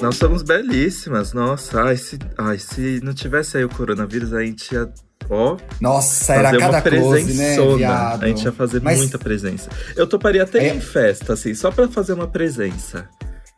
Nós 0.00 0.16
somos 0.16 0.42
belíssimas, 0.42 1.32
nossa. 1.32 1.82
Ai, 1.82 1.96
se, 1.96 2.18
ai, 2.38 2.58
se 2.58 3.00
não 3.02 3.12
tivesse 3.12 3.56
aí 3.58 3.64
o 3.64 3.68
coronavírus, 3.68 4.32
a 4.32 4.42
gente 4.42 4.72
ia. 4.74 4.88
Ó, 5.28 5.56
Nossa, 5.80 6.34
era 6.34 6.58
cada 6.58 6.82
close, 6.82 7.34
né, 7.34 7.56
viado? 7.76 8.24
a 8.24 8.26
gente 8.26 8.42
ia 8.42 8.50
fazer 8.50 8.80
Mas 8.82 8.98
muita 8.98 9.16
presença. 9.16 9.68
Eu 9.94 10.04
toparia 10.06 10.42
até 10.42 10.66
É. 10.68 10.74
em 10.74 10.80
festa, 10.80 11.34
assim, 11.34 11.54
só 11.54 11.70
pra 11.70 11.86
fazer 11.86 12.14
uma 12.14 12.26
presença. 12.26 13.08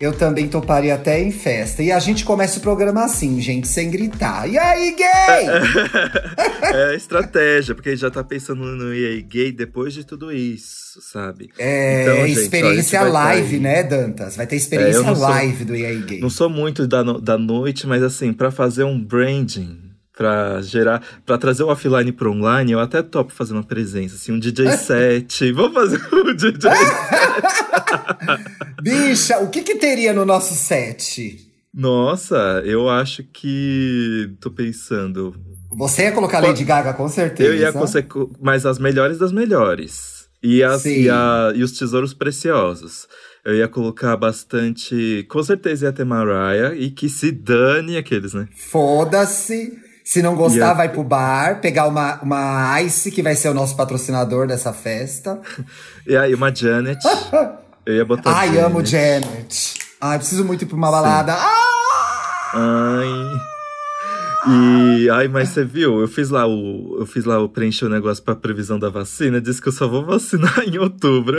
Eu 0.03 0.13
também 0.13 0.49
toparia 0.49 0.95
até 0.95 1.21
em 1.23 1.31
festa. 1.31 1.83
E 1.83 1.93
a 1.93 1.99
gente 2.01 2.25
começa 2.25 2.59
o 2.59 2.63
programa 2.63 3.05
assim, 3.05 3.41
gente, 3.41 3.69
sem 3.69 3.91
gritar. 3.91 4.49
E 4.49 4.59
aí, 4.59 4.97
gay? 4.97 5.47
é 6.75 6.85
a 6.91 6.95
estratégia, 6.95 7.75
porque 7.75 7.91
a 7.91 7.93
gente 7.93 8.01
já 8.03 8.11
tá 8.11 8.25
pensando 8.25 8.65
no 8.65 8.93
EA 8.95 9.21
gay 9.21 9.53
depois 9.53 9.95
de 9.95 10.05
tudo 10.05 10.33
isso, 10.33 11.01
sabe? 11.01 11.51
É, 11.59 12.03
Então, 12.03 12.27
gente, 12.27 12.39
ó, 12.39 12.43
experiência 12.43 13.03
live, 13.03 13.49
tá 13.49 13.55
aí. 13.55 13.61
né, 13.61 13.83
Dantas? 13.83 14.37
Vai 14.37 14.47
ter 14.47 14.57
É, 14.57 14.59
experiência 14.59 15.03
sou- 15.15 15.19
live 15.19 15.65
do 15.65 15.75
EA 15.77 15.95
Gay. 16.01 16.21
Não 16.21 16.31
sou 16.31 16.49
muito 16.51 16.87
da, 16.87 17.05
no- 17.05 17.21
da 17.21 17.39
noite, 17.39 17.87
mas 17.87 18.03
assim, 18.03 18.33
pra 18.33 18.51
fazer 18.51 18.85
um 18.85 18.99
branding, 19.03 19.79
pra 20.17 20.61
gerar, 20.63 21.03
pra 21.25 21.39
trazer 21.39 21.63
o 21.63 21.69
offline 21.69 22.13
pro 22.13 22.33
online, 22.33 22.73
eu 22.73 22.81
até 22.81 23.03
topo 23.03 23.33
fazer 23.33 23.53
uma 23.55 23.63
presença, 23.65 24.17
assim, 24.17 24.33
um 24.33 24.39
DJ 24.39 24.73
set. 24.77 25.53
Vamos 25.53 25.75
fazer 25.75 26.01
um 26.13 26.33
DJ 26.35 26.71
Bicha, 28.83 29.39
o 29.41 29.49
que 29.49 29.63
que 29.63 29.77
teria 29.77 30.13
no 30.13 30.25
nosso 30.25 30.55
set? 30.55 31.49
Nossa, 31.75 32.63
eu 32.65 32.89
acho 32.89 33.23
que. 33.25 34.35
tô 34.41 34.51
pensando. 34.51 35.35
Você 35.71 36.03
ia 36.03 36.13
colocar 36.13 36.41
Lady 36.41 36.65
Gaga, 36.65 36.93
com 36.93 37.09
certeza. 37.09 37.49
Eu 37.49 37.57
ia 37.57 37.73
conseguir. 37.73 38.09
Mas 38.41 38.67
as 38.67 38.79
melhores 38.79 39.19
das 39.19 39.33
melhores. 39.33 40.27
E, 40.43 40.63
as, 40.63 40.85
e, 40.85 41.09
a- 41.09 41.53
e 41.55 41.63
os 41.63 41.73
tesouros 41.73 42.13
preciosos. 42.13 43.07
Eu 43.45 43.55
ia 43.57 43.69
colocar 43.69 44.17
bastante. 44.17 45.25
Com 45.31 45.43
certeza 45.43 45.87
ia 45.87 45.93
ter 45.93 46.05
Mariah 46.05 46.75
e 46.77 46.91
que 46.91 47.09
se 47.09 47.31
dane 47.33 47.97
aqueles, 47.97 48.35
né? 48.35 48.49
Foda-se. 48.71 49.73
Se 50.13 50.21
não 50.21 50.37
gostar, 50.37 50.75
vai 50.75 50.91
pro 50.91 51.03
bar, 51.03 51.59
pegar 51.63 51.87
uma, 51.87 52.21
uma 52.23 52.83
Ice, 52.83 53.11
que 53.11 53.23
vai 53.23 53.35
ser 53.35 53.49
o 53.49 53.55
nosso 53.55 53.75
patrocinador 53.75 54.47
dessa 54.47 54.71
festa. 54.73 55.41
E 56.07 56.15
aí, 56.15 56.35
uma 56.35 56.55
Janet. 56.55 56.99
Eu 57.87 57.95
ia 57.95 58.05
botar. 58.05 58.33
Ai, 58.37 58.59
amo 58.59 58.85
Janet. 58.85 59.75
Ai, 60.01 60.19
preciso 60.19 60.45
muito 60.45 60.63
ir 60.63 60.67
pra 60.67 60.77
uma 60.77 60.91
balada. 60.91 61.33
Ah! 61.33 62.51
Ai. 62.53 63.41
E 64.49 65.09
ai, 65.09 65.29
mas 65.29 65.51
você 65.51 65.65
viu? 65.65 66.01
Eu 66.01 66.09
fiz 66.09 66.29
lá 66.29 66.47
o 66.47 66.97
eu 66.99 67.07
fiz 67.07 67.25
lá 67.25 67.39
o 67.39 67.49
preencher 67.49 67.85
o 67.87 67.89
negócio 67.89 68.23
pra 68.23 68.35
previsão 68.35 68.77
da 68.79 68.91
vacina, 68.91 69.41
disse 69.41 69.63
que 69.63 69.69
eu 69.69 69.73
só 69.73 69.87
vou 69.87 70.05
vacinar 70.05 70.59
em 70.67 70.77
outubro. 70.79 71.39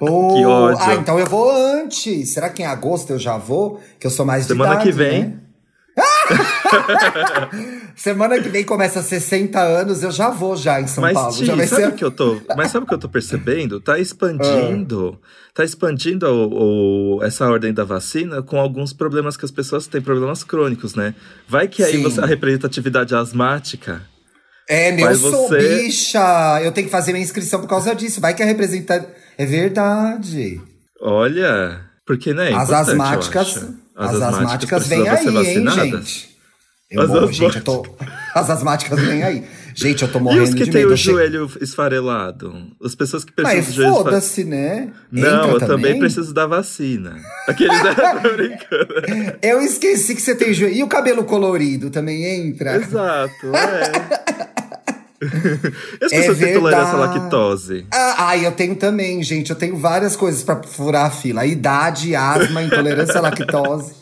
Oh, 0.00 0.34
Que 0.36 0.46
ódio. 0.46 0.78
Ah, 0.80 0.94
então 0.94 1.18
eu 1.18 1.26
vou 1.26 1.50
antes. 1.50 2.32
Será 2.32 2.48
que 2.48 2.62
em 2.62 2.66
agosto 2.66 3.10
eu 3.10 3.18
já 3.18 3.36
vou? 3.36 3.80
Que 3.98 4.06
eu 4.06 4.10
sou 4.10 4.24
mais 4.24 4.44
de 4.44 4.52
Semana 4.52 4.74
idade, 4.74 4.86
que 4.88 4.92
vem. 4.96 5.24
né? 5.24 5.39
Semana 7.96 8.40
que 8.40 8.48
vem 8.48 8.64
começa 8.64 9.02
60 9.02 9.60
anos, 9.60 10.02
eu 10.02 10.10
já 10.10 10.30
vou 10.30 10.56
já 10.56 10.80
em 10.80 10.86
São 10.86 11.02
mas 11.02 11.14
Paulo. 11.14 11.36
Ti, 11.36 11.44
já 11.46 11.54
vai 11.54 11.66
sabe 11.66 11.82
ser... 11.82 11.88
o 11.88 11.92
que 11.92 12.04
eu 12.04 12.10
tô, 12.10 12.40
mas 12.56 12.70
sabe 12.70 12.84
o 12.84 12.88
que 12.88 12.94
eu 12.94 12.98
tô 12.98 13.08
percebendo? 13.08 13.80
Tá 13.80 13.98
expandindo, 13.98 15.18
tá 15.54 15.64
expandindo 15.64 16.26
o, 16.26 17.16
o- 17.18 17.22
essa 17.24 17.46
ordem 17.48 17.72
da 17.72 17.84
vacina 17.84 18.42
com 18.42 18.58
alguns 18.58 18.92
problemas 18.92 19.36
que 19.36 19.44
as 19.44 19.50
pessoas 19.50 19.86
têm, 19.86 20.00
problemas 20.00 20.42
crônicos, 20.44 20.94
né? 20.94 21.14
Vai 21.48 21.68
que 21.68 21.82
aí 21.82 21.98
você, 22.02 22.20
a 22.20 22.26
representatividade 22.26 23.14
asmática 23.14 24.02
É, 24.68 24.92
meu, 24.92 25.00
eu 25.06 25.10
Mas 25.10 25.18
sou 25.20 25.48
você- 25.48 25.82
bicha. 25.82 26.60
Eu 26.62 26.70
tenho 26.72 26.86
que 26.86 26.92
fazer 26.92 27.12
minha 27.12 27.24
inscrição 27.24 27.60
por 27.60 27.68
causa 27.68 27.92
disso. 27.94 28.20
Vai 28.20 28.34
que 28.34 28.42
a 28.42 28.46
representante. 28.46 29.08
É 29.36 29.44
verdade. 29.44 30.60
Olha, 31.02 31.80
porque 32.06 32.32
né? 32.32 32.52
é 32.52 32.54
as 32.54 32.68
eu 32.70 32.76
asmáticas. 32.76 33.36
acho. 33.56 33.74
As, 33.96 34.22
asmáticas 34.22 34.86
vêm 34.86 35.08
aí, 35.08 35.26
hein, 35.58 35.70
gente? 35.70 36.29
Eu 36.90 37.02
As 37.02 37.08
morro, 37.08 37.32
gente, 37.32 37.56
eu 37.56 37.62
tô. 37.62 37.86
As 38.34 38.50
asmáticas 38.50 38.98
vêm 39.00 39.22
aí. 39.22 39.44
Gente, 39.76 40.02
eu 40.02 40.10
tô 40.10 40.18
E 40.18 40.22
morrendo 40.22 40.42
os 40.44 40.54
que 40.54 40.64
de 40.64 40.70
têm 40.72 40.82
medo. 40.82 40.94
o 40.94 40.96
che- 40.96 41.10
joelho 41.12 41.48
esfarelado? 41.60 42.52
As 42.84 42.96
pessoas 42.96 43.24
que 43.24 43.30
precisam 43.32 43.56
Mas 43.58 43.66
do 43.68 43.72
joelho 43.74 43.94
foda-se, 43.94 44.42
né? 44.44 44.88
Não, 45.12 45.44
Entra 45.44 45.50
eu 45.52 45.60
também 45.60 45.98
preciso 46.00 46.34
da 46.34 46.46
vacina. 46.48 47.16
Aqueles 47.46 47.78
tô 48.22 48.28
brincando. 48.36 49.38
Eu 49.40 49.60
esqueci 49.62 50.16
que 50.16 50.20
você 50.22 50.34
tem 50.34 50.52
joelho. 50.52 50.74
E 50.74 50.82
o 50.82 50.88
cabelo 50.88 51.22
colorido 51.22 51.90
também 51.90 52.24
entra? 52.24 52.74
Exato, 52.76 53.46
é. 53.54 54.20
E 55.22 56.04
as 56.06 56.12
É 56.12 56.16
pessoas 56.20 56.38
têm 56.38 56.54
tolerância 56.54 56.94
à 56.94 56.96
lactose. 56.96 57.86
Ah, 57.92 58.14
ai, 58.30 58.46
eu 58.46 58.52
tenho 58.52 58.74
também, 58.74 59.22
gente. 59.22 59.50
Eu 59.50 59.56
tenho 59.56 59.76
várias 59.76 60.16
coisas 60.16 60.42
pra 60.42 60.60
furar 60.62 61.06
a 61.06 61.10
fila: 61.10 61.44
idade, 61.46 62.16
asma, 62.16 62.62
intolerância 62.62 63.18
à 63.18 63.20
lactose. 63.20 63.99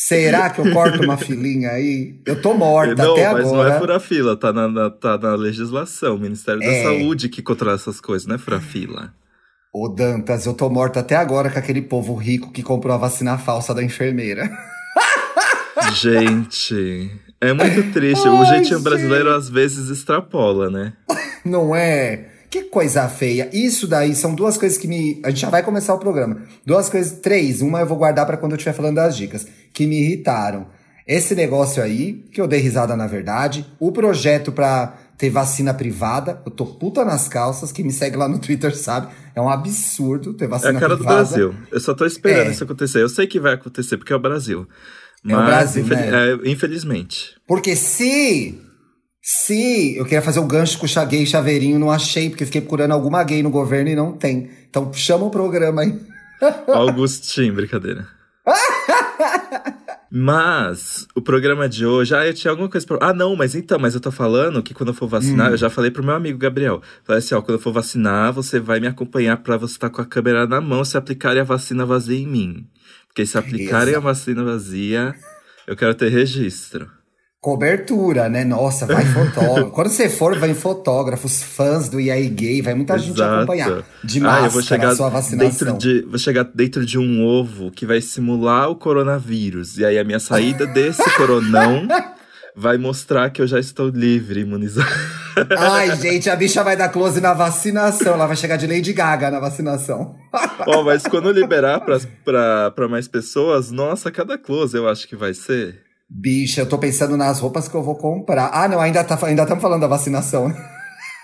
Será 0.00 0.48
que 0.50 0.60
eu 0.60 0.72
corto 0.72 1.02
uma 1.02 1.16
filinha 1.18 1.70
aí? 1.70 2.20
Eu 2.24 2.40
tô 2.40 2.54
morta 2.54 2.94
não, 3.02 3.12
até 3.14 3.32
mas 3.32 3.48
agora. 3.48 3.68
não 3.70 3.74
é 3.76 3.78
furar 3.80 4.00
fila, 4.00 4.36
tá 4.36 4.52
na, 4.52 4.68
na- 4.68 4.90
tá 4.90 5.18
na 5.18 5.34
legislação. 5.34 6.14
O 6.14 6.18
Ministério 6.20 6.62
É. 6.62 6.66
da 6.66 6.82
Saúde 6.90 7.28
que 7.28 7.42
controla 7.42 7.74
essas 7.74 8.00
coisas, 8.00 8.26
não 8.26 8.36
é 8.36 8.38
furar 8.38 8.60
fila. 8.60 9.12
Ô, 9.72 9.88
Dantas, 9.88 10.46
eu 10.46 10.54
tô 10.54 10.70
morta 10.70 11.00
até 11.00 11.16
agora 11.16 11.50
com 11.50 11.58
aquele 11.58 11.82
povo 11.82 12.14
rico 12.14 12.52
que 12.52 12.62
comprou 12.62 12.94
a 12.94 12.98
vacina 12.98 13.36
falsa 13.38 13.74
da 13.74 13.82
enfermeira. 13.82 14.48
Gente, 15.94 17.10
é 17.40 17.52
muito 17.52 17.92
triste. 17.92 18.26
o 18.28 18.38
Ai, 18.38 18.46
jeitinho 18.46 18.78
gente. 18.78 18.84
brasileiro 18.84 19.30
às 19.34 19.48
vezes 19.48 19.88
extrapola, 19.90 20.70
né? 20.70 20.92
Não 21.44 21.74
é? 21.74 22.27
Que 22.50 22.62
coisa 22.64 23.06
feia. 23.08 23.50
Isso 23.52 23.86
daí 23.86 24.14
são 24.14 24.34
duas 24.34 24.56
coisas 24.56 24.78
que 24.78 24.88
me. 24.88 25.20
A 25.24 25.28
gente 25.30 25.40
já 25.40 25.50
vai 25.50 25.62
começar 25.62 25.92
o 25.94 25.98
programa. 25.98 26.42
Duas 26.64 26.88
coisas, 26.88 27.18
três. 27.20 27.60
Uma 27.60 27.80
eu 27.80 27.86
vou 27.86 27.98
guardar 27.98 28.24
pra 28.26 28.36
quando 28.38 28.52
eu 28.52 28.56
estiver 28.56 28.72
falando 28.74 28.96
das 28.96 29.16
dicas. 29.16 29.46
Que 29.72 29.86
me 29.86 30.00
irritaram. 30.00 30.66
Esse 31.06 31.34
negócio 31.34 31.82
aí, 31.82 32.24
que 32.32 32.40
eu 32.40 32.46
dei 32.46 32.60
risada 32.60 32.96
na 32.96 33.06
verdade. 33.06 33.66
O 33.78 33.92
projeto 33.92 34.50
pra 34.52 34.94
ter 35.18 35.28
vacina 35.30 35.74
privada. 35.74 36.40
Eu 36.46 36.50
tô 36.52 36.64
puta 36.64 37.04
nas 37.04 37.28
calças. 37.28 37.70
Quem 37.72 37.84
me 37.84 37.92
segue 37.92 38.16
lá 38.16 38.28
no 38.28 38.38
Twitter 38.38 38.74
sabe. 38.76 39.08
É 39.34 39.40
um 39.42 39.48
absurdo 39.50 40.32
ter 40.32 40.46
É 40.46 40.48
vacina 40.48 40.78
a 40.78 40.80
cara 40.80 40.96
do 40.96 41.04
privada. 41.04 41.24
Brasil. 41.24 41.54
Eu 41.70 41.80
só 41.80 41.92
tô 41.94 42.06
esperando 42.06 42.48
É. 42.48 42.50
isso 42.52 42.64
acontecer. 42.64 43.02
Eu 43.02 43.08
sei 43.10 43.26
que 43.26 43.38
vai 43.40 43.54
acontecer, 43.54 43.96
porque 43.98 44.12
é 44.12 44.16
o 44.16 44.20
Brasil. 44.20 44.66
É 45.28 45.34
o 45.34 45.36
Mas, 45.36 45.46
Brasil, 45.46 45.82
infeli- 45.84 46.00
né? 46.10 46.30
é, 46.32 46.50
infelizmente. 46.50 47.34
Porque 47.46 47.74
se. 47.76 48.58
Se 49.30 49.94
eu 49.94 50.04
queria 50.04 50.22
fazer 50.22 50.40
um 50.40 50.48
gancho 50.48 50.78
com 50.78 50.86
o 50.86 51.06
gay 51.06 51.26
chaveirinho, 51.26 51.78
não 51.78 51.90
achei, 51.90 52.30
porque 52.30 52.46
fiquei 52.46 52.62
procurando 52.62 52.92
alguma 52.92 53.22
gay 53.22 53.42
no 53.42 53.50
governo 53.50 53.90
e 53.90 53.94
não 53.94 54.12
tem. 54.12 54.48
Então 54.70 54.90
chama 54.94 55.26
o 55.26 55.30
programa 55.30 55.82
aí. 55.82 56.00
Augustinho, 56.66 57.52
brincadeira. 57.52 58.08
Mas 60.10 61.06
o 61.14 61.20
programa 61.20 61.68
de 61.68 61.84
hoje, 61.84 62.14
ah, 62.14 62.26
eu 62.26 62.32
tinha 62.32 62.50
alguma 62.50 62.70
coisa 62.70 62.86
pra. 62.86 62.96
Ah, 63.02 63.12
não, 63.12 63.36
mas 63.36 63.54
então, 63.54 63.78
mas 63.78 63.94
eu 63.94 64.00
tô 64.00 64.10
falando 64.10 64.62
que 64.62 64.72
quando 64.72 64.88
eu 64.88 64.94
for 64.94 65.04
Hum. 65.04 65.08
vacinar, 65.08 65.50
eu 65.50 65.58
já 65.58 65.68
falei 65.68 65.90
pro 65.90 66.02
meu 66.02 66.14
amigo 66.14 66.38
Gabriel. 66.38 66.80
Falei 67.04 67.18
assim, 67.18 67.34
ó, 67.34 67.42
quando 67.42 67.58
eu 67.58 67.62
for 67.62 67.74
vacinar, 67.74 68.32
você 68.32 68.58
vai 68.58 68.80
me 68.80 68.86
acompanhar 68.86 69.36
pra 69.36 69.58
você 69.58 69.74
estar 69.74 69.90
com 69.90 70.00
a 70.00 70.06
câmera 70.06 70.46
na 70.46 70.62
mão 70.62 70.82
se 70.86 70.96
aplicarem 70.96 71.42
a 71.42 71.44
vacina 71.44 71.84
vazia 71.84 72.18
em 72.18 72.26
mim. 72.26 72.66
Porque 73.06 73.26
se 73.26 73.36
aplicarem 73.36 73.94
a 73.94 74.00
vacina 74.00 74.42
vazia, 74.42 75.14
eu 75.66 75.76
quero 75.76 75.94
ter 75.94 76.08
registro. 76.08 76.90
Cobertura, 77.40 78.28
né? 78.28 78.44
Nossa, 78.44 78.84
vai 78.84 79.04
fotógrafo. 79.14 79.70
Quando 79.70 79.88
você 79.88 80.08
for, 80.08 80.36
vai 80.36 80.54
fotógrafos, 80.54 81.42
fãs 81.42 81.88
do 81.88 82.00
EA 82.00 82.28
Gay, 82.28 82.60
vai 82.62 82.74
muita 82.74 82.98
gente 82.98 83.14
Exato. 83.14 83.34
acompanhar. 83.36 83.84
De 84.02 84.18
ah, 84.18 84.22
máscara, 84.22 84.46
eu 84.46 84.50
vou 84.50 84.62
chegar 84.62 84.88
a 84.88 84.96
sua 84.96 85.08
vacinação. 85.08 85.74
dentro 85.74 85.78
de, 85.78 86.02
vou 86.02 86.18
chegar 86.18 86.42
dentro 86.42 86.84
de 86.84 86.98
um 86.98 87.24
ovo 87.24 87.70
que 87.70 87.86
vai 87.86 88.00
simular 88.00 88.68
o 88.68 88.74
coronavírus. 88.74 89.78
E 89.78 89.84
aí 89.84 89.98
a 89.98 90.04
minha 90.04 90.18
saída 90.18 90.66
desse 90.66 91.08
coronão 91.16 91.86
vai 92.56 92.76
mostrar 92.76 93.30
que 93.30 93.40
eu 93.40 93.46
já 93.46 93.60
estou 93.60 93.88
livre, 93.88 94.40
imunizado. 94.40 94.88
Ai, 95.56 95.94
gente, 96.02 96.28
a 96.28 96.34
bicha 96.34 96.64
vai 96.64 96.76
dar 96.76 96.88
close 96.88 97.20
na 97.20 97.34
vacinação. 97.34 98.14
Ela 98.14 98.26
vai 98.26 98.34
chegar 98.34 98.56
de 98.56 98.66
Lady 98.66 98.92
Gaga 98.92 99.30
na 99.30 99.38
vacinação. 99.38 100.16
Ó, 100.66 100.82
mas 100.82 101.04
quando 101.04 101.30
liberar 101.30 101.82
pra 102.74 102.88
mais 102.88 103.06
pessoas, 103.06 103.70
nossa, 103.70 104.10
cada 104.10 104.36
close 104.36 104.76
eu 104.76 104.88
acho 104.88 105.06
que 105.06 105.14
vai 105.14 105.32
ser. 105.32 105.87
Bicha, 106.10 106.62
eu 106.62 106.66
tô 106.68 106.78
pensando 106.78 107.16
nas 107.16 107.38
roupas 107.38 107.68
que 107.68 107.74
eu 107.74 107.82
vou 107.82 107.96
comprar. 107.96 108.50
Ah, 108.52 108.66
não, 108.66 108.80
ainda 108.80 109.04
tá, 109.04 109.18
ainda 109.26 109.42
estamos 109.42 109.60
falando 109.62 109.82
da 109.82 109.86
vacinação. 109.86 110.52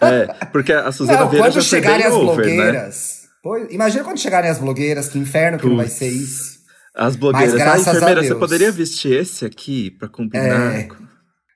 É, 0.03 0.27
porque 0.53 0.73
a 0.73 0.93
Suzana 0.93 1.21
Não, 1.21 1.31
Vieira 1.31 1.47
quando 1.49 1.55
já 1.55 1.61
chegarem 1.63 2.05
as 2.05 2.13
over, 2.13 2.47
né? 2.47 2.53
blogueiras. 2.55 3.23
Pois, 3.43 3.73
imagina 3.73 4.05
quando 4.05 4.19
chegarem 4.19 4.51
as 4.51 4.59
blogueiras, 4.59 5.09
que 5.09 5.19
inferno 5.19 5.59
que 5.59 5.67
não 5.67 5.77
vai 5.77 5.89
ser 5.89 6.09
isso. 6.09 6.59
As 6.95 7.17
blogueiras. 7.17 7.53
Mas 7.55 7.63
Ah, 7.63 7.65
graças 7.65 7.89
a 7.89 7.91
enfermeira, 7.93 8.23
você 8.23 8.29
Deus. 8.29 8.41
poderia 8.41 8.71
vestir 8.73 9.13
esse 9.21 9.45
aqui 9.45 9.91
pra 9.93 10.09
combinar? 10.09 10.75
É. 10.75 10.89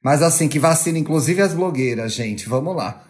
Mas 0.03 0.23
assim, 0.23 0.49
que 0.49 0.59
vacina, 0.59 0.99
inclusive 0.99 1.43
as 1.43 1.53
blogueiras, 1.53 2.13
gente. 2.15 2.49
Vamos 2.49 2.75
lá. 2.75 3.03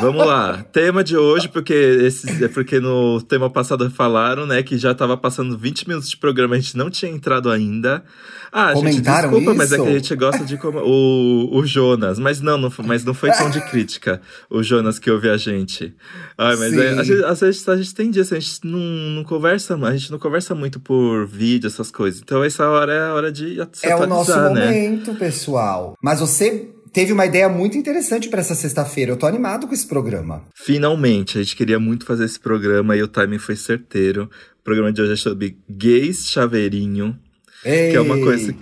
Vamos 0.00 0.26
lá. 0.26 0.64
Tema 0.72 1.04
de 1.04 1.16
hoje, 1.16 1.48
porque 1.48 1.74
esse, 1.74 2.42
é 2.44 2.48
porque 2.48 2.80
no 2.80 3.20
tema 3.22 3.50
passado 3.50 3.88
falaram, 3.90 4.46
né, 4.46 4.62
que 4.62 4.78
já 4.78 4.94
tava 4.94 5.16
passando 5.16 5.58
20 5.58 5.86
minutos 5.86 6.08
de 6.10 6.16
programa, 6.16 6.54
a 6.54 6.58
gente 6.58 6.76
não 6.76 6.88
tinha 6.88 7.10
entrado 7.12 7.50
ainda. 7.50 8.02
Ah, 8.50 8.72
Comentaram 8.72 9.30
gente, 9.30 9.42
desculpa, 9.42 9.50
isso? 9.50 9.54
mas 9.58 9.72
é 9.72 9.76
que 9.76 9.88
a 9.88 9.92
gente 9.98 10.16
gosta 10.16 10.44
de 10.44 10.56
como 10.56 10.78
o, 10.78 11.56
o 11.58 11.66
Jonas, 11.66 12.18
mas 12.18 12.40
não, 12.40 12.56
não, 12.56 12.70
foi- 12.70 12.84
mas 12.86 13.04
não 13.04 13.12
foi 13.12 13.30
tom 13.32 13.50
de 13.50 13.60
crítica, 13.68 14.20
o 14.48 14.62
Jonas 14.62 14.98
que 14.98 15.10
ouve 15.10 15.28
a 15.28 15.36
gente. 15.36 15.94
Ai, 16.38 16.56
mas 16.56 16.72
é, 16.72 16.90
a 16.98 17.02
gente- 17.02 17.24
às 17.24 17.40
vezes 17.40 17.68
a 17.68 17.76
gente 17.76 17.94
tem 17.94 18.10
dias, 18.10 18.32
a 18.32 18.38
gente 18.38 18.60
não, 18.64 18.78
não 18.78 19.24
conversa, 19.24 19.74
a 19.76 19.92
gente 19.96 20.10
não 20.10 20.18
conversa 20.18 20.54
muito 20.54 20.78
por 20.80 21.26
vídeo, 21.26 21.66
essas 21.66 21.90
coisas. 21.90 22.20
Então 22.22 22.42
essa 22.44 22.68
hora 22.68 22.92
é 22.92 23.00
a 23.08 23.14
hora 23.14 23.30
de 23.32 23.56
se 23.72 23.86
É 23.86 23.94
o 23.96 24.06
nosso 24.06 24.30
né? 24.34 24.48
momento, 24.66 25.14
pessoal. 25.16 25.94
Mas 26.00 26.20
você 26.20 26.70
teve 26.94 27.12
uma 27.12 27.26
ideia 27.26 27.48
muito 27.48 27.76
interessante 27.76 28.28
pra 28.28 28.40
essa 28.40 28.54
sexta-feira. 28.54 29.12
Eu 29.12 29.16
tô 29.16 29.26
animado 29.26 29.66
com 29.66 29.74
esse 29.74 29.86
programa. 29.86 30.42
Finalmente, 30.54 31.36
a 31.36 31.42
gente 31.42 31.56
queria 31.56 31.78
muito 31.78 32.06
fazer 32.06 32.24
esse 32.24 32.40
programa 32.40 32.96
e 32.96 33.02
o 33.02 33.08
timing 33.08 33.38
foi 33.38 33.56
certeiro. 33.56 34.30
O 34.60 34.64
programa 34.64 34.92
de 34.92 35.02
hoje 35.02 35.12
é 35.12 35.16
sobre 35.16 35.58
gays 35.68 36.28
chaveirinho. 36.30 37.18
Eita. 37.64 37.96
é 37.96 38.00
uma 38.00 38.18
coisa- 38.18 38.54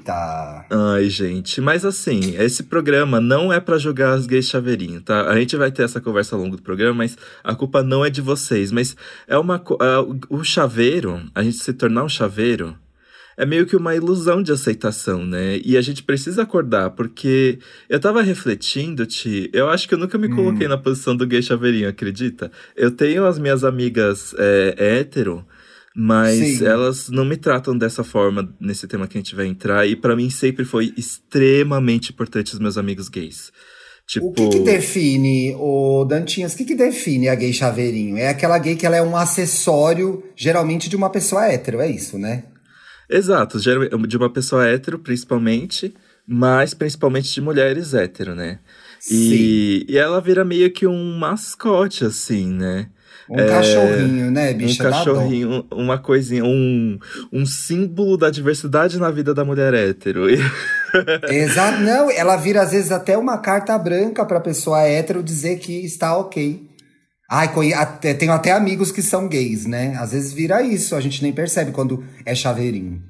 Ai, 0.70 1.08
gente, 1.10 1.60
mas 1.60 1.84
assim, 1.84 2.36
esse 2.38 2.62
programa 2.62 3.20
não 3.20 3.52
é 3.52 3.58
pra 3.58 3.76
jogar 3.76 4.12
as 4.12 4.26
gays 4.28 4.46
chaveirinho, 4.46 5.00
tá? 5.00 5.28
A 5.28 5.36
gente 5.40 5.56
vai 5.56 5.72
ter 5.72 5.82
essa 5.82 6.00
conversa 6.00 6.36
ao 6.36 6.40
longo 6.42 6.56
do 6.56 6.62
programa, 6.62 6.94
mas 6.98 7.18
a 7.42 7.52
culpa 7.52 7.82
não 7.82 8.04
é 8.04 8.08
de 8.10 8.20
vocês. 8.20 8.70
Mas 8.70 8.94
é 9.26 9.36
uma. 9.36 9.60
o 10.30 10.44
chaveiro, 10.44 11.20
a 11.34 11.42
gente 11.42 11.56
se 11.56 11.72
tornar 11.72 12.04
um 12.04 12.08
chaveiro, 12.08 12.76
é 13.36 13.46
meio 13.46 13.66
que 13.66 13.76
uma 13.76 13.94
ilusão 13.94 14.42
de 14.42 14.52
aceitação, 14.52 15.24
né? 15.24 15.58
E 15.64 15.76
a 15.76 15.80
gente 15.80 16.02
precisa 16.02 16.42
acordar, 16.42 16.90
porque 16.90 17.58
eu 17.88 17.98
tava 18.00 18.22
refletindo, 18.22 19.06
Ti, 19.06 19.50
eu 19.52 19.68
acho 19.68 19.88
que 19.88 19.94
eu 19.94 19.98
nunca 19.98 20.18
me 20.18 20.26
Hum. 20.28 20.36
coloquei 20.36 20.68
na 20.68 20.78
posição 20.78 21.16
do 21.16 21.26
gay 21.26 21.42
chaveirinho, 21.42 21.88
acredita? 21.88 22.50
Eu 22.76 22.90
tenho 22.90 23.24
as 23.26 23.38
minhas 23.38 23.64
amigas 23.64 24.34
é, 24.38 24.74
hétero. 25.00 25.44
Mas 25.94 26.38
Sim. 26.58 26.64
elas 26.64 27.10
não 27.10 27.22
me 27.22 27.36
tratam 27.36 27.76
dessa 27.76 28.02
forma 28.02 28.48
nesse 28.58 28.88
tema 28.88 29.06
que 29.06 29.18
a 29.18 29.20
gente 29.20 29.34
vai 29.34 29.46
entrar. 29.46 29.86
E 29.86 29.94
pra 29.94 30.16
mim 30.16 30.30
sempre 30.30 30.64
foi 30.64 30.90
extremamente 30.96 32.12
importante 32.12 32.54
os 32.54 32.58
meus 32.58 32.78
amigos 32.78 33.10
gays. 33.10 33.52
Tipo, 34.06 34.26
O 34.28 34.32
que, 34.32 34.48
que 34.48 34.60
define, 34.60 35.54
o 35.58 36.04
Dantinhas, 36.04 36.54
o 36.54 36.56
que, 36.56 36.64
que 36.64 36.74
define 36.74 37.28
a 37.28 37.34
gay 37.34 37.52
chaveirinho? 37.52 38.16
É 38.16 38.28
aquela 38.28 38.58
gay 38.58 38.74
que 38.74 38.84
ela 38.86 38.96
é 38.96 39.02
um 39.02 39.16
acessório, 39.16 40.22
geralmente, 40.34 40.88
de 40.88 40.96
uma 40.96 41.10
pessoa 41.10 41.46
hétero, 41.46 41.80
é 41.80 41.90
isso, 41.90 42.18
né? 42.18 42.44
Exato, 43.16 43.58
de 43.60 44.16
uma 44.16 44.30
pessoa 44.30 44.66
hétero, 44.66 44.98
principalmente, 44.98 45.94
mas 46.26 46.74
principalmente 46.74 47.32
de 47.32 47.40
mulheres 47.40 47.94
hétero, 47.94 48.34
né? 48.34 48.58
E, 49.10 49.84
e 49.88 49.98
ela 49.98 50.20
vira 50.20 50.44
meio 50.44 50.70
que 50.70 50.86
um 50.86 51.18
mascote, 51.18 52.04
assim, 52.04 52.52
né? 52.52 52.86
Um 53.28 53.36
cachorrinho, 53.46 54.30
né, 54.30 54.52
bicha? 54.52 54.82
um 54.82 54.90
cachorrinho, 54.90 55.66
uma 55.72 55.98
coisinha, 55.98 56.44
um, 56.44 56.98
um 57.32 57.46
símbolo 57.46 58.16
da 58.16 58.30
diversidade 58.30 58.98
na 58.98 59.10
vida 59.10 59.32
da 59.32 59.44
mulher 59.44 59.72
hétero. 59.72 60.26
Exato, 61.30 61.80
não, 61.80 62.10
ela 62.10 62.36
vira 62.36 62.62
às 62.62 62.72
vezes 62.72 62.92
até 62.92 63.16
uma 63.16 63.38
carta 63.38 63.76
branca 63.78 64.24
pra 64.26 64.40
pessoa 64.40 64.82
hétero 64.82 65.22
dizer 65.22 65.58
que 65.58 65.84
está 65.84 66.16
ok. 66.16 66.71
Ai, 67.34 67.50
tenho 68.18 68.32
até 68.34 68.52
amigos 68.52 68.92
que 68.92 69.00
são 69.00 69.26
gays, 69.26 69.64
né? 69.64 69.96
Às 69.98 70.12
vezes 70.12 70.34
vira 70.34 70.62
isso, 70.62 70.94
a 70.94 71.00
gente 71.00 71.22
nem 71.22 71.32
percebe 71.32 71.72
quando 71.72 72.04
é 72.26 72.34
chaveirinho. 72.34 73.02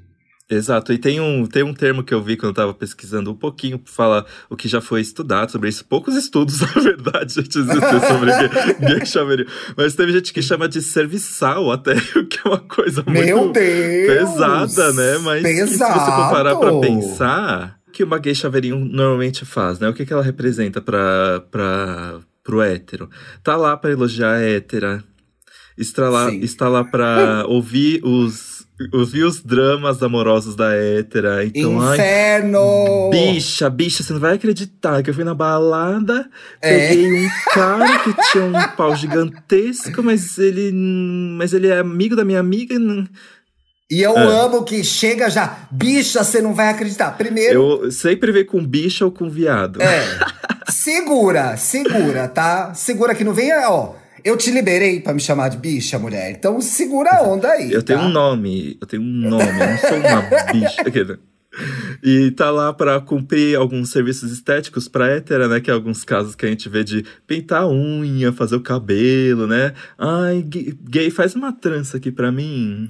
Exato, 0.48 0.92
e 0.92 0.98
tem 0.98 1.20
um, 1.20 1.44
tem 1.44 1.64
um 1.64 1.74
termo 1.74 2.04
que 2.04 2.14
eu 2.14 2.22
vi 2.22 2.36
quando 2.36 2.50
eu 2.50 2.54
tava 2.54 2.72
pesquisando 2.72 3.32
um 3.32 3.34
pouquinho 3.34 3.80
pra 3.80 3.92
falar 3.92 4.26
o 4.48 4.56
que 4.56 4.69
já 4.69 4.80
foi 4.80 5.00
estudado 5.00 5.50
sobre 5.50 5.70
isso. 5.70 5.84
Poucos 5.84 6.14
estudos, 6.14 6.60
na 6.62 6.69
verdade, 6.69 7.34
já 7.34 7.40
existem 7.40 8.00
sobre 8.06 8.30
gay, 8.30 8.96
gay 8.96 9.06
chaveirinho. 9.06 9.48
Mas 9.76 9.96
teve 9.96 10.12
gente 10.12 10.32
que 10.32 10.40
chama 10.40 10.69
de 10.69 10.82
serviçal 10.82 11.72
até, 11.72 11.94
o 12.14 12.24
que 12.24 12.38
é 12.44 12.48
uma 12.48 12.60
coisa 12.60 13.02
Meu 13.04 13.38
muito 13.38 13.54
Deus! 13.54 14.06
pesada, 14.06 14.92
né? 14.92 15.19
Mas 15.19 15.42
que 15.42 15.66
se 15.66 15.78
você 15.78 15.84
for 15.84 16.30
parar 16.30 16.54
pra 16.54 16.78
pensar, 16.78 17.80
o 17.88 17.90
que 17.90 18.04
uma 18.04 18.19
gay 18.19 18.36
chaveirinho 18.36 18.78
normalmente 18.78 19.44
faz, 19.44 19.80
né? 19.80 19.88
O 19.88 19.92
que, 19.92 20.06
que 20.06 20.12
ela 20.12 20.22
representa 20.22 20.80
pra, 20.80 21.40
pra, 21.50 22.20
pro 22.42 22.60
hétero? 22.62 23.08
Tá 23.42 23.56
lá 23.56 23.76
pra 23.76 23.90
elogiar 23.90 24.32
a 24.34 24.40
hétera, 24.42 25.02
está 25.76 26.08
lá, 26.08 26.30
Sim. 26.30 26.40
está 26.40 26.68
lá 26.68 26.84
pra 26.84 27.44
ouvir 27.46 28.00
os, 28.04 28.66
ouvir 28.92 29.24
os 29.24 29.40
dramas 29.42 30.02
amorosos 30.02 30.54
da 30.56 30.74
hétera. 30.74 31.44
Então, 31.44 31.80
ai, 31.80 31.96
Inferno! 31.96 33.10
Bicha, 33.10 33.70
bicha, 33.70 34.02
você 34.02 34.12
não 34.12 34.20
vai 34.20 34.34
acreditar 34.34 35.02
que 35.02 35.10
eu 35.10 35.14
fui 35.14 35.24
na 35.24 35.34
balada, 35.34 36.28
É. 36.60 36.88
peguei 36.88 37.26
um 37.26 37.28
cara 37.54 37.98
que 38.00 38.14
tinha 38.32 38.44
um 38.44 38.76
pau 38.76 38.94
gigantesco, 38.96 40.02
mas 40.02 40.38
ele, 40.38 40.72
mas 41.36 41.52
ele 41.52 41.68
é 41.68 41.78
amigo 41.78 42.16
da 42.16 42.24
minha 42.24 42.40
amiga. 42.40 42.74
E 43.94 44.02
eu 44.02 44.16
É. 44.16 44.22
amo 44.44 44.64
que 44.64 44.82
chega 44.82 45.28
já, 45.30 45.66
bicha, 45.70 46.24
você 46.24 46.40
não 46.40 46.54
vai 46.54 46.68
acreditar. 46.70 47.10
Primeiro, 47.16 47.82
Eu 47.84 47.90
sempre 47.90 48.32
veio 48.32 48.46
com 48.46 48.64
bicha 48.64 49.04
ou 49.04 49.10
com 49.12 49.28
viado. 49.28 49.80
é, 49.82 50.02
segura, 50.70 51.56
segura, 51.56 52.28
tá? 52.28 52.74
Segura 52.74 53.14
que 53.14 53.24
não 53.24 53.34
venha, 53.34 53.68
ó. 53.68 53.94
Eu 54.24 54.36
te 54.36 54.50
liberei 54.52 55.00
pra 55.00 55.12
me 55.12 55.20
chamar 55.20 55.48
de 55.48 55.56
bicha, 55.56 55.98
mulher. 55.98 56.30
Então 56.30 56.60
segura 56.60 57.10
a 57.16 57.22
onda 57.22 57.48
aí. 57.48 57.72
Eu 57.72 57.82
tenho 57.82 57.98
tá? 57.98 58.06
um 58.06 58.08
nome, 58.08 58.76
eu 58.80 58.86
tenho 58.86 59.02
um 59.02 59.28
nome, 59.28 59.44
eu 59.44 59.66
não 59.66 59.78
sou 59.78 59.98
uma 59.98 60.22
bicha. 60.52 61.18
E 62.02 62.30
tá 62.30 62.50
lá 62.50 62.72
pra 62.72 63.00
cumprir 63.00 63.56
alguns 63.56 63.90
serviços 63.90 64.32
estéticos 64.32 64.88
pra 64.88 65.08
hétera, 65.08 65.48
né? 65.48 65.60
Que 65.60 65.70
é 65.70 65.74
alguns 65.74 66.02
casos 66.04 66.34
que 66.34 66.46
a 66.46 66.48
gente 66.48 66.68
vê 66.68 66.82
de 66.82 67.04
pintar 67.26 67.62
a 67.62 67.68
unha, 67.68 68.32
fazer 68.32 68.56
o 68.56 68.60
cabelo, 68.62 69.46
né? 69.46 69.72
Ai, 69.98 70.40
gay, 70.42 70.72
gay, 70.88 71.10
faz 71.10 71.34
uma 71.34 71.52
trança 71.52 71.98
aqui 71.98 72.10
pra 72.10 72.32
mim. 72.32 72.88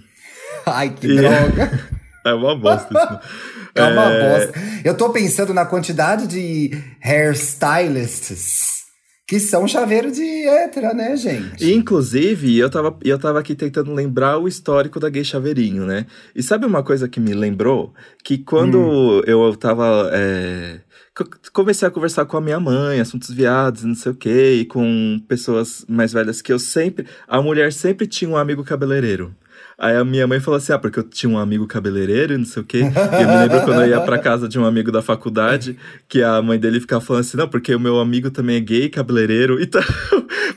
Ai, 0.67 0.91
que 0.91 1.07
E- 1.07 1.17
droga. 1.17 1.93
É 2.25 2.33
uma 2.35 2.55
bosta 2.57 2.89
isso. 2.95 3.43
É 3.75 3.83
uma 3.85 4.13
É, 4.13 4.39
bosta. 4.47 4.61
Eu 4.85 4.95
tô 4.97 5.11
pensando 5.11 5.53
na 5.53 5.65
quantidade 5.67 6.27
de 6.29 6.71
hairstylists 7.03 8.83
que 9.27 9.41
são 9.41 9.67
chaveiro 9.67 10.13
de 10.13 10.23
hétera, 10.47 10.93
né, 10.93 11.17
gente? 11.17 11.73
Inclusive, 11.73 12.59
eu 12.59 12.69
tava, 12.69 12.97
eu 13.03 13.19
tava 13.19 13.41
aqui 13.41 13.55
tentando 13.55 13.93
lembrar 13.95 14.39
o 14.39 14.47
histórico 14.47 15.01
da 15.01 15.09
gay 15.09 15.25
chaveirinho, 15.25 15.87
né? 15.87 16.05
E 16.37 16.43
sabe 16.43 16.67
uma 16.67 16.83
coisa 16.83 17.09
que 17.09 17.19
me 17.19 17.33
lembrou? 17.33 17.95
Que 18.23 18.37
quando 18.39 18.79
Hum. 18.79 19.23
eu 19.27 19.57
tava. 19.57 20.11
é, 20.13 20.81
co- 21.17 21.29
comecei 21.53 21.89
a 21.89 21.91
conversar 21.91 22.27
com 22.27 22.37
a 22.37 22.41
minha 22.43 22.61
mãe, 22.61 23.01
assuntos 23.01 23.31
viados, 23.31 23.85
não 23.85 23.95
sei 23.95 24.13
o 24.13 24.15
quê, 24.15 24.59
e 24.61 24.65
com 24.67 25.19
pessoas 25.27 25.85
mais 25.89 26.13
velhas 26.13 26.43
que 26.43 26.53
eu 26.53 26.59
sempre. 26.59 27.07
A 27.27 27.41
mulher 27.41 27.73
sempre 27.73 28.07
tinha 28.07 28.31
um 28.31 28.37
amigo 28.37 28.63
cabeleireiro. 28.63 29.35
Aí 29.79 29.97
a 29.97 30.05
minha 30.05 30.27
mãe 30.27 30.41
falou 30.41 30.59
assim: 30.59 30.73
ah, 30.73 30.79
porque 30.79 30.99
eu 30.99 31.03
tinha 31.03 31.31
um 31.31 31.39
amigo 31.39 31.67
cabeleireiro 31.67 32.35
e 32.35 32.39
não 32.39 32.45
sei 32.45 32.63
o 32.63 32.65
quê. 32.65 32.79
E 32.79 33.23
eu 33.23 33.29
me 33.29 33.37
lembro 33.37 33.63
quando 33.65 33.83
eu 33.83 33.89
ia 33.89 34.01
pra 34.01 34.19
casa 34.19 34.49
de 34.49 34.59
um 34.59 34.65
amigo 34.65 34.93
da 34.93 35.03
faculdade, 35.03 35.77
que 36.09 36.23
a 36.23 36.41
mãe 36.43 36.59
dele 36.59 36.81
ficava 36.81 37.01
falando 37.01 37.21
assim: 37.21 37.37
não, 37.37 37.49
porque 37.49 37.75
o 37.75 37.81
meu 37.81 37.99
amigo 38.01 38.31
também 38.31 38.57
é 38.57 38.61
gay, 38.61 38.89
cabeleireiro. 38.89 39.59
Então, 39.73 39.83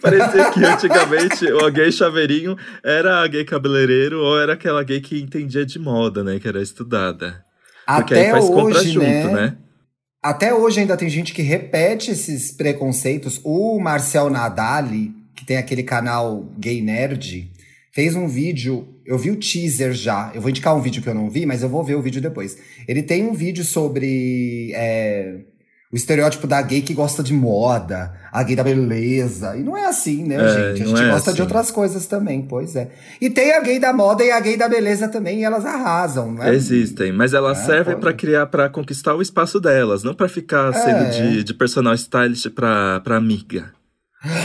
parecia 0.02 0.52
que 0.52 0.64
antigamente 0.64 1.46
o 1.46 1.72
gay 1.72 1.92
chaveirinho 1.92 2.58
era 2.84 3.24
a 3.24 3.28
gay 3.28 3.46
cabeleireiro 3.46 4.20
ou 4.20 4.40
era 4.40 4.54
aquela 4.54 4.84
gay 4.84 5.00
que 5.00 5.22
entendia 5.22 5.66
de 5.66 5.80
moda, 5.80 6.24
né? 6.24 6.38
Que 6.40 6.48
era 6.48 6.62
estudada. 6.62 7.44
Porque 7.86 8.14
Até 8.14 8.26
aí 8.26 8.32
faz 8.32 8.46
compra 8.46 8.80
hoje, 8.80 8.90
junto, 8.92 9.06
né? 9.06 9.32
né? 9.32 9.58
Até 10.22 10.54
hoje 10.54 10.80
ainda 10.80 10.98
tem 10.98 11.08
gente 11.08 11.34
que 11.34 11.44
repete 11.44 12.10
esses 12.10 12.52
preconceitos. 12.52 13.40
O 13.44 13.80
Marcel 13.80 14.30
Nadali, 14.30 15.14
que 15.36 15.46
tem 15.46 15.56
aquele 15.56 15.84
canal 15.84 16.50
Gay 16.58 16.82
Nerd, 16.82 17.52
fez 17.96 18.14
um 18.14 18.28
vídeo. 18.28 18.86
Eu 19.06 19.18
vi 19.18 19.32
o 19.32 19.38
teaser 19.38 19.94
já. 19.94 20.30
Eu 20.36 20.42
vou 20.42 20.50
indicar 20.50 20.76
um 20.76 20.82
vídeo 20.82 21.02
que 21.02 21.08
eu 21.08 21.16
não 21.16 21.30
vi, 21.30 21.46
mas 21.46 21.64
eu 21.64 21.70
vou 21.70 21.82
ver 21.82 21.96
o 21.96 22.02
vídeo 22.02 22.22
depois. 22.22 22.58
Ele 22.88 23.02
tem 23.02 23.24
um 23.24 23.34
vídeo 23.34 23.64
sobre 23.64 24.72
é, 24.76 25.38
o 25.92 25.96
estereótipo 25.96 26.46
da 26.46 26.62
gay 26.62 26.82
que 26.82 26.94
gosta 26.94 27.24
de 27.24 27.34
moda, 27.34 28.12
a 28.34 28.44
gay 28.44 28.54
da 28.54 28.64
beleza. 28.66 29.56
E 29.56 29.64
não 29.64 29.78
é 29.78 29.86
assim, 29.86 30.26
né, 30.26 30.36
É, 30.36 30.40
gente? 30.50 30.84
A 30.84 30.86
gente 30.88 31.02
é 31.04 31.10
gosta 31.12 31.32
de 31.32 31.36
assim. 31.36 31.42
outras 31.44 31.72
coisas 31.72 32.06
também, 32.06 32.42
pois 32.42 32.76
é. 32.76 32.90
E 33.22 33.30
tem 33.30 33.54
a 33.54 33.62
gay 33.62 33.80
da 33.80 33.94
moda 33.94 34.24
e 34.26 34.30
a 34.32 34.40
gay 34.42 34.58
da 34.58 34.68
beleza 34.68 35.08
também, 35.08 35.40
e 35.40 35.44
elas 35.46 35.66
arrasam, 35.66 36.34
não 36.34 36.44
é? 36.44 36.54
Existem, 36.54 37.14
mas 37.14 37.34
elas 37.34 37.60
É, 37.62 37.66
servem 37.66 37.98
pra 37.98 38.12
criar, 38.12 38.48
pra 38.48 38.68
conquistar 38.68 39.16
o 39.16 39.22
espaço 39.22 39.58
delas, 39.60 40.04
não 40.04 40.14
pra 40.14 40.28
ficar 40.28 40.70
É. 40.70 40.74
sendo 40.74 41.12
de, 41.12 41.44
de 41.46 41.54
personal 41.54 41.94
stylist 41.94 42.50
pra, 42.50 43.00
pra 43.00 43.16
amiga. 43.16 43.72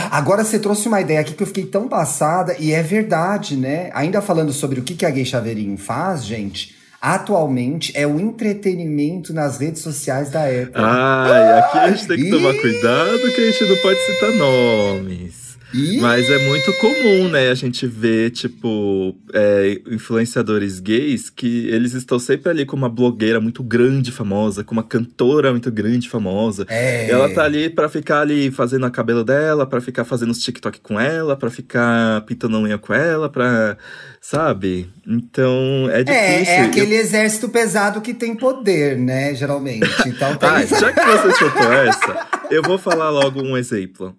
Agora 0.09 0.43
você 0.43 0.59
trouxe 0.59 0.87
uma 0.87 1.01
ideia 1.01 1.19
aqui 1.19 1.33
que 1.33 1.43
eu 1.43 1.47
fiquei 1.47 1.65
tão 1.65 1.87
passada, 1.87 2.55
e 2.59 2.71
é 2.71 2.81
verdade, 2.81 3.55
né? 3.55 3.89
Ainda 3.93 4.21
falando 4.21 4.51
sobre 4.51 4.79
o 4.79 4.83
que 4.83 4.95
que 4.95 5.05
a 5.05 5.09
Gay 5.09 5.25
Chaveirinho 5.25 5.77
faz, 5.77 6.23
gente, 6.23 6.75
atualmente 7.01 7.91
é 7.95 8.05
o 8.05 8.19
entretenimento 8.19 9.33
nas 9.33 9.57
redes 9.59 9.81
sociais 9.81 10.29
da 10.29 10.41
época. 10.41 10.81
Ai, 10.81 11.59
aqui 11.59 11.77
a 11.77 11.91
gente 11.91 12.07
tem 12.07 12.17
que 12.17 12.29
tomar 12.29 12.53
cuidado 12.53 13.31
que 13.33 13.41
a 13.41 13.51
gente 13.51 13.65
não 13.65 13.77
pode 13.77 13.99
citar 14.05 14.31
nomes. 14.33 15.40
Ih! 15.73 15.99
Mas 15.99 16.29
é 16.29 16.37
muito 16.39 16.73
comum, 16.73 17.29
né, 17.29 17.49
a 17.49 17.55
gente 17.55 17.87
ver, 17.87 18.31
tipo, 18.31 19.15
é, 19.33 19.79
influenciadores 19.87 20.79
gays 20.79 21.29
que 21.29 21.67
eles 21.69 21.93
estão 21.93 22.19
sempre 22.19 22.49
ali 22.49 22.65
com 22.65 22.75
uma 22.75 22.89
blogueira 22.89 23.39
muito 23.39 23.63
grande, 23.63 24.11
famosa, 24.11 24.63
com 24.63 24.73
uma 24.73 24.83
cantora 24.83 25.51
muito 25.51 25.71
grande, 25.71 26.09
famosa. 26.09 26.65
É. 26.69 27.09
Ela 27.09 27.29
tá 27.29 27.43
ali 27.43 27.69
pra 27.69 27.87
ficar 27.87 28.21
ali 28.21 28.51
fazendo 28.51 28.85
a 28.85 28.91
cabelo 28.91 29.23
dela, 29.23 29.65
pra 29.65 29.81
ficar 29.81 30.03
fazendo 30.03 30.31
os 30.31 30.39
TikTok 30.39 30.79
com 30.81 30.99
ela, 30.99 31.35
pra 31.35 31.49
ficar 31.49 32.21
pintando 32.21 32.57
a 32.57 32.59
unha 32.59 32.77
com 32.77 32.93
ela, 32.93 33.29
pra. 33.29 33.77
Sabe? 34.19 34.87
Então 35.07 35.89
é 35.91 36.03
difícil. 36.03 36.53
É, 36.53 36.57
é 36.57 36.61
aquele 36.61 36.95
exército 36.95 37.49
pesado 37.49 38.01
que 38.01 38.13
tem 38.13 38.35
poder, 38.35 38.95
né? 38.97 39.33
Geralmente. 39.33 39.89
Então 40.05 40.35
tem. 40.35 40.49
Ah, 40.49 40.65
já 40.65 40.93
que 40.93 41.01
você 41.01 41.31
soltou 41.39 41.73
essa, 41.73 42.27
eu 42.51 42.61
vou 42.61 42.77
falar 42.77 43.09
logo 43.09 43.41
um 43.41 43.57
exemplo. 43.57 44.15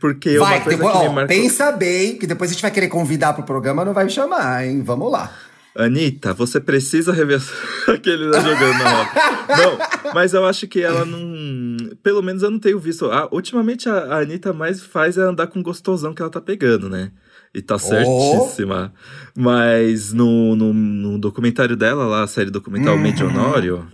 Porque 0.00 0.38
vai, 0.38 0.58
uma 0.58 0.64
coisa 0.64 0.78
depois, 0.78 0.96
que 0.96 1.02
me 1.02 1.08
ó, 1.08 1.12
marcou... 1.12 1.36
pensa 1.36 1.72
bem, 1.72 2.18
que 2.18 2.26
depois 2.26 2.50
a 2.50 2.52
gente 2.52 2.62
vai 2.62 2.70
querer 2.70 2.88
convidar 2.88 3.32
pro 3.32 3.44
programa, 3.44 3.84
não 3.84 3.94
vai 3.94 4.04
me 4.04 4.10
chamar, 4.10 4.66
hein? 4.66 4.82
Vamos 4.82 5.10
lá. 5.10 5.32
Anitta, 5.76 6.34
você 6.34 6.60
precisa 6.60 7.12
rever 7.12 7.40
aquele 7.86 8.24
lá 8.26 8.40
jogando 8.40 8.78
na 8.78 8.90
roda. 8.90 9.10
Não, 9.48 10.12
mas 10.12 10.34
eu 10.34 10.44
acho 10.44 10.66
que 10.66 10.82
ela 10.82 11.04
não. 11.04 11.76
Pelo 12.02 12.20
menos 12.20 12.42
eu 12.42 12.50
não 12.50 12.58
tenho 12.58 12.80
visto. 12.80 13.06
Ah, 13.06 13.28
ultimamente 13.30 13.88
a, 13.88 13.94
a 13.94 14.18
Anitta 14.18 14.52
mais 14.52 14.82
faz 14.82 15.16
é 15.16 15.22
andar 15.22 15.46
com 15.46 15.62
gostosão 15.62 16.12
que 16.12 16.20
ela 16.20 16.30
tá 16.30 16.40
pegando, 16.40 16.88
né? 16.88 17.12
E 17.54 17.62
tá 17.62 17.78
certíssima. 17.78 18.92
Mas 19.36 20.12
no, 20.12 20.56
no, 20.56 20.72
no 20.72 21.18
documentário 21.18 21.76
dela, 21.76 22.06
lá, 22.06 22.24
a 22.24 22.26
série 22.26 22.50
documental 22.50 22.94
Uhum. 22.94 23.00
Medionório, 23.00 23.86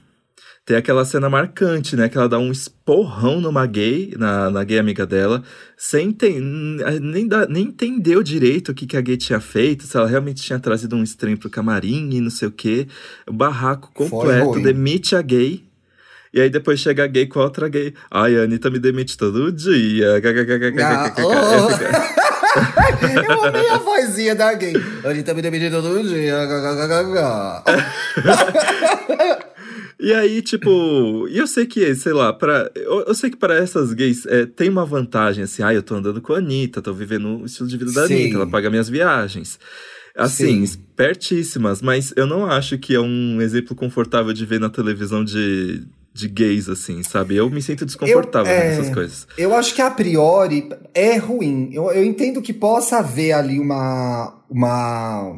tem 0.66 0.76
aquela 0.78 1.04
cena 1.04 1.28
marcante, 1.28 1.94
né? 1.94 2.08
Que 2.08 2.16
ela 2.16 2.28
dá 2.28 2.38
um 2.38 2.50
esporrão 2.50 3.38
numa 3.40 3.66
gay, 3.66 4.14
na, 4.16 4.50
na 4.50 4.64
gay 4.64 4.78
amiga 4.78 5.04
dela, 5.06 5.42
sem 5.76 6.08
enten- 6.08 6.40
nem, 7.02 7.28
dá- 7.28 7.46
nem 7.46 7.64
entendeu 7.64 8.22
direito 8.22 8.70
o 8.70 8.74
que, 8.74 8.86
que 8.86 8.96
a 8.96 9.00
gay 9.02 9.16
tinha 9.18 9.40
feito, 9.40 9.84
se 9.84 9.94
ela 9.96 10.06
realmente 10.08 10.40
tinha 10.42 10.58
trazido 10.58 10.96
um 10.96 11.02
estranho 11.02 11.36
pro 11.36 11.50
camarim 11.50 12.08
e 12.12 12.20
não 12.20 12.30
sei 12.30 12.48
o 12.48 12.50
quê. 12.50 12.86
O 13.28 13.32
barraco 13.32 13.90
completo, 13.92 14.52
demite 14.62 15.14
a 15.14 15.20
gay. 15.20 15.62
E 16.32 16.40
aí 16.40 16.48
depois 16.50 16.80
chega 16.80 17.04
a 17.04 17.06
gay 17.06 17.26
com 17.26 17.40
a 17.40 17.44
outra 17.44 17.68
gay. 17.68 17.92
Ai, 18.10 18.34
a 18.36 18.42
Anitta 18.44 18.68
me 18.70 18.78
demite 18.78 19.16
todo 19.18 19.52
dia. 19.52 20.14
Ah, 20.16 21.12
Eu 23.28 23.38
oh. 23.38 23.44
amei 23.44 23.68
a 23.68 23.78
vozinha 23.78 24.34
da 24.34 24.52
gay. 24.54 24.72
Anitta 25.04 25.34
me 25.34 25.42
demitindo 25.42 25.82
todo 25.82 26.02
dia. 26.08 26.34
E 29.98 30.12
aí, 30.12 30.42
tipo, 30.42 31.26
e 31.28 31.38
eu 31.38 31.46
sei 31.46 31.66
que, 31.66 31.94
sei 31.94 32.12
lá, 32.12 32.32
para 32.32 32.70
eu, 32.74 33.02
eu 33.02 33.14
sei 33.14 33.30
que 33.30 33.36
para 33.36 33.54
essas 33.56 33.92
gays 33.92 34.26
é, 34.26 34.44
tem 34.44 34.68
uma 34.68 34.84
vantagem, 34.84 35.44
assim, 35.44 35.62
ah, 35.62 35.72
eu 35.72 35.82
tô 35.82 35.94
andando 35.94 36.20
com 36.20 36.32
a 36.32 36.38
Anitta, 36.38 36.82
tô 36.82 36.92
vivendo 36.92 37.40
o 37.42 37.46
estilo 37.46 37.68
de 37.68 37.76
vida 37.76 37.92
da 37.92 38.06
Sim. 38.06 38.14
Anitta, 38.14 38.36
ela 38.36 38.46
paga 38.46 38.68
minhas 38.70 38.88
viagens. 38.88 39.58
Assim, 40.16 40.46
Sim. 40.58 40.62
espertíssimas, 40.62 41.82
mas 41.82 42.12
eu 42.16 42.26
não 42.26 42.46
acho 42.46 42.78
que 42.78 42.94
é 42.94 43.00
um 43.00 43.40
exemplo 43.40 43.74
confortável 43.74 44.32
de 44.32 44.46
ver 44.46 44.60
na 44.60 44.70
televisão 44.70 45.24
de, 45.24 45.82
de 46.12 46.28
gays, 46.28 46.68
assim, 46.68 47.02
sabe? 47.02 47.34
Eu 47.36 47.50
me 47.50 47.60
sinto 47.60 47.84
desconfortável 47.84 48.52
Eu- 48.52 48.58
é, 48.58 48.62
vendo 48.70 48.72
essas 48.80 48.94
coisas. 48.94 49.26
Eu 49.36 49.54
acho 49.54 49.74
que 49.74 49.82
a 49.82 49.90
priori 49.90 50.68
é 50.94 51.16
ruim. 51.16 51.70
Eu, 51.72 51.90
eu 51.90 52.04
entendo 52.04 52.40
que 52.42 52.52
possa 52.52 52.98
haver 52.98 53.32
ali 53.32 53.58
uma. 53.58 54.40
uma 54.48 55.36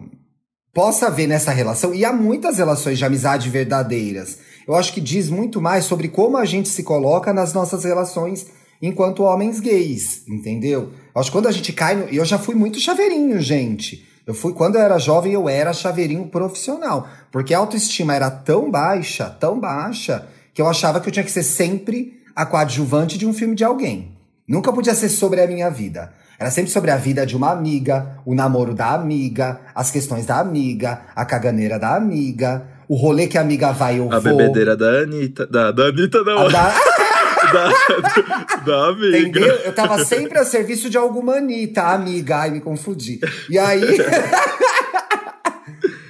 possa 0.77 1.07
haver 1.07 1.27
nessa 1.27 1.53
relação, 1.53 1.95
e 1.95 2.05
há 2.05 2.13
muitas 2.13 2.59
relações 2.59 2.99
de 2.99 3.05
amizade 3.07 3.49
verdadeiras. 3.49 4.37
Eu 4.69 4.75
acho 4.75 4.93
que 4.93 5.01
diz 5.01 5.31
muito 5.31 5.59
mais 5.59 5.87
sobre 5.87 6.07
como 6.07 6.37
a 6.37 6.45
gente 6.45 6.69
se 6.69 6.83
coloca 6.83 7.33
nas 7.33 7.55
nossas 7.55 7.85
relações 7.85 8.47
enquanto 8.83 9.23
homens 9.23 9.59
gays, 9.59 10.29
entendeu? 10.29 10.91
Eu 11.15 11.21
acho 11.21 11.31
que 11.31 11.37
quando 11.39 11.49
a 11.49 11.53
gente 11.53 11.73
cai 11.73 11.97
no. 11.97 12.05
Eu 12.11 12.27
já 12.27 12.39
fui 12.39 12.55
muito 12.55 12.79
chaveirinho, 12.79 13.41
gente. 13.41 14.07
Eu 14.27 14.35
fui, 14.35 14.53
quando 14.53 14.75
eu 14.75 14.83
era 14.83 14.99
jovem, 14.99 15.33
eu 15.33 15.49
era 15.49 15.73
chaveirinho 15.73 16.27
profissional. 16.27 17.09
Porque 17.33 17.55
a 17.55 17.59
autoestima 17.59 18.15
era 18.15 18.31
tão 18.31 18.71
baixa, 18.71 19.31
tão 19.31 19.59
baixa, 19.59 20.29
que 20.53 20.61
eu 20.61 20.69
achava 20.69 21.01
que 21.01 21.09
eu 21.09 21.13
tinha 21.13 21.25
que 21.25 21.33
ser 21.33 21.45
sempre 21.45 22.21
a 22.35 22.45
coadjuvante 22.45 23.17
de 23.17 23.27
um 23.27 23.33
filme 23.33 23.55
de 23.55 23.65
alguém. 23.65 24.19
Nunca 24.47 24.71
podia 24.71 24.95
ser 24.95 25.09
sobre 25.09 25.41
a 25.41 25.47
minha 25.47 25.71
vida. 25.71 26.13
Era 26.39 26.51
sempre 26.51 26.71
sobre 26.71 26.91
a 26.91 26.97
vida 26.97 27.25
de 27.25 27.35
uma 27.37 27.51
amiga, 27.51 28.19
o 28.27 28.35
namoro 28.35 28.75
da 28.75 28.91
amiga, 28.93 29.59
as 29.75 29.91
questões 29.91 30.27
da 30.27 30.39
amiga, 30.39 31.01
a 31.15 31.25
caganeira 31.25 31.79
da 31.79 31.97
amiga, 31.97 32.67
o 32.89 32.95
rolê 32.95 33.27
que 33.27 33.39
a 33.39 33.41
amiga 33.41 33.73
vai 33.73 33.99
eu 33.99 34.13
A 34.13 34.19
vou. 34.19 34.37
bebedeira 34.37 34.77
da 34.77 34.87
Anitta, 35.03 35.47
da, 35.47 35.73
da 35.73 35.85
Anitta 35.87 36.23
não, 36.23 36.49
da- 36.53 36.75
da, 37.53 37.69
da 38.67 38.89
amiga. 38.91 39.19
Entendeu? 39.19 39.55
Eu 39.65 39.75
tava 39.75 40.05
sempre 40.05 40.39
a 40.39 40.45
serviço 40.45 40.91
de 40.91 40.99
alguma 40.99 41.37
Anitta, 41.37 41.83
amiga. 41.83 42.37
Ai, 42.39 42.51
me 42.51 42.61
confundi. 42.61 43.19
E 43.49 43.59
aí. 43.59 43.83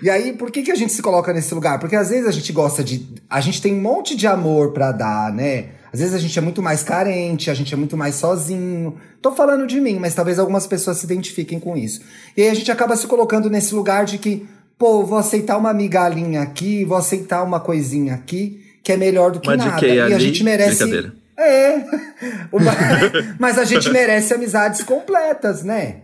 e 0.03 0.11
aí, 0.11 0.33
por 0.33 0.51
que, 0.51 0.63
que 0.63 0.71
a 0.71 0.75
gente 0.75 0.93
se 0.93 1.03
coloca 1.03 1.33
nesse 1.33 1.55
lugar? 1.55 1.79
Porque 1.79 1.97
às 1.97 2.11
vezes 2.11 2.27
a 2.27 2.31
gente 2.33 2.53
gosta 2.53 2.83
de. 2.85 3.07
A 3.29 3.41
gente 3.41 3.61
tem 3.63 3.75
um 3.75 3.81
monte 3.81 4.17
de 4.17 4.27
amor 4.27 4.73
pra 4.73 4.93
dar, 4.93 5.33
né? 5.33 5.67
Às 5.93 6.01
vezes 6.01 6.15
a 6.15 6.19
gente 6.19 6.39
é 6.39 6.43
muito 6.43 6.63
mais 6.63 6.83
carente, 6.83 7.51
a 7.51 7.55
gente 7.55 7.73
é 7.73 7.77
muito 7.77 7.97
mais 7.97 8.17
sozinho. 8.17 8.97
Tô 9.23 9.33
falando 9.33 9.67
de 9.67 9.81
mim, 9.81 9.99
mas 9.99 10.15
talvez 10.15 10.39
algumas 10.39 10.67
pessoas 10.67 10.99
se 10.99 11.07
identifiquem 11.07 11.59
com 11.59 11.77
isso. 11.77 12.01
E 12.37 12.43
aí 12.43 12.49
a 12.51 12.55
gente 12.55 12.71
acaba 12.71 12.97
se 12.97 13.07
colocando 13.07 13.49
nesse 13.49 13.75
lugar 13.75 14.05
de 14.05 14.19
que, 14.19 14.47
pô, 14.79 15.05
vou 15.05 15.19
aceitar 15.19 15.57
uma 15.57 15.73
migalhinha 15.73 16.43
aqui, 16.43 16.85
vou 16.85 16.97
aceitar 16.99 17.43
uma 17.43 17.61
coisinha 17.61 18.15
aqui, 18.15 18.61
que 18.85 18.93
é 18.93 18.97
melhor 18.97 19.31
do 19.33 19.41
que 19.41 19.49
Uma 19.49 19.57
nada. 19.57 19.87
e 19.87 20.13
a 20.13 20.19
gente 20.19 20.45
merece. 20.45 20.85
brincadeira. 20.85 21.13
É. 21.39 21.85
Uma- 22.53 22.73
Mas 23.39 23.59
a 23.59 23.65
gente 23.65 23.91
merece 23.91 24.33
amizades 24.35 24.83
completas, 24.83 25.63
né? 25.63 26.03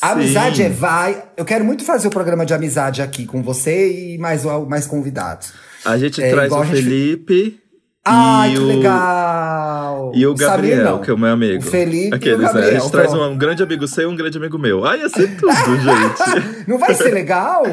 A 0.00 0.08
Sim. 0.08 0.12
amizade 0.12 0.62
é 0.62 0.68
vai. 0.68 1.24
Eu 1.36 1.44
quero 1.44 1.64
muito 1.64 1.84
fazer 1.84 2.06
o 2.06 2.10
programa 2.10 2.46
de 2.46 2.54
amizade 2.54 3.02
aqui 3.02 3.26
com 3.26 3.42
você 3.42 3.90
e 4.14 4.18
mais, 4.18 4.44
mais 4.68 4.86
convidados. 4.86 5.52
A 5.84 5.98
gente 5.98 6.22
É, 6.22 6.30
traz 6.30 6.52
o 6.52 6.56
a 6.56 6.64
gente- 6.64 6.76
Felipe 6.76 7.58
Ai, 8.04 8.52
e 8.52 8.54
que 8.54 8.60
o, 8.60 8.66
legal! 8.66 10.12
e 10.14 10.26
o 10.26 10.34
Gabriel, 10.34 11.00
que 11.00 11.10
é 11.10 11.14
o 11.14 11.18
meu 11.18 11.32
amigo. 11.32 11.62
O 11.62 11.66
Felipe 11.70 12.14
Aqueles, 12.14 12.38
o 12.38 12.42
né? 12.42 12.46
Gabriel. 12.46 12.68
A 12.68 12.80
gente 12.80 12.90
traz 12.90 13.12
um, 13.12 13.22
um 13.22 13.36
grande 13.36 13.62
amigo 13.62 13.86
seu 13.86 14.10
e 14.10 14.12
um 14.12 14.16
grande 14.16 14.38
amigo 14.38 14.58
meu. 14.58 14.84
Ai, 14.84 15.00
ia 15.00 15.08
ser 15.08 15.36
tudo, 15.36 15.52
gente. 15.52 16.68
Não 16.68 16.78
vai 16.78 16.94
ser 16.94 17.10
legal? 17.12 17.64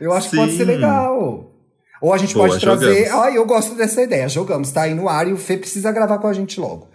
Eu 0.00 0.12
acho 0.12 0.30
que 0.30 0.36
pode 0.36 0.52
Sim. 0.52 0.58
ser 0.58 0.64
legal. 0.64 1.50
Ou 2.00 2.12
a 2.12 2.18
gente 2.18 2.34
Boa, 2.34 2.48
pode 2.48 2.60
trazer. 2.60 3.06
jogamos. 3.06 3.24
Ai, 3.24 3.36
eu 3.36 3.46
gosto 3.46 3.74
dessa 3.74 4.02
ideia. 4.02 4.28
Jogamos, 4.28 4.70
tá 4.70 4.82
aí 4.82 4.94
no 4.94 5.08
ar 5.08 5.28
e 5.28 5.32
o 5.32 5.36
Fê 5.36 5.56
precisa 5.56 5.92
gravar 5.92 6.18
com 6.18 6.26
a 6.26 6.32
gente 6.32 6.60
logo. 6.60 6.88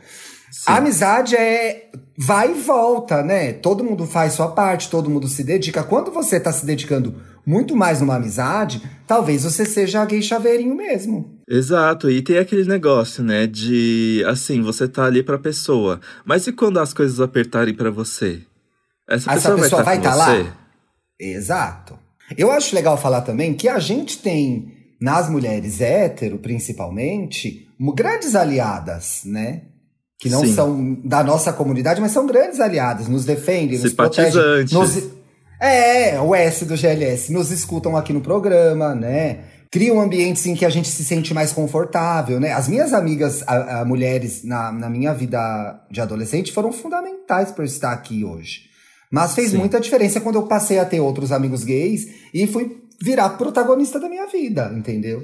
A 0.67 0.77
amizade 0.77 1.35
é 1.35 1.89
vai 2.17 2.51
e 2.51 2.53
volta, 2.55 3.23
né? 3.23 3.53
Todo 3.53 3.83
mundo 3.83 4.05
faz 4.05 4.33
sua 4.33 4.49
parte, 4.49 4.89
todo 4.89 5.09
mundo 5.09 5.27
se 5.27 5.43
dedica. 5.43 5.83
Quando 5.83 6.11
você 6.11 6.39
tá 6.39 6.51
se 6.51 6.65
dedicando 6.65 7.15
muito 7.45 7.75
mais 7.75 8.01
numa 8.01 8.15
amizade, 8.15 8.81
talvez 9.07 9.43
você 9.43 9.63
seja 9.63 10.03
gay 10.05 10.21
chaveirinho 10.21 10.75
mesmo. 10.75 11.38
Exato, 11.49 12.11
e 12.11 12.21
tem 12.21 12.37
aquele 12.37 12.63
negócio, 12.63 13.23
né, 13.23 13.47
de 13.47 14.23
assim, 14.27 14.61
você 14.61 14.87
tá 14.87 15.05
ali 15.05 15.23
pra 15.23 15.39
pessoa, 15.39 15.99
mas 16.23 16.45
e 16.45 16.53
quando 16.53 16.79
as 16.79 16.93
coisas 16.93 17.19
apertarem 17.19 17.73
pra 17.73 17.89
você? 17.89 18.41
Essa, 19.09 19.31
Essa 19.33 19.55
pessoa 19.55 19.81
vai 19.81 19.97
estar 19.97 20.11
estar 20.11 20.35
com 20.35 20.43
lá? 20.43 20.57
Exato. 21.19 21.97
Eu 22.37 22.51
acho 22.51 22.75
legal 22.75 22.95
falar 22.95 23.21
também 23.21 23.55
que 23.55 23.67
a 23.67 23.79
gente 23.79 24.19
tem, 24.19 24.71
nas 25.01 25.27
mulheres 25.27 25.81
hétero, 25.81 26.37
principalmente, 26.37 27.67
grandes 27.95 28.35
aliadas, 28.35 29.21
né? 29.25 29.63
Que 30.19 30.29
não 30.29 30.41
Sim. 30.41 30.53
são 30.53 31.01
da 31.03 31.23
nossa 31.23 31.51
comunidade, 31.51 31.99
mas 31.99 32.11
são 32.11 32.27
grandes 32.27 32.59
aliadas, 32.59 33.07
nos 33.07 33.25
defendem, 33.25 33.79
nos 33.79 33.93
protegem. 33.93 34.65
Nos... 34.71 35.09
É, 35.59 36.19
o 36.21 36.35
S 36.35 36.63
do 36.63 36.77
GLS. 36.77 37.33
Nos 37.33 37.51
escutam 37.51 37.97
aqui 37.97 38.13
no 38.13 38.21
programa, 38.21 38.93
né? 38.93 39.39
Criam 39.71 39.99
ambientes 40.01 40.45
em 40.47 40.55
que 40.55 40.65
a 40.65 40.69
gente 40.69 40.87
se 40.89 41.03
sente 41.05 41.31
mais 41.33 41.51
confortável, 41.53 42.39
né? 42.39 42.53
As 42.53 42.67
minhas 42.67 42.91
amigas, 42.91 43.43
a- 43.45 43.81
a 43.81 43.85
mulheres 43.85 44.43
na, 44.43 44.71
na 44.71 44.89
minha 44.89 45.13
vida 45.13 45.79
de 45.91 46.01
adolescente 46.01 46.51
foram 46.51 46.71
fundamentais 46.71 47.51
para 47.51 47.63
eu 47.63 47.67
estar 47.67 47.91
aqui 47.91 48.23
hoje. 48.25 48.61
Mas 49.11 49.35
fez 49.35 49.51
Sim. 49.51 49.57
muita 49.57 49.79
diferença 49.79 50.19
quando 50.21 50.35
eu 50.37 50.47
passei 50.47 50.79
a 50.79 50.85
ter 50.85 50.99
outros 50.99 51.31
amigos 51.31 51.63
gays 51.63 52.07
e 52.33 52.47
fui 52.47 52.77
virar 53.01 53.29
protagonista 53.31 53.99
da 53.99 54.09
minha 54.09 54.25
vida, 54.27 54.71
entendeu? 54.75 55.21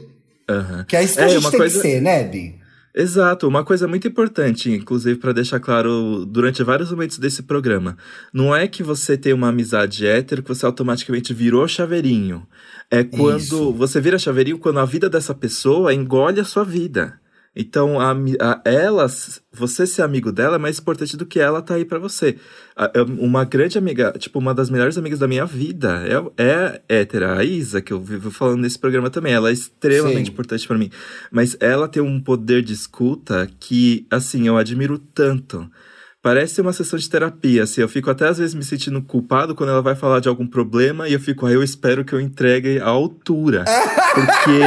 Aham. 0.47 0.85
Que 0.87 0.95
é 0.95 1.03
isso 1.03 1.15
que 1.15 1.21
É, 1.21 1.25
a 1.25 1.27
gente 1.27 1.39
uma 1.39 1.49
tem 1.51 1.59
coisa- 1.59 1.75
que 1.75 1.81
ser, 1.81 2.01
né, 2.01 2.23
Bi? 2.23 2.55
Exato, 2.97 3.45
uma 3.45 3.65
coisa 3.65 3.89
muito 3.89 4.07
importante, 4.07 4.71
inclusive 4.71 5.19
para 5.19 5.33
deixar 5.33 5.59
claro 5.59 6.25
durante 6.25 6.63
vários 6.63 6.91
momentos 6.91 7.17
desse 7.17 7.43
programa. 7.43 7.97
Não 8.33 8.55
é 8.55 8.69
que 8.69 8.81
você 8.81 9.17
tem 9.17 9.33
uma 9.33 9.49
amizade 9.49 10.07
hétero 10.07 10.41
que 10.41 10.47
você 10.47 10.65
automaticamente 10.65 11.33
virou 11.33 11.67
chaveirinho. 11.67 12.47
É 12.89 13.03
quando 13.03 13.39
Isso. 13.39 13.73
você 13.73 13.99
vira 13.99 14.17
chaveirinho 14.17 14.57
quando 14.57 14.79
a 14.79 14.85
vida 14.85 15.09
dessa 15.09 15.35
pessoa 15.35 15.93
engole 15.93 16.39
a 16.39 16.45
sua 16.45 16.63
vida. 16.63 17.19
Então, 17.55 17.99
a, 18.01 18.11
a- 18.11 18.61
ela, 18.65 19.07
você 19.53 19.87
ser 19.87 20.01
amigo 20.01 20.31
dela 20.31 20.55
é 20.55 20.59
mais 20.59 20.77
importante 20.77 21.15
do 21.15 21.25
que 21.25 21.39
ela 21.39 21.61
tá 21.61 21.75
aí 21.75 21.85
pra 21.85 21.97
você. 21.97 22.35
A- 22.75 22.91
é 22.93 23.01
Uma 23.01 23.45
grande 23.45 23.77
amiga, 23.77 24.11
tipo, 24.19 24.39
uma 24.39 24.53
das 24.53 24.69
melhores 24.69 24.97
amigas 24.97 25.19
da 25.19 25.27
minha 25.27 25.45
vida 25.45 26.03
é, 26.37 26.43
é 26.43 26.81
hétera, 26.99 27.37
a 27.39 27.43
Isa, 27.45 27.81
que 27.81 27.93
eu 27.93 28.01
vivo 28.01 28.29
falando 28.29 28.61
nesse 28.61 28.77
programa 28.77 29.09
também. 29.09 29.31
Ela 29.33 29.49
é 29.49 29.53
extremamente 29.53 30.25
Sim. 30.25 30.31
importante 30.33 30.67
pra 30.67 30.77
mim. 30.77 30.89
Mas 31.31 31.55
ela 31.61 31.87
tem 31.87 32.03
um 32.03 32.19
poder 32.19 32.61
de 32.61 32.73
escuta 32.73 33.47
que, 33.59 34.05
assim, 34.11 34.47
eu 34.47 34.57
admiro 34.57 34.97
tanto. 34.99 35.65
Parece 36.21 36.59
uma 36.59 36.73
sessão 36.73 36.97
de 36.97 37.07
terapia, 37.07 37.63
assim. 37.63 37.81
Eu 37.81 37.87
fico 37.87 38.09
até 38.09 38.27
às 38.27 38.39
vezes 38.39 38.55
me 38.55 38.63
sentindo 38.63 38.99
culpado 38.99 39.53
quando 39.53 39.69
ela 39.69 39.81
vai 39.83 39.93
falar 39.95 40.19
de 40.19 40.27
algum 40.27 40.47
problema 40.47 41.07
e 41.07 41.13
eu 41.13 41.19
fico, 41.19 41.45
aí 41.45 41.53
eu 41.53 41.61
espero 41.61 42.03
que 42.03 42.13
eu 42.13 42.19
entregue 42.19 42.79
a 42.79 42.87
altura. 42.87 43.63
Porque 44.15 44.59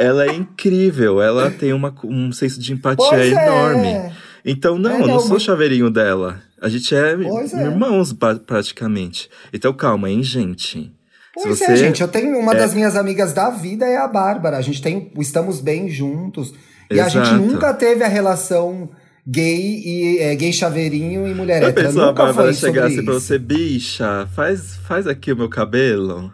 ela 0.00 0.26
é 0.26 0.34
incrível, 0.34 1.20
ela 1.22 1.50
tem 1.50 1.72
uma, 1.72 1.94
um 2.04 2.32
senso 2.32 2.60
de 2.60 2.72
empatia 2.72 3.06
Pois 3.08 3.32
é. 3.32 3.46
enorme. 3.46 4.12
Então, 4.44 4.78
não, 4.78 4.90
É, 4.90 4.94
eu 4.94 4.98
não 5.00 5.06
não, 5.08 5.20
sou 5.20 5.30
mas- 5.34 5.42
chaveirinho 5.42 5.90
dela. 5.90 6.40
A 6.60 6.68
gente 6.68 6.94
é, 6.94 7.16
Pois 7.16 7.52
é. 7.54 7.62
irmãos, 7.64 8.12
pra- 8.12 8.34
praticamente. 8.36 9.28
Então, 9.52 9.72
calma, 9.72 10.10
hein, 10.10 10.22
gente? 10.22 10.92
Pois 11.34 11.60
é, 11.60 11.66
você- 11.66 11.76
gente. 11.76 12.00
Eu 12.02 12.08
tenho 12.08 12.38
uma 12.38 12.54
das 12.54 12.74
minhas 12.74 12.96
amigas 12.96 13.32
da 13.32 13.50
vida 13.50 13.86
é 13.86 13.96
a 13.96 14.08
Bárbara. 14.08 14.56
A 14.56 14.62
gente 14.62 14.82
tem. 14.82 15.10
Estamos 15.18 15.60
bem 15.60 15.88
juntos. 15.88 16.52
E 16.90 16.98
a 16.98 17.08
gente 17.08 17.32
nunca 17.34 17.72
teve 17.72 18.02
a 18.02 18.08
relação 18.08 18.90
gay 19.26 19.80
e 19.84 20.18
é, 20.18 20.34
gay 20.34 20.52
chaveirinho 20.52 21.28
e 21.28 21.34
mulher 21.34 21.62
Já 21.62 21.68
hétera. 21.68 21.86
pensou 21.88 22.02
a 22.04 22.12
Bárbara 22.12 22.52
chegasse 22.52 23.02
pra 23.02 23.14
você, 23.14 23.38
bicha, 23.38 24.26
faz, 24.34 24.74
faz 24.88 25.06
aqui 25.06 25.32
o 25.32 25.36
meu 25.36 25.48
cabelo? 25.48 26.32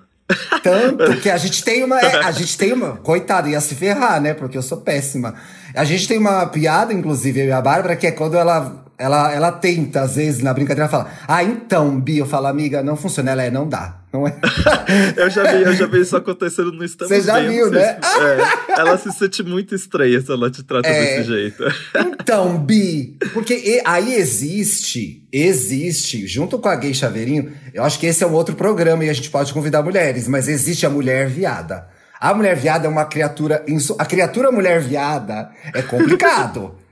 Tanto 0.63 1.21
que 1.21 1.31
a 1.31 1.37
gente 1.37 1.63
tem 1.63 1.85
uma. 1.85 2.01
é, 2.01 2.25
a 2.25 2.33
gente 2.33 2.59
tem 2.59 2.73
uma. 2.73 2.97
Coitada, 2.97 3.49
ia 3.49 3.61
se 3.61 3.75
ferrar, 3.75 4.21
né? 4.21 4.35
Porque 4.35 4.59
eu 4.59 4.63
sou 4.63 4.79
péssima. 4.79 5.35
A 5.75 5.85
gente 5.85 6.09
tem 6.09 6.19
uma 6.19 6.47
piada, 6.47 6.93
inclusive, 6.93 7.41
eu 7.41 7.47
e 7.47 7.53
a 7.53 7.61
Bárbara, 7.61 7.97
que 7.97 8.07
é 8.07 8.11
quando 8.11 8.37
ela. 8.37 8.85
Ela, 8.99 9.33
ela 9.33 9.53
tenta, 9.53 10.01
às 10.03 10.17
vezes, 10.17 10.43
na 10.43 10.55
brincadeira, 10.55 10.89
fala: 10.89 11.11
Ah, 11.29 11.45
então, 11.45 12.01
Bi, 12.01 12.19
eu 12.19 12.27
falo, 12.27 12.47
amiga, 12.47 12.83
não 12.83 12.97
funciona. 12.97 13.31
Ela 13.33 13.43
é, 13.45 13.51
não 13.51 13.69
dá. 13.69 13.99
Não 14.13 14.27
é. 14.27 14.35
Eu 15.17 15.29
já 15.29 15.43
vi, 15.43 15.63
eu 15.63 15.75
já 15.75 15.87
vi 15.87 16.01
isso 16.01 16.17
acontecendo 16.17 16.73
no 16.73 16.83
Estamos 16.83 17.15
Você 17.15 17.21
já 17.21 17.39
viu, 17.41 17.71
né? 17.71 17.99
é, 18.01 18.81
ela 18.81 18.97
se 18.97 19.13
sente 19.13 19.43
muito 19.43 19.75
estranha 19.75 20.19
se 20.23 20.31
ela 20.33 20.51
te 20.51 20.63
trata 20.63 20.89
É. 20.89 21.19
desse 21.19 21.25
jeito. 21.29 21.63
Então, 22.27 22.57
Bi, 22.59 23.17
porque 23.35 23.83
aí 23.85 24.15
existe, 24.15 25.23
existe, 25.31 26.27
junto 26.27 26.59
com 26.59 26.69
a 26.69 26.75
Gay 26.75 26.93
Chaveirinho, 26.95 27.53
eu 27.75 27.85
acho 27.85 28.01
que 28.01 28.07
esse 28.07 28.25
é 28.25 28.27
um 28.27 28.33
outro 28.33 28.57
programa 28.57 29.05
e 29.05 29.11
a 29.11 29.13
gente 29.13 29.31
pode 29.31 29.53
convidar 29.53 29.83
mulheres, 29.83 30.27
mas 30.27 30.49
existe 30.49 30.85
a 30.87 30.91
mulher 30.91 31.29
viada. 31.29 31.87
A 32.19 32.33
mulher 32.35 32.57
viada 32.57 32.87
é 32.87 32.89
uma 32.91 33.05
criatura. 33.05 33.65
A 33.99 34.05
criatura 34.07 34.51
mulher 34.51 34.81
viada 34.81 35.51
é 35.75 35.83
complicado. 35.83 36.75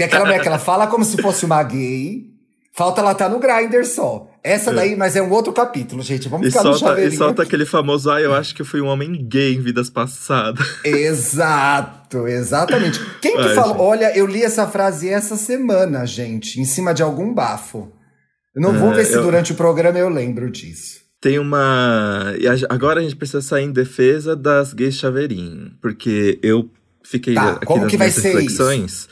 Porque 0.00 0.14
aquela 0.14 0.24
mulher 0.24 0.40
que 0.42 0.48
ela 0.48 0.58
fala 0.58 0.86
como 0.86 1.04
se 1.04 1.20
fosse 1.20 1.44
uma 1.44 1.62
gay, 1.62 2.24
falta 2.72 3.00
ela 3.00 3.14
tá 3.14 3.28
no 3.28 3.38
grinder 3.38 3.86
só. 3.86 4.26
Essa 4.42 4.72
daí, 4.72 4.96
mas 4.96 5.16
é 5.16 5.20
um 5.22 5.30
outro 5.30 5.52
capítulo, 5.52 6.02
gente. 6.02 6.26
Vamos 6.28 6.46
E 6.46 6.50
ficar 6.50 6.64
no 6.64 6.70
solta, 6.72 6.84
e 6.84 6.88
chaveirinho. 6.88 7.18
solta 7.18 7.42
aquele 7.42 7.66
famoso, 7.66 8.10
ah, 8.10 8.20
eu 8.22 8.32
acho 8.34 8.54
que 8.54 8.62
eu 8.62 8.66
fui 8.66 8.80
um 8.80 8.86
homem 8.86 9.26
gay 9.28 9.54
em 9.54 9.60
vidas 9.60 9.90
passadas. 9.90 10.66
Exato, 10.84 12.26
exatamente. 12.26 12.98
Quem 13.20 13.36
que 13.36 13.42
Ai, 13.42 13.54
falou? 13.54 13.74
gente. 13.74 13.82
Olha, 13.82 14.16
eu 14.16 14.26
li 14.26 14.42
essa 14.42 14.66
frase 14.66 15.08
essa 15.08 15.36
semana, 15.36 16.06
gente, 16.06 16.58
em 16.60 16.64
cima 16.64 16.94
de 16.94 17.02
algum 17.02 17.32
bafo. 17.34 17.92
Eu 18.56 18.62
não 18.62 18.72
vou 18.78 18.92
É, 18.92 18.96
ver 18.96 19.04
se 19.04 19.12
eu- 19.14 19.22
durante 19.22 19.52
o 19.52 19.54
programa 19.54 19.98
eu 19.98 20.08
lembro 20.08 20.50
disso. 20.50 21.00
Tem 21.20 21.38
uma. 21.38 22.34
e 22.38 22.46
Agora 22.70 23.00
a 23.00 23.02
gente 23.02 23.14
precisa 23.14 23.42
sair 23.42 23.64
em 23.64 23.72
defesa 23.72 24.34
das 24.34 24.72
gays 24.72 24.94
chaveirinho. 24.94 25.72
Porque 25.82 26.38
eu 26.42 26.70
fiquei 27.04 27.34
Tá, 27.34 27.50
aqui 27.52 27.66
como 27.66 27.82
nas 27.82 27.90
que 27.90 27.96
vai 27.98 28.06
minhas 28.08 28.22
ser 28.22 28.28
reflexões. 28.28 29.06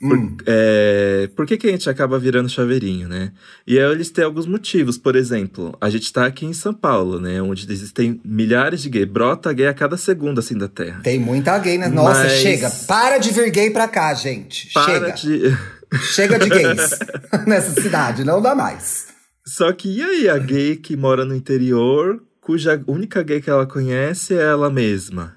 Por, 0.00 0.16
Hum. 0.16 0.36
é, 0.46 1.28
por 1.36 1.46
que, 1.46 1.58
que 1.58 1.66
a 1.66 1.70
gente 1.70 1.90
acaba 1.90 2.18
virando 2.18 2.48
chaveirinho, 2.48 3.06
né? 3.06 3.32
E 3.66 3.78
aí 3.78 3.84
eles 3.92 4.10
têm 4.10 4.24
alguns 4.24 4.46
motivos. 4.46 4.96
Por 4.96 5.14
exemplo, 5.14 5.76
a 5.80 5.90
gente 5.90 6.10
tá 6.12 6.24
aqui 6.24 6.46
em 6.46 6.54
São 6.54 6.72
Paulo, 6.72 7.20
né? 7.20 7.40
Onde 7.42 7.70
existem 7.70 8.18
milhares 8.24 8.80
de 8.82 8.88
gays. 8.88 9.06
Brota 9.06 9.52
gay 9.52 9.66
a 9.66 9.74
cada 9.74 9.96
segundo, 9.98 10.38
assim, 10.38 10.56
da 10.56 10.68
Terra. 10.68 11.00
Tem 11.02 11.18
muita 11.18 11.58
gay, 11.58 11.76
né? 11.76 11.88
Nossa, 11.88 12.22
Mas- 12.24 12.32
chega. 12.40 12.70
Para 12.88 13.18
de 13.18 13.30
vir 13.30 13.50
gay 13.50 13.70
pra 13.70 13.86
cá, 13.88 14.14
gente. 14.14 14.72
Para 14.72 14.84
chega. 14.92 15.10
de. 15.12 15.56
Chega 16.14 16.38
de 16.38 16.48
gays 16.48 16.98
nessa 17.48 17.80
cidade, 17.80 18.22
não 18.22 18.40
dá 18.40 18.54
mais. 18.54 19.08
Só 19.44 19.72
que 19.72 19.88
e 19.98 20.00
aí, 20.00 20.28
a 20.28 20.38
gay 20.38 20.76
que 20.76 20.96
mora 20.96 21.24
no 21.24 21.34
interior, 21.34 22.22
cuja 22.40 22.80
única 22.86 23.24
gay 23.24 23.40
que 23.40 23.50
ela 23.50 23.66
conhece 23.66 24.34
é 24.34 24.40
ela 24.40 24.70
mesma? 24.70 25.34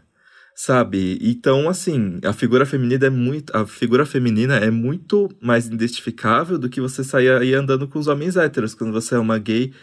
Sabe? 0.55 1.17
Então, 1.21 1.67
assim, 1.67 2.19
a 2.23 2.31
figura 2.31 2.65
feminina 2.65 3.07
é 3.07 3.09
muito. 3.09 3.55
A 3.55 3.65
figura 3.65 4.05
feminina 4.05 4.55
é 4.57 4.69
muito 4.69 5.29
mais 5.41 5.65
identificável 5.65 6.59
do 6.59 6.69
que 6.69 6.79
você 6.79 7.03
sair 7.03 7.31
aí 7.31 7.53
andando 7.55 7.87
com 7.87 7.97
os 7.97 8.07
homens 8.07 8.37
héteros, 8.37 8.75
quando 8.75 8.93
você 8.93 9.15
é 9.15 9.19
uma 9.19 9.39
gay, 9.39 9.73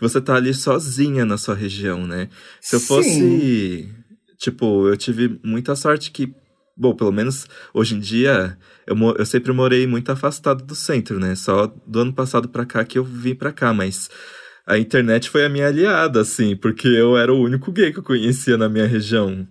você 0.00 0.20
tá 0.20 0.36
ali 0.36 0.54
sozinha 0.54 1.24
na 1.24 1.36
sua 1.36 1.54
região, 1.54 2.06
né? 2.06 2.28
Se 2.60 2.76
eu 2.76 2.80
Sim. 2.80 2.86
fosse. 2.86 3.88
Tipo, 4.38 4.88
eu 4.88 4.96
tive 4.96 5.40
muita 5.44 5.74
sorte 5.74 6.10
que. 6.10 6.32
Bom, 6.76 6.94
pelo 6.94 7.12
menos 7.12 7.46
hoje 7.74 7.94
em 7.94 7.98
dia, 7.98 8.56
eu, 8.86 8.96
eu 9.18 9.26
sempre 9.26 9.52
morei 9.52 9.86
muito 9.86 10.10
afastado 10.10 10.64
do 10.64 10.74
centro, 10.74 11.18
né? 11.18 11.34
Só 11.34 11.66
do 11.86 12.00
ano 12.00 12.12
passado 12.12 12.48
pra 12.48 12.64
cá 12.64 12.84
que 12.84 12.98
eu 12.98 13.04
vim 13.04 13.34
pra 13.34 13.52
cá, 13.52 13.74
mas 13.74 14.08
a 14.66 14.78
internet 14.78 15.28
foi 15.28 15.44
a 15.44 15.48
minha 15.48 15.66
aliada, 15.66 16.20
assim, 16.20 16.56
porque 16.56 16.88
eu 16.88 17.18
era 17.18 17.32
o 17.34 17.42
único 17.42 17.70
gay 17.72 17.92
que 17.92 17.98
eu 17.98 18.02
conhecia 18.02 18.56
na 18.56 18.68
minha 18.68 18.86
região. 18.86 19.46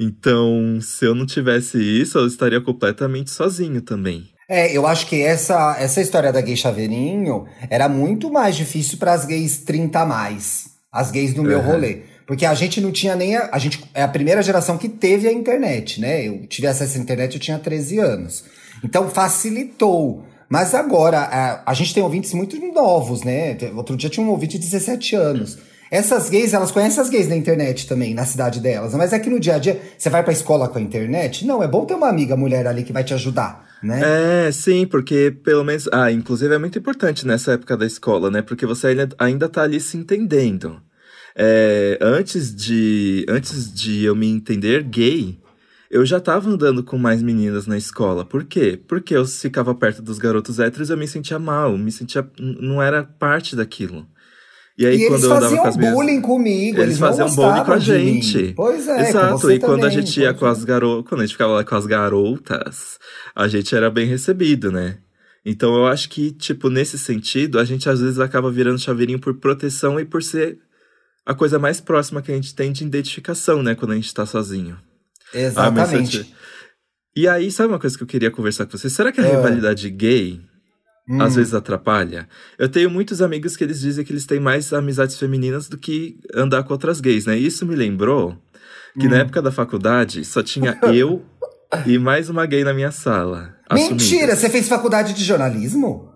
Então, 0.00 0.78
se 0.80 1.04
eu 1.04 1.14
não 1.14 1.26
tivesse 1.26 1.76
isso, 1.78 2.16
eu 2.16 2.26
estaria 2.26 2.60
completamente 2.60 3.30
sozinho 3.30 3.82
também. 3.82 4.30
É, 4.48 4.74
eu 4.76 4.86
acho 4.86 5.06
que 5.06 5.20
essa, 5.22 5.76
essa 5.78 6.00
história 6.00 6.32
da 6.32 6.40
gay 6.40 6.56
chaveirinho 6.56 7.44
era 7.68 7.88
muito 7.88 8.32
mais 8.32 8.56
difícil 8.56 8.96
para 8.98 9.12
as 9.12 9.26
gays 9.26 9.58
30 9.58 10.00
a 10.00 10.06
mais. 10.06 10.70
As 10.90 11.10
gays 11.10 11.34
do 11.34 11.42
meu 11.44 11.58
Uhum. 11.60 11.66
rolê. 11.66 11.98
Porque 12.26 12.46
a 12.46 12.54
gente 12.54 12.80
não 12.80 12.90
tinha 12.92 13.14
nem. 13.14 13.36
A, 13.36 13.50
a 13.52 13.58
gente 13.58 13.84
é 13.92 14.02
a 14.02 14.08
primeira 14.08 14.42
geração 14.42 14.78
que 14.78 14.88
teve 14.88 15.28
a 15.28 15.32
internet, 15.32 16.00
né? 16.00 16.26
Eu 16.26 16.46
tive 16.46 16.66
acesso 16.66 16.96
à 16.96 17.00
internet, 17.00 17.34
eu 17.34 17.40
tinha 17.40 17.58
13 17.58 17.98
anos. 17.98 18.44
Então 18.82 19.08
facilitou. 19.10 20.24
Mas 20.48 20.74
agora, 20.74 21.18
a, 21.20 21.70
a 21.70 21.74
gente 21.74 21.92
tem 21.94 22.02
ouvintes 22.02 22.32
muito 22.34 22.56
novos, 22.72 23.22
né? 23.22 23.56
Outro 23.76 23.96
dia 23.96 24.10
tinha 24.10 24.24
um 24.24 24.30
ouvinte 24.30 24.58
de 24.58 24.64
17 24.68 25.14
anos. 25.14 25.58
Essas 25.90 26.30
gays, 26.30 26.54
elas 26.54 26.70
conhecem 26.70 27.02
as 27.02 27.10
gays 27.10 27.28
na 27.28 27.34
internet 27.34 27.88
também, 27.88 28.14
na 28.14 28.24
cidade 28.24 28.60
delas. 28.60 28.94
Mas 28.94 29.12
é 29.12 29.18
que 29.18 29.28
no 29.28 29.40
dia 29.40 29.56
a 29.56 29.58
dia, 29.58 29.80
você 29.98 30.08
vai 30.08 30.22
pra 30.22 30.32
escola 30.32 30.68
com 30.68 30.78
a 30.78 30.80
internet? 30.80 31.44
Não, 31.44 31.62
é 31.62 31.66
bom 31.66 31.84
ter 31.84 31.94
uma 31.94 32.08
amiga 32.08 32.36
mulher 32.36 32.66
ali 32.66 32.84
que 32.84 32.92
vai 32.92 33.02
te 33.02 33.12
ajudar, 33.12 33.66
né? 33.82 34.46
É, 34.46 34.52
sim, 34.52 34.86
porque 34.86 35.34
pelo 35.42 35.64
menos. 35.64 35.88
Ah, 35.92 36.12
inclusive 36.12 36.54
é 36.54 36.58
muito 36.58 36.78
importante 36.78 37.26
nessa 37.26 37.52
época 37.52 37.76
da 37.76 37.84
escola, 37.84 38.30
né? 38.30 38.40
Porque 38.40 38.64
você 38.64 38.88
ainda, 38.88 39.08
ainda 39.18 39.48
tá 39.48 39.62
ali 39.62 39.80
se 39.80 39.96
entendendo. 39.96 40.80
É, 41.34 41.98
antes, 42.00 42.54
de, 42.54 43.26
antes 43.28 43.72
de 43.72 44.04
eu 44.04 44.14
me 44.14 44.28
entender 44.28 44.82
gay, 44.84 45.40
eu 45.90 46.06
já 46.06 46.20
tava 46.20 46.48
andando 46.48 46.84
com 46.84 46.96
mais 46.96 47.20
meninas 47.20 47.66
na 47.66 47.76
escola. 47.76 48.24
Por 48.24 48.44
quê? 48.44 48.80
Porque 48.86 49.16
eu 49.16 49.26
ficava 49.26 49.74
perto 49.74 50.02
dos 50.02 50.18
garotos 50.18 50.60
héteros 50.60 50.88
eu 50.88 50.96
me 50.96 51.08
sentia 51.08 51.38
mal, 51.38 51.76
me 51.76 51.90
sentia. 51.90 52.24
não 52.38 52.80
era 52.80 53.02
parte 53.02 53.56
daquilo. 53.56 54.06
E 54.80 54.86
aí, 54.86 54.96
e 54.96 55.08
quando 55.08 55.12
eles 55.12 55.24
eu 55.24 55.30
andava 55.32 55.42
faziam 55.42 55.62
com 55.62 55.68
as 55.68 55.76
minhas. 55.76 55.94
bullying 55.94 56.20
comigo, 56.22 56.76
Eles 56.78 56.86
eles, 56.86 56.98
faziam 56.98 57.28
bullying 57.34 57.64
com 57.64 57.72
a 57.72 57.76
mim. 57.76 57.82
gente. 57.82 58.52
Pois 58.56 58.88
é, 58.88 59.08
Exato, 59.10 59.50
e 59.52 59.58
quando 59.58 59.84
a 59.84 59.90
também, 59.90 59.90
gente 60.06 60.20
ia 60.20 60.32
com 60.32 60.46
é. 60.46 60.50
as 60.50 60.64
garotas, 60.64 61.06
quando 61.08 61.20
a 61.20 61.24
gente 61.26 61.34
ficava 61.34 61.52
lá 61.52 61.64
com 61.64 61.74
as 61.76 61.84
garotas, 61.86 62.98
a 63.36 63.46
gente 63.46 63.74
era 63.76 63.90
bem 63.90 64.06
recebido, 64.06 64.72
né? 64.72 64.96
Então 65.44 65.74
eu 65.76 65.86
acho 65.86 66.08
que, 66.08 66.32
tipo, 66.32 66.70
nesse 66.70 66.98
sentido, 66.98 67.58
a 67.58 67.64
gente 67.64 67.88
às 67.90 68.00
vezes 68.00 68.18
acaba 68.18 68.50
virando 68.50 68.78
chaveirinho 68.78 69.18
por 69.20 69.34
proteção 69.34 70.00
e 70.00 70.04
por 70.06 70.22
ser 70.22 70.58
a 71.26 71.34
coisa 71.34 71.58
mais 71.58 71.78
próxima 71.80 72.22
que 72.22 72.32
a 72.32 72.34
gente 72.34 72.54
tem 72.54 72.72
de 72.72 72.82
identificação, 72.82 73.62
né? 73.62 73.74
Quando 73.74 73.92
a 73.92 73.96
gente 73.96 74.12
tá 74.14 74.24
sozinho. 74.24 74.78
Ah, 75.34 75.38
Exatamente. 75.38 76.24
te- 76.24 76.34
E 77.14 77.28
aí, 77.28 77.50
sabe 77.50 77.68
uma 77.72 77.78
coisa 77.78 77.96
que 77.96 78.02
eu 78.02 78.06
queria 78.08 78.30
conversar 78.30 78.64
com 78.66 78.76
você? 78.78 78.88
Será 78.88 79.12
que 79.12 79.20
a 79.20 79.24
Ah. 79.24 79.28
rivalidade 79.36 79.88
gay 79.90 80.40
Hum. 81.10 81.20
às 81.20 81.34
vezes 81.34 81.52
atrapalha? 81.54 82.28
Eu 82.58 82.68
tenho 82.68 82.88
muitos 82.88 83.20
amigos 83.20 83.56
que 83.56 83.64
eles 83.64 83.80
dizem 83.80 84.04
que 84.04 84.12
eles 84.12 84.26
têm 84.26 84.38
mais 84.38 84.72
amizades 84.72 85.18
femininas 85.18 85.68
do 85.68 85.76
que 85.76 86.16
andar 86.34 86.62
com 86.62 86.72
outras 86.72 87.00
gays, 87.00 87.26
né? 87.26 87.36
E 87.38 87.44
isso 87.46 87.66
me 87.66 87.74
lembrou 87.74 88.36
que 88.98 89.06
Hum. 89.06 89.10
na 89.10 89.18
época 89.18 89.42
da 89.42 89.50
faculdade 89.50 90.24
só 90.24 90.42
tinha 90.42 90.78
eu 90.94 91.22
e 91.86 91.98
mais 91.98 92.28
uma 92.30 92.46
gay 92.46 92.62
na 92.64 92.72
minha 92.74 92.90
sala. 92.92 93.54
Mentira, 93.72 93.94
assumidas. 93.94 94.38
você 94.38 94.50
fez 94.50 94.68
faculdade 94.68 95.12
de 95.14 95.24
jornalismo? 95.24 96.09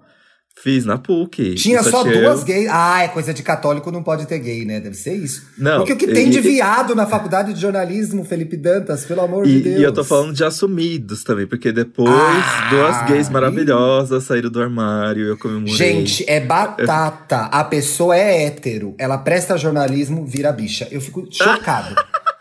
Fiz 0.56 0.84
na 0.84 0.96
PUC. 0.96 1.54
Tinha 1.56 1.80
e 1.80 1.84
só 1.84 2.02
tinha 2.04 2.20
duas 2.22 2.40
eu. 2.40 2.46
gays. 2.46 2.68
Ah, 2.70 3.02
é 3.02 3.08
coisa 3.08 3.34
de 3.34 3.42
católico, 3.42 3.90
não 3.90 4.02
pode 4.04 4.24
ter 4.26 4.38
gay, 4.38 4.64
né? 4.64 4.78
Deve 4.80 4.94
ser 4.96 5.12
isso. 5.14 5.42
Não, 5.58 5.78
Porque 5.78 5.92
o 5.92 5.96
que 5.96 6.06
e- 6.06 6.14
tem 6.14 6.30
de 6.30 6.38
e- 6.38 6.40
viado 6.40 6.94
na 6.94 7.06
faculdade 7.06 7.52
de 7.52 7.60
jornalismo, 7.60 8.24
Felipe 8.24 8.56
Dantas, 8.56 9.04
pelo 9.04 9.20
amor 9.22 9.44
de 9.44 9.50
E, 9.56 9.60
Deus. 9.60 9.80
e 9.80 9.82
eu 9.82 9.92
tô 9.92 10.04
falando 10.04 10.32
de 10.32 10.44
assumidos 10.44 11.22
também, 11.24 11.46
porque 11.46 11.72
depois 11.72 12.08
Ah, 12.08 12.68
duas 12.70 13.02
gays 13.10 13.28
maravilhosas 13.28 14.22
saíram 14.24 14.48
do 14.48 14.62
armário, 14.62 15.26
eu 15.26 15.36
comemorei. 15.36 15.74
Gente, 15.74 16.24
é 16.28 16.38
batata. 16.40 17.46
A 17.46 17.64
pessoa 17.64 18.16
é 18.16 18.44
hétero. 18.46 18.94
Ela 18.96 19.18
presta 19.18 19.58
jornalismo, 19.58 20.24
vira 20.24 20.52
bicha. 20.52 20.86
Eu 20.90 21.00
fico 21.00 21.26
chocado. 21.34 21.94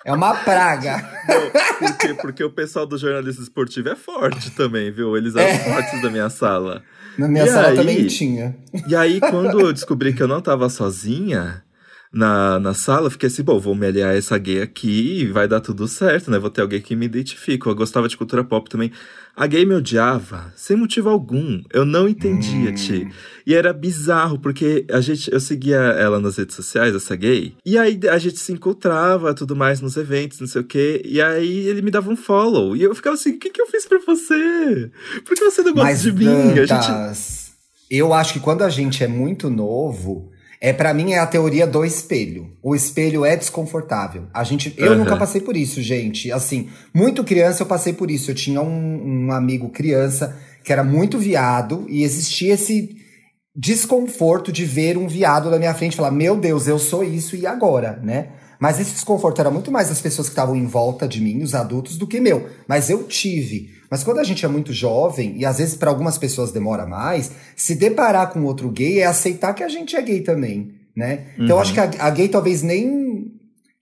é 0.05 0.13
uma 0.13 0.35
praga. 0.35 1.03
Porque, 1.79 2.13
porque 2.13 2.43
o 2.43 2.49
pessoal 2.51 2.85
do 2.85 2.97
jornalismo 2.97 3.41
esportivo 3.43 3.89
é 3.89 3.95
forte 3.95 4.51
também, 4.51 4.91
viu? 4.91 5.17
Eles 5.17 5.35
eram 5.35 5.49
É. 5.49 5.57
fortes 5.57 6.01
da 6.01 6.09
minha 6.09 6.29
sala. 6.29 6.83
Na 7.17 7.27
minha 7.27 7.45
E 7.45 7.47
sala 7.47 7.67
aí? 7.69 7.75
também 7.75 8.07
tinha. 8.07 8.55
E 8.87 8.95
aí, 8.95 9.19
quando 9.19 9.59
eu 9.59 9.71
descobri 9.73 10.13
que 10.13 10.21
eu 10.23 10.27
não 10.27 10.41
tava 10.41 10.67
sozinha, 10.69 11.63
na, 12.13 12.59
na 12.59 12.75
sala, 12.75 13.09
fiquei 13.09 13.25
assim, 13.25 13.41
bom, 13.41 13.59
vou 13.59 13.73
me 13.73 13.87
aliar 13.87 14.11
a 14.11 14.15
essa 14.15 14.37
gay 14.37 14.61
aqui 14.61 15.21
e 15.21 15.25
vai 15.25 15.47
dar 15.47 15.59
tudo 15.59 15.87
certo, 15.87 16.29
né? 16.29 16.37
Vou 16.37 16.51
ter 16.51 16.61
alguém 16.61 16.79
que 16.79 16.95
me 16.95 17.07
identifique. 17.07 17.65
Eu 17.65 17.73
gostava 17.73 18.07
de 18.07 18.15
cultura 18.15 18.43
pop 18.43 18.69
também. 18.69 18.91
A 19.35 19.47
gay 19.47 19.65
me 19.65 19.73
odiava, 19.73 20.53
sem 20.55 20.77
motivo 20.77 21.09
algum. 21.09 21.63
Eu 21.73 21.83
não 21.83 22.07
entendia, 22.07 22.69
hum. 22.69 22.75
Ti. 22.75 23.09
E 23.47 23.55
era 23.55 23.73
bizarro, 23.73 24.37
porque 24.37 24.85
a 24.91 25.01
gente, 25.01 25.33
eu 25.33 25.39
seguia 25.39 25.77
ela 25.77 26.19
nas 26.19 26.37
redes 26.37 26.55
sociais, 26.55 26.93
essa 26.93 27.15
gay. 27.15 27.55
E 27.65 27.79
aí 27.79 27.99
a 28.07 28.19
gente 28.19 28.37
se 28.37 28.53
encontrava, 28.53 29.33
tudo 29.33 29.55
mais, 29.55 29.81
nos 29.81 29.97
eventos, 29.97 30.39
não 30.39 30.47
sei 30.47 30.61
o 30.61 30.65
quê. 30.65 31.01
E 31.03 31.19
aí 31.19 31.67
ele 31.67 31.81
me 31.81 31.89
dava 31.89 32.11
um 32.11 32.15
follow. 32.15 32.75
E 32.75 32.83
eu 32.83 32.93
ficava 32.93 33.15
assim, 33.15 33.31
o 33.31 33.39
que, 33.39 33.49
que 33.49 33.59
eu 33.59 33.65
fiz 33.65 33.87
pra 33.87 33.97
você? 34.05 34.91
Por 35.25 35.35
que 35.35 35.43
você 35.43 35.63
não 35.63 35.73
gosta 35.73 35.89
Mas, 35.89 36.03
de 36.03 36.11
mim? 36.11 36.25
Dantas, 36.25 36.71
a 36.71 36.81
gente... 36.81 37.53
Eu 37.89 38.13
acho 38.13 38.33
que 38.33 38.39
quando 38.39 38.61
a 38.61 38.69
gente 38.69 39.03
é 39.03 39.07
muito 39.07 39.49
novo 39.49 40.31
é 40.63 40.71
para 40.71 40.93
mim 40.93 41.11
é 41.11 41.19
a 41.19 41.27
teoria 41.27 41.67
do 41.67 41.83
espelho. 41.83 42.53
O 42.63 42.73
espelho 42.73 43.25
é 43.25 43.35
desconfortável. 43.35 44.27
A 44.33 44.45
gente, 44.45 44.73
eu 44.77 44.93
uhum. 44.93 44.99
nunca 44.99 45.17
passei 45.17 45.41
por 45.41 45.57
isso, 45.57 45.81
gente. 45.81 46.31
Assim, 46.31 46.69
muito 46.93 47.21
criança 47.21 47.63
eu 47.63 47.67
passei 47.67 47.91
por 47.91 48.09
isso. 48.09 48.31
Eu 48.31 48.35
tinha 48.35 48.61
um, 48.61 49.25
um 49.25 49.31
amigo 49.33 49.67
criança 49.67 50.39
que 50.63 50.71
era 50.71 50.81
muito 50.81 51.19
viado 51.19 51.85
e 51.89 52.01
existia 52.01 52.53
esse 52.53 52.95
desconforto 53.53 54.53
de 54.53 54.63
ver 54.63 54.97
um 54.97 55.05
viado 55.05 55.51
na 55.51 55.59
minha 55.59 55.73
frente 55.73 55.93
e 55.93 55.97
falar: 55.97 56.11
"Meu 56.11 56.37
Deus, 56.37 56.65
eu 56.65 56.79
sou 56.79 57.03
isso 57.03 57.35
e 57.35 57.45
agora", 57.45 57.99
né? 58.01 58.29
Mas 58.57 58.79
esse 58.79 58.93
desconforto 58.93 59.41
era 59.41 59.51
muito 59.51 59.69
mais 59.69 59.89
das 59.89 59.99
pessoas 59.99 60.29
que 60.29 60.31
estavam 60.31 60.55
em 60.55 60.65
volta 60.65 61.05
de 61.05 61.19
mim, 61.19 61.43
os 61.43 61.53
adultos, 61.53 61.97
do 61.97 62.07
que 62.07 62.21
meu. 62.21 62.47
Mas 62.65 62.89
eu 62.89 63.03
tive. 63.03 63.71
Mas 63.93 64.03
quando 64.03 64.17
a 64.17 64.23
gente 64.23 64.43
é 64.43 64.47
muito 64.47 64.73
jovem, 64.73 65.35
e 65.37 65.45
às 65.45 65.59
vezes 65.59 65.75
para 65.75 65.91
algumas 65.91 66.17
pessoas 66.17 66.51
demora 66.51 66.83
mais, 66.83 67.29
se 67.55 67.75
deparar 67.75 68.33
com 68.33 68.43
outro 68.43 68.71
gay 68.71 69.01
é 69.01 69.05
aceitar 69.05 69.53
que 69.53 69.61
a 69.61 69.69
gente 69.69 69.95
é 69.95 70.01
gay 70.01 70.21
também, 70.21 70.73
né? 70.95 71.27
Então 71.35 71.57
eu 71.57 71.59
acho 71.59 71.79
uhum. 71.79 71.91
que 71.91 71.99
a, 71.99 72.07
a 72.07 72.09
gay 72.09 72.27
talvez 72.27 72.63
nem 72.63 73.31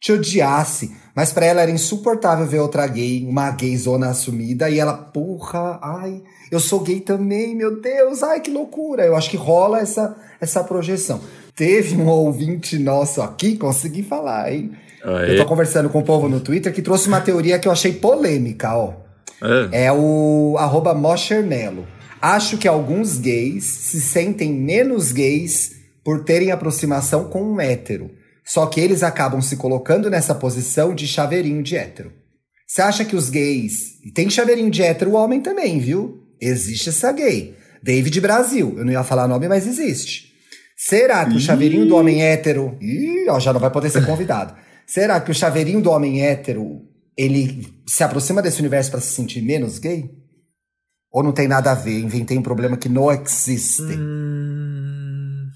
te 0.02 0.12
odiasse, 0.12 0.92
mas 1.16 1.32
para 1.32 1.46
ela 1.46 1.62
era 1.62 1.72
insuportável 1.72 2.46
ver 2.46 2.60
outra 2.60 2.86
gay, 2.88 3.26
uma 3.26 3.52
gayzona 3.52 4.10
assumida, 4.10 4.70
e 4.70 4.80
ela, 4.80 4.98
porra, 4.98 5.80
ai, 5.82 6.22
eu 6.52 6.60
sou 6.60 6.82
gay 6.82 7.00
também, 7.00 7.56
meu 7.56 7.80
Deus, 7.80 8.22
ai 8.22 8.42
que 8.42 8.52
loucura. 8.52 9.06
Eu 9.06 9.16
acho 9.16 9.30
que 9.30 9.38
rola 9.38 9.80
essa, 9.80 10.14
essa 10.42 10.62
projeção. 10.62 11.22
Teve 11.56 11.96
um 11.96 12.10
ouvinte 12.10 12.78
nosso 12.78 13.22
aqui, 13.22 13.56
consegui 13.56 14.04
falar, 14.04 14.52
hein? 14.52 14.74
Aê. 15.06 15.32
Eu 15.32 15.38
tô 15.38 15.46
conversando 15.46 15.90
com 15.90 16.00
o 16.00 16.04
povo 16.04 16.28
no 16.28 16.42
Twitter 16.42 16.74
que 16.74 16.82
trouxe 16.82 17.08
uma 17.08 17.22
teoria 17.22 17.58
que 17.58 17.70
eu 17.70 17.72
achei 17.72 17.94
polêmica, 17.94 18.76
ó. 18.76 19.01
É, 19.72 19.86
é 19.86 19.92
o 19.92 20.56
arroba 20.58 20.94
Mochernelo. 20.94 21.88
Acho 22.22 22.58
que 22.58 22.68
alguns 22.68 23.18
gays 23.18 23.64
se 23.64 24.00
sentem 24.00 24.54
menos 24.54 25.12
gays 25.12 25.72
por 26.04 26.24
terem 26.24 26.52
aproximação 26.52 27.26
com 27.26 27.42
um 27.42 27.60
hétero. 27.60 28.12
Só 28.46 28.66
que 28.66 28.80
eles 28.80 29.04
acabam 29.04 29.42
se 29.42 29.56
colocando 29.56 30.10
nessa 30.10 30.36
posição 30.36 30.94
de 30.94 31.08
chaveirinho 31.08 31.64
de 31.64 31.76
hétero. 31.76 32.12
Você 32.68 32.82
acha 32.82 33.04
que 33.04 33.16
os 33.16 33.30
gays. 33.30 34.00
E 34.06 34.12
tem 34.12 34.30
chaveirinho 34.30 34.70
de 34.70 34.82
hétero 34.82 35.14
homem 35.14 35.42
também, 35.42 35.80
viu? 35.80 36.24
Existe 36.40 36.90
essa 36.90 37.12
gay. 37.12 37.56
David 37.82 38.22
Brasil. 38.22 38.76
Eu 38.78 38.86
não 38.86 38.92
ia 38.92 39.04
falar 39.04 39.28
nome, 39.28 39.48
mas 39.48 39.68
existe. 39.68 40.32
Será 40.78 41.26
que 41.26 41.36
o 41.36 41.40
chaveirinho 41.40 41.86
do 41.86 41.96
homem 41.96 42.24
hétero. 42.24 42.78
Ih, 42.82 43.30
ó, 43.30 43.40
já 43.40 43.52
não 43.54 43.60
vai 43.60 43.70
poder 43.70 43.90
ser 43.90 44.06
convidado. 44.06 44.56
Será 44.86 45.20
que 45.20 45.32
o 45.32 45.34
chaveirinho 45.34 45.82
do 45.82 45.92
homem 45.92 46.26
hétero 46.26 46.82
ele 47.18 47.68
se 47.86 48.04
aproxima 48.04 48.42
desse 48.42 48.60
universo 48.60 48.92
para 48.92 49.02
se 49.02 49.14
sentir 49.14 49.42
menos 49.42 49.80
gay? 49.80 50.10
Ou 51.12 51.24
não 51.24 51.32
tem 51.32 51.48
nada 51.48 51.72
a 51.72 51.76
ver? 51.76 52.00
Inventei 52.00 52.38
um 52.38 52.44
problema 52.44 52.78
que 52.78 52.88
não 52.88 53.12
existe. 53.12 53.82
Hum... 53.84 55.50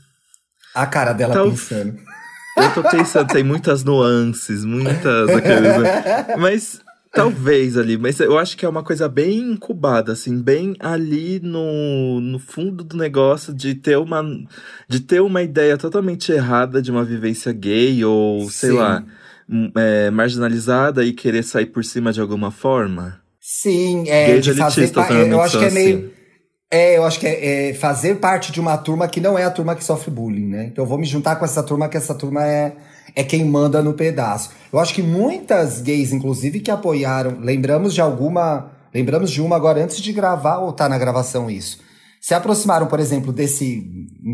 A 0.74 0.86
cara 0.86 1.13
dela 1.13 1.34
Tal... 1.34 1.50
pensando. 1.50 1.98
Eu 2.58 2.74
tô 2.74 2.84
pensando, 2.84 3.28
tem 3.28 3.44
muitas 3.44 3.84
nuances, 3.84 4.63
muitas 4.63 5.30
aqueles. 5.30 5.78
Né? 5.78 6.36
Mas 6.39 6.82
Talvez 7.15 7.78
ali, 7.78 7.98
mas 7.98 8.20
eu 8.20 8.38
acho 8.38 8.58
que 8.58 8.65
é 8.65 8.70
uma 8.70 8.84
coisa 8.84 9.08
bem 9.08 9.39
incubada, 9.54 10.12
assim, 10.12 10.41
bem 10.41 10.76
ali 10.82 11.39
no, 11.41 12.20
no 12.20 12.38
fundo 12.38 12.84
do 12.84 12.98
negócio 12.98 13.54
de 13.54 13.74
ter 13.74 13.98
uma 13.98 14.22
de 14.89 15.00
ter 15.00 15.22
uma 15.22 15.41
ideia 15.41 15.78
totalmente 15.78 16.34
errada 16.34 16.82
de 16.82 16.91
uma 16.91 17.06
vivência 17.06 17.54
gay 17.54 18.04
ou, 18.04 18.41
Sim. 18.41 18.50
sei 18.50 18.72
lá, 18.74 19.02
é, 19.76 20.10
marginalizada 20.10 21.04
e 21.04 21.14
querer 21.14 21.44
sair 21.44 21.68
por 21.68 21.84
cima 21.84 22.12
de 22.12 22.22
alguma 22.22 22.52
forma. 22.52 23.22
Sim, 23.40 24.06
é. 24.08 24.28
Gay 24.28 24.42
de 24.42 24.54
fazer, 24.54 24.92
eu 25.30 25.42
acho 25.42 25.60
que 25.60 25.66
é 25.66 25.72
meio. 25.72 26.12
É, 26.72 26.98
eu 26.98 27.04
acho 27.06 27.20
que 27.20 27.28
é, 27.28 27.70
é, 27.70 27.74
fazer 27.74 28.16
parte 28.16 28.52
de 28.52 28.60
uma 28.60 28.76
turma 28.78 29.08
que 29.08 29.22
não 29.22 29.38
é 29.38 29.44
a 29.44 29.52
turma 29.52 29.76
que 29.76 29.84
sofre 29.84 30.10
bullying, 30.10 30.48
né? 30.48 30.66
Então 30.66 30.84
eu 30.84 30.90
vou 30.90 30.98
me 30.98 31.06
juntar 31.06 31.36
com 31.36 31.46
essa 31.46 31.62
turma, 31.62 31.88
que 31.88 31.96
essa 31.96 32.16
turma 32.16 32.44
é 32.44 32.76
é 33.16 33.24
quem 33.24 33.46
manda 33.46 33.82
no 33.82 33.94
pedaço. 33.94 34.52
Eu 34.72 34.80
acho 34.80 34.94
que 34.94 35.02
muitas 35.02 35.82
gays, 35.82 36.12
inclusive, 36.12 36.60
que 36.60 36.70
apoiaram, 36.70 37.40
lembramos 37.40 37.94
de 37.94 38.02
alguma, 38.02 38.72
lembramos 38.94 39.32
de 39.32 39.42
uma 39.42 39.56
agora 39.56 39.84
antes 39.84 40.02
de 40.02 40.12
gravar 40.12 40.60
ou 40.60 40.74
tá 40.74 40.90
na 40.90 40.98
gravação 40.98 41.50
isso. 41.50 41.80
Se 42.22 42.34
aproximaram, 42.34 42.88
por 42.88 43.00
exemplo, 43.00 43.32
desse 43.32 43.84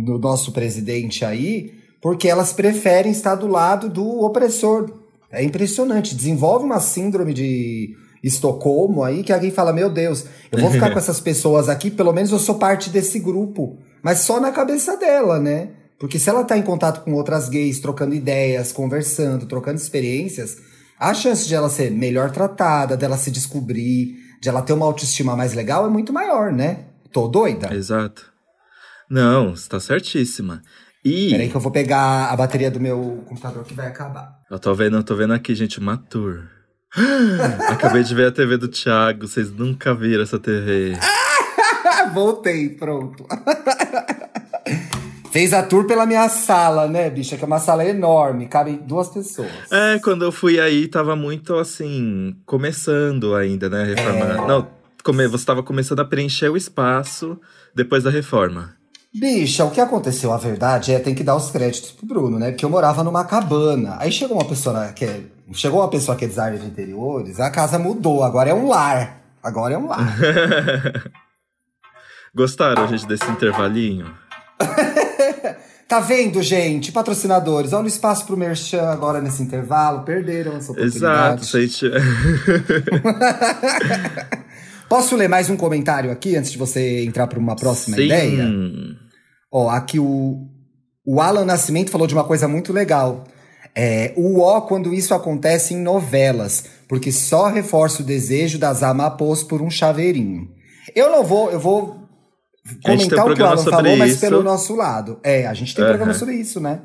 do 0.05 0.17
nosso 0.17 0.51
presidente 0.51 1.25
aí, 1.25 1.73
porque 2.01 2.27
elas 2.27 2.53
preferem 2.53 3.11
estar 3.11 3.35
do 3.35 3.47
lado 3.47 3.89
do 3.89 4.21
opressor. 4.21 5.00
É 5.31 5.43
impressionante, 5.43 6.15
desenvolve 6.15 6.65
uma 6.65 6.79
síndrome 6.79 7.33
de 7.33 7.95
Estocolmo 8.23 9.03
aí 9.03 9.23
que 9.23 9.33
alguém 9.33 9.51
fala: 9.51 9.73
"Meu 9.73 9.89
Deus, 9.89 10.25
eu 10.51 10.59
vou 10.59 10.71
ficar 10.71 10.89
com 10.93 10.99
essas 10.99 11.19
pessoas 11.19 11.69
aqui, 11.69 11.89
pelo 11.89 12.13
menos 12.13 12.31
eu 12.31 12.39
sou 12.39 12.55
parte 12.55 12.89
desse 12.89 13.19
grupo". 13.19 13.77
Mas 14.03 14.19
só 14.19 14.39
na 14.39 14.51
cabeça 14.51 14.97
dela, 14.97 15.39
né? 15.39 15.69
Porque 15.99 16.17
se 16.17 16.29
ela 16.29 16.41
está 16.41 16.57
em 16.57 16.63
contato 16.63 17.03
com 17.03 17.13
outras 17.13 17.47
gays, 17.47 17.79
trocando 17.79 18.15
ideias, 18.15 18.71
conversando, 18.71 19.45
trocando 19.45 19.77
experiências, 19.77 20.57
a 20.99 21.13
chance 21.13 21.47
de 21.47 21.53
ela 21.53 21.69
ser 21.69 21.91
melhor 21.91 22.31
tratada, 22.31 22.97
dela 22.97 23.17
se 23.17 23.29
descobrir, 23.29 24.17
de 24.41 24.49
ela 24.49 24.63
ter 24.63 24.73
uma 24.73 24.85
autoestima 24.85 25.35
mais 25.35 25.53
legal 25.53 25.85
é 25.85 25.89
muito 25.89 26.11
maior, 26.11 26.51
né? 26.51 26.85
Tô 27.11 27.27
doida? 27.27 27.73
Exato. 27.73 28.31
Não, 29.09 29.53
está 29.53 29.79
certíssima. 29.79 30.63
E. 31.03 31.31
Peraí 31.31 31.49
que 31.49 31.55
eu 31.55 31.61
vou 31.61 31.71
pegar 31.71 32.29
a 32.31 32.35
bateria 32.35 32.69
do 32.69 32.79
meu 32.79 33.23
computador 33.27 33.63
que 33.63 33.73
vai 33.73 33.87
acabar. 33.87 34.39
Eu 34.49 34.59
tô 34.59 34.73
vendo, 34.73 34.97
eu 34.97 35.03
tô 35.03 35.15
vendo 35.15 35.33
aqui, 35.33 35.55
gente, 35.55 35.79
uma 35.79 35.97
tour. 35.97 36.43
Acabei 37.69 38.03
de 38.03 38.13
ver 38.13 38.27
a 38.27 38.31
TV 38.31 38.57
do 38.57 38.67
Thiago, 38.67 39.27
vocês 39.27 39.51
nunca 39.51 39.93
viram 39.93 40.23
essa 40.23 40.37
TV. 40.37 40.93
Voltei, 42.13 42.69
pronto. 42.69 43.25
Fez 45.31 45.53
a 45.53 45.63
tour 45.63 45.87
pela 45.87 46.05
minha 46.05 46.27
sala, 46.27 46.89
né, 46.89 47.09
bicha? 47.09 47.37
Que 47.37 47.43
é 47.45 47.47
uma 47.47 47.59
sala 47.59 47.85
enorme, 47.85 48.47
cabe 48.47 48.73
duas 48.73 49.07
pessoas. 49.07 49.49
É, 49.71 49.97
quando 49.99 50.25
eu 50.25 50.31
fui 50.31 50.59
aí, 50.59 50.89
tava 50.89 51.15
muito 51.15 51.55
assim, 51.55 52.35
começando 52.45 53.33
ainda, 53.33 53.69
né, 53.69 53.85
reforma. 53.85 54.25
É... 54.25 54.47
Não, 54.47 54.67
come, 55.01 55.25
você 55.27 55.45
tava 55.45 55.63
começando 55.63 56.01
a 56.01 56.05
preencher 56.05 56.49
o 56.49 56.57
espaço 56.57 57.39
depois 57.73 58.03
da 58.03 58.09
reforma. 58.09 58.75
Bicha, 59.13 59.65
o 59.65 59.71
que 59.71 59.81
aconteceu, 59.81 60.31
a 60.31 60.37
verdade 60.37 60.93
é, 60.93 60.99
tem 60.99 61.13
que 61.13 61.23
dar 61.23 61.35
os 61.35 61.51
créditos 61.51 61.91
pro 61.91 62.05
Bruno, 62.05 62.39
né? 62.39 62.51
Porque 62.51 62.63
eu 62.63 62.69
morava 62.69 63.03
numa 63.03 63.25
cabana. 63.25 63.97
Aí 63.99 64.11
chegou 64.11 64.37
uma 64.37 64.45
pessoa 64.45 64.87
que 64.89 65.03
é, 65.03 65.21
chegou 65.53 65.81
uma 65.81 65.89
pessoa 65.89 66.17
que 66.17 66.23
é 66.23 66.27
designer 66.27 66.59
de 66.59 66.67
interiores, 66.67 67.39
a 67.39 67.49
casa 67.49 67.77
mudou, 67.77 68.23
agora 68.23 68.49
é 68.49 68.53
um 68.53 68.69
lar. 68.69 69.21
Agora 69.43 69.73
é 69.73 69.77
um 69.77 69.87
lar. 69.87 70.15
Gostaram, 72.33 72.87
gente, 72.87 73.05
desse 73.05 73.29
intervalinho? 73.29 74.15
Tá 75.91 75.99
vendo, 75.99 76.41
gente? 76.41 76.89
Patrocinadores, 76.89 77.73
olha 77.73 77.83
o 77.83 77.87
espaço 77.87 78.25
pro 78.25 78.37
Merchan 78.37 78.83
agora 78.83 79.19
nesse 79.19 79.43
intervalo. 79.43 80.03
Perderam 80.03 80.55
essa 80.55 80.71
oportunidade. 80.71 81.41
Exato, 81.41 81.43
gente. 81.43 81.85
Posso 84.87 85.17
ler 85.17 85.27
mais 85.27 85.49
um 85.49 85.57
comentário 85.57 86.09
aqui 86.09 86.37
antes 86.37 86.53
de 86.53 86.57
você 86.57 87.03
entrar 87.03 87.27
para 87.27 87.37
uma 87.37 87.57
próxima 87.57 87.97
Sim. 87.97 88.05
ideia? 88.05 88.49
Ó, 89.51 89.69
aqui 89.69 89.99
o, 89.99 90.47
o 91.05 91.19
Alan 91.19 91.45
Nascimento 91.45 91.91
falou 91.91 92.07
de 92.07 92.13
uma 92.13 92.23
coisa 92.23 92.47
muito 92.47 92.71
legal. 92.71 93.25
É, 93.75 94.13
o 94.17 94.41
ó 94.41 94.61
quando 94.61 94.93
isso 94.93 95.13
acontece 95.13 95.73
em 95.73 95.77
novelas, 95.77 96.65
porque 96.87 97.11
só 97.11 97.47
reforça 97.47 98.01
o 98.01 98.05
desejo 98.05 98.57
das 98.57 98.83
amapôs 98.83 99.43
por 99.43 99.61
um 99.61 99.69
chaveirinho. 99.69 100.49
Eu 100.95 101.09
não 101.09 101.23
vou, 101.23 101.51
eu 101.51 101.59
vou 101.59 102.07
comentar 102.83 103.25
um 103.25 103.31
o 103.31 103.35
que 103.35 103.41
o 103.41 103.45
Alan 103.45 103.63
falou, 103.63 103.97
mas 103.97 104.17
pelo 104.17 104.43
nosso 104.43 104.75
lado. 104.75 105.19
É, 105.23 105.47
a 105.47 105.53
gente 105.53 105.73
tem 105.73 105.83
uhum. 105.83 105.89
programa 105.89 106.13
sobre 106.13 106.35
isso, 106.35 106.59
né? 106.59 106.81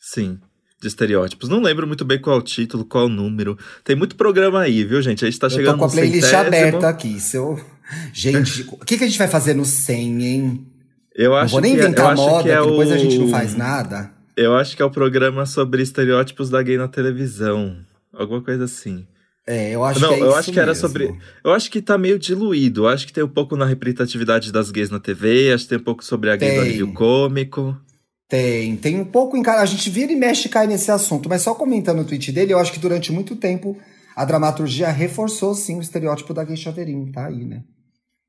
Sim. 0.00 0.38
De 0.80 0.86
estereótipos. 0.86 1.48
Não 1.48 1.60
lembro 1.60 1.86
muito 1.86 2.04
bem 2.04 2.20
qual 2.20 2.38
o 2.38 2.42
título, 2.42 2.84
qual 2.84 3.06
o 3.06 3.08
número. 3.08 3.58
Tem 3.82 3.96
muito 3.96 4.14
programa 4.14 4.60
aí, 4.60 4.84
viu, 4.84 5.02
gente? 5.02 5.24
A 5.24 5.28
gente 5.28 5.40
tá 5.40 5.50
chegando 5.50 5.64
no 5.64 5.70
Eu 5.72 5.74
tô 5.74 5.78
com 5.78 5.84
a 5.86 5.90
playlist 5.90 6.28
centésimo. 6.28 6.46
aberta 6.46 6.88
aqui. 6.88 7.18
Seu... 7.20 7.60
Gente, 8.12 8.68
o 8.70 8.84
que, 8.84 8.98
que 8.98 9.04
a 9.04 9.06
gente 9.06 9.18
vai 9.18 9.28
fazer 9.28 9.54
no 9.54 9.64
100, 9.64 10.22
hein? 10.22 10.66
Eu 11.18 11.34
acho 11.34 11.46
não 11.56 11.60
vou 11.60 11.60
nem 11.60 11.74
que 11.74 11.80
é- 11.80 11.84
inventar 11.84 12.14
moda, 12.14 12.42
que, 12.44 12.48
é 12.48 12.56
que 12.56 12.64
depois 12.64 12.90
o... 12.90 12.94
a 12.94 12.96
gente 12.96 13.18
não 13.18 13.28
faz 13.28 13.56
nada. 13.56 14.12
Eu 14.36 14.54
acho 14.54 14.76
que 14.76 14.82
é 14.82 14.84
o 14.84 14.90
programa 14.90 15.44
sobre 15.46 15.82
estereótipos 15.82 16.48
da 16.48 16.62
gay 16.62 16.78
na 16.78 16.86
televisão. 16.86 17.76
Alguma 18.14 18.40
coisa 18.40 18.64
assim. 18.64 19.04
É, 19.44 19.74
eu 19.74 19.82
acho 19.82 19.98
não, 19.98 20.10
que 20.10 20.14
é 20.14 20.20
eu 20.22 20.34
acho 20.36 20.52
que 20.52 20.60
era 20.60 20.68
mesmo. 20.72 20.86
sobre. 20.86 21.18
Eu 21.42 21.52
acho 21.52 21.70
que 21.70 21.82
tá 21.82 21.98
meio 21.98 22.20
diluído. 22.20 22.82
Eu 22.84 22.88
acho 22.88 23.04
que 23.04 23.12
tem 23.12 23.24
um 23.24 23.28
pouco 23.28 23.56
na 23.56 23.64
representatividade 23.64 24.52
das 24.52 24.70
gays 24.70 24.90
na 24.90 25.00
TV, 25.00 25.52
acho 25.52 25.64
que 25.64 25.70
tem 25.70 25.78
um 25.78 25.82
pouco 25.82 26.04
sobre 26.04 26.30
a 26.30 26.36
gay 26.36 26.50
tem. 26.50 26.58
do 26.58 26.64
alívio 26.64 26.92
cômico. 26.92 27.76
Tem, 28.28 28.76
tem 28.76 29.00
um 29.00 29.04
pouco 29.04 29.36
em. 29.36 29.42
A 29.44 29.64
gente 29.66 29.90
vira 29.90 30.12
e 30.12 30.16
mexe 30.16 30.46
e 30.46 30.50
cai 30.50 30.68
nesse 30.68 30.90
assunto, 30.90 31.28
mas 31.28 31.42
só 31.42 31.52
comentando 31.54 32.00
o 32.00 32.04
tweet 32.04 32.30
dele, 32.30 32.52
eu 32.52 32.58
acho 32.58 32.70
que 32.70 32.78
durante 32.78 33.10
muito 33.10 33.34
tempo 33.34 33.76
a 34.14 34.24
dramaturgia 34.24 34.90
reforçou 34.90 35.54
sim 35.54 35.78
o 35.78 35.82
estereótipo 35.82 36.32
da 36.32 36.44
gay 36.44 36.56
chaveirinho, 36.56 37.10
tá 37.10 37.26
aí, 37.26 37.44
né? 37.44 37.62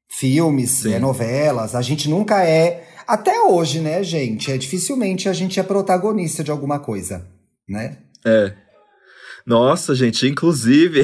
Filmes, 0.09 0.85
é, 0.85 0.99
novelas, 0.99 1.75
a 1.75 1.81
gente 1.81 2.09
nunca 2.09 2.43
é. 2.43 2.87
Até 3.07 3.41
hoje, 3.41 3.79
né, 3.79 4.03
gente? 4.03 4.51
É 4.51 4.57
dificilmente 4.57 5.29
a 5.29 5.33
gente 5.33 5.59
é 5.59 5.63
protagonista 5.63 6.43
de 6.43 6.51
alguma 6.51 6.79
coisa, 6.79 7.27
né? 7.67 7.97
É. 8.25 8.53
Nossa, 9.45 9.95
gente, 9.95 10.27
inclusive, 10.27 11.03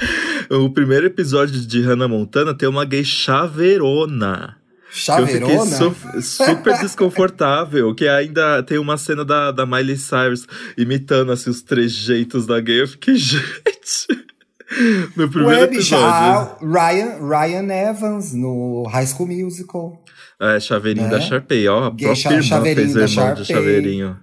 o 0.50 0.70
primeiro 0.70 1.06
episódio 1.06 1.60
de 1.60 1.80
Hannah 1.82 2.08
Montana 2.08 2.54
tem 2.54 2.68
uma 2.68 2.84
gay 2.84 3.04
chaveirona. 3.04 4.56
Chaveirona? 4.90 5.54
Eu 5.54 5.92
fiquei 5.92 6.22
su 6.22 6.42
super 6.42 6.78
desconfortável, 6.78 7.94
que 7.94 8.08
ainda 8.08 8.62
tem 8.62 8.78
uma 8.78 8.96
cena 8.96 9.24
da, 9.24 9.50
da 9.52 9.66
Miley 9.66 9.96
Cyrus 9.96 10.46
imitando 10.76 11.32
assim, 11.32 11.50
os 11.50 11.62
trejeitos 11.62 12.46
da 12.46 12.58
gay. 12.60 12.82
Eu 12.82 12.88
fiquei, 12.88 13.14
gente... 13.16 14.26
No 15.16 15.30
primeiro 15.30 15.60
Ué, 15.60 15.64
episódio. 15.64 16.56
Ryan, 16.60 17.18
Ryan 17.26 17.72
Evans, 17.90 18.34
no 18.34 18.84
High 18.84 19.06
School 19.06 19.28
Musical. 19.28 20.04
É, 20.40 20.60
chaveirinho 20.60 21.08
da 21.10 21.18
né? 21.18 21.24
Sharpay, 21.24 21.68
ó. 21.68 21.86
A 21.86 21.90
própria 21.90 22.36
irmã 22.36 22.62
fez 22.62 22.94
o 22.94 23.00
irmão 23.00 23.34
de 23.34 23.44
chaveirinho. 23.44 24.20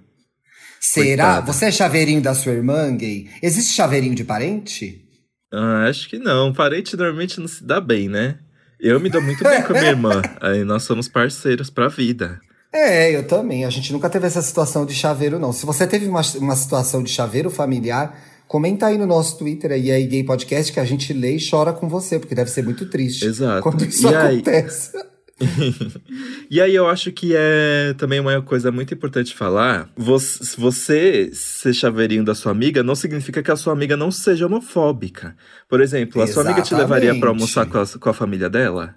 Será? 0.80 1.24
Coitada. 1.24 1.52
Você 1.52 1.64
é 1.66 1.72
chaveirinho 1.72 2.22
da 2.22 2.34
sua 2.34 2.52
irmã, 2.52 2.96
gay? 2.96 3.28
Existe 3.42 3.74
chaveirinho 3.74 4.14
de 4.14 4.24
parente? 4.24 5.04
Ah, 5.52 5.86
acho 5.88 6.08
que 6.08 6.18
não. 6.18 6.52
Parente 6.52 6.96
normalmente 6.96 7.40
não 7.40 7.48
se 7.48 7.64
dá 7.64 7.80
bem, 7.80 8.08
né? 8.08 8.38
Eu 8.78 9.00
me 9.00 9.08
dou 9.08 9.22
muito 9.22 9.42
bem 9.42 9.62
com 9.62 9.72
a 9.72 9.78
minha 9.78 9.90
irmã. 9.90 10.22
Aí 10.40 10.64
nós 10.64 10.84
somos 10.84 11.08
parceiros 11.08 11.70
pra 11.70 11.88
vida. 11.88 12.40
É, 12.72 13.10
eu 13.14 13.26
também. 13.26 13.64
A 13.64 13.70
gente 13.70 13.92
nunca 13.92 14.08
teve 14.08 14.26
essa 14.26 14.42
situação 14.42 14.86
de 14.86 14.94
chaveiro, 14.94 15.38
não. 15.38 15.52
Se 15.52 15.66
você 15.66 15.86
teve 15.86 16.06
uma, 16.06 16.22
uma 16.36 16.54
situação 16.56 17.02
de 17.02 17.10
chaveiro 17.10 17.50
familiar, 17.50 18.16
comenta 18.46 18.86
aí 18.86 18.98
no 18.98 19.06
nosso 19.06 19.38
Twitter 19.38 19.72
aí, 19.72 19.90
aí 19.90 20.06
Gay 20.06 20.24
Podcast, 20.24 20.72
que 20.72 20.80
a 20.80 20.84
gente 20.84 21.12
lê 21.12 21.36
e 21.36 21.50
chora 21.50 21.72
com 21.72 21.88
você, 21.88 22.18
porque 22.18 22.34
deve 22.34 22.50
ser 22.50 22.62
muito 22.62 22.86
triste. 22.86 23.24
Exato. 23.24 23.62
Quando 23.62 23.84
isso 23.84 24.08
e 24.08 24.14
acontece. 24.14 24.96
Aí... 24.96 25.16
e 26.50 26.60
aí 26.60 26.74
eu 26.74 26.88
acho 26.88 27.12
que 27.12 27.34
é 27.36 27.94
também 27.98 28.18
uma 28.18 28.40
coisa 28.40 28.72
muito 28.72 28.94
importante 28.94 29.34
falar. 29.34 29.88
Você, 29.96 30.56
você 30.56 31.30
ser 31.32 31.74
chaveirinho 31.74 32.24
da 32.24 32.34
sua 32.34 32.52
amiga 32.52 32.82
não 32.82 32.94
significa 32.94 33.42
que 33.42 33.50
a 33.50 33.56
sua 33.56 33.72
amiga 33.72 33.96
não 33.96 34.10
seja 34.10 34.46
homofóbica. 34.46 35.36
Por 35.68 35.80
exemplo, 35.80 36.22
a 36.22 36.24
Exatamente. 36.24 36.32
sua 36.32 36.42
amiga 36.42 36.62
te 36.62 36.74
levaria 36.74 37.14
para 37.18 37.28
almoçar 37.28 37.66
com 37.66 37.78
a, 37.78 37.86
com 37.86 38.08
a 38.08 38.14
família 38.14 38.48
dela? 38.48 38.94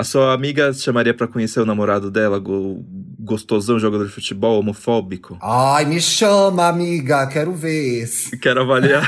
A 0.00 0.02
sua 0.02 0.32
amiga 0.32 0.72
chamaria 0.72 1.12
para 1.12 1.28
conhecer 1.28 1.60
o 1.60 1.66
namorado 1.66 2.10
dela, 2.10 2.38
go, 2.38 2.82
gostosão, 3.18 3.78
jogador 3.78 4.06
de 4.06 4.10
futebol, 4.10 4.58
homofóbico? 4.58 5.36
Ai, 5.42 5.84
me 5.84 6.00
chama, 6.00 6.68
amiga, 6.68 7.26
quero 7.26 7.52
ver. 7.52 8.08
Quero 8.40 8.62
avaliar. 8.62 9.06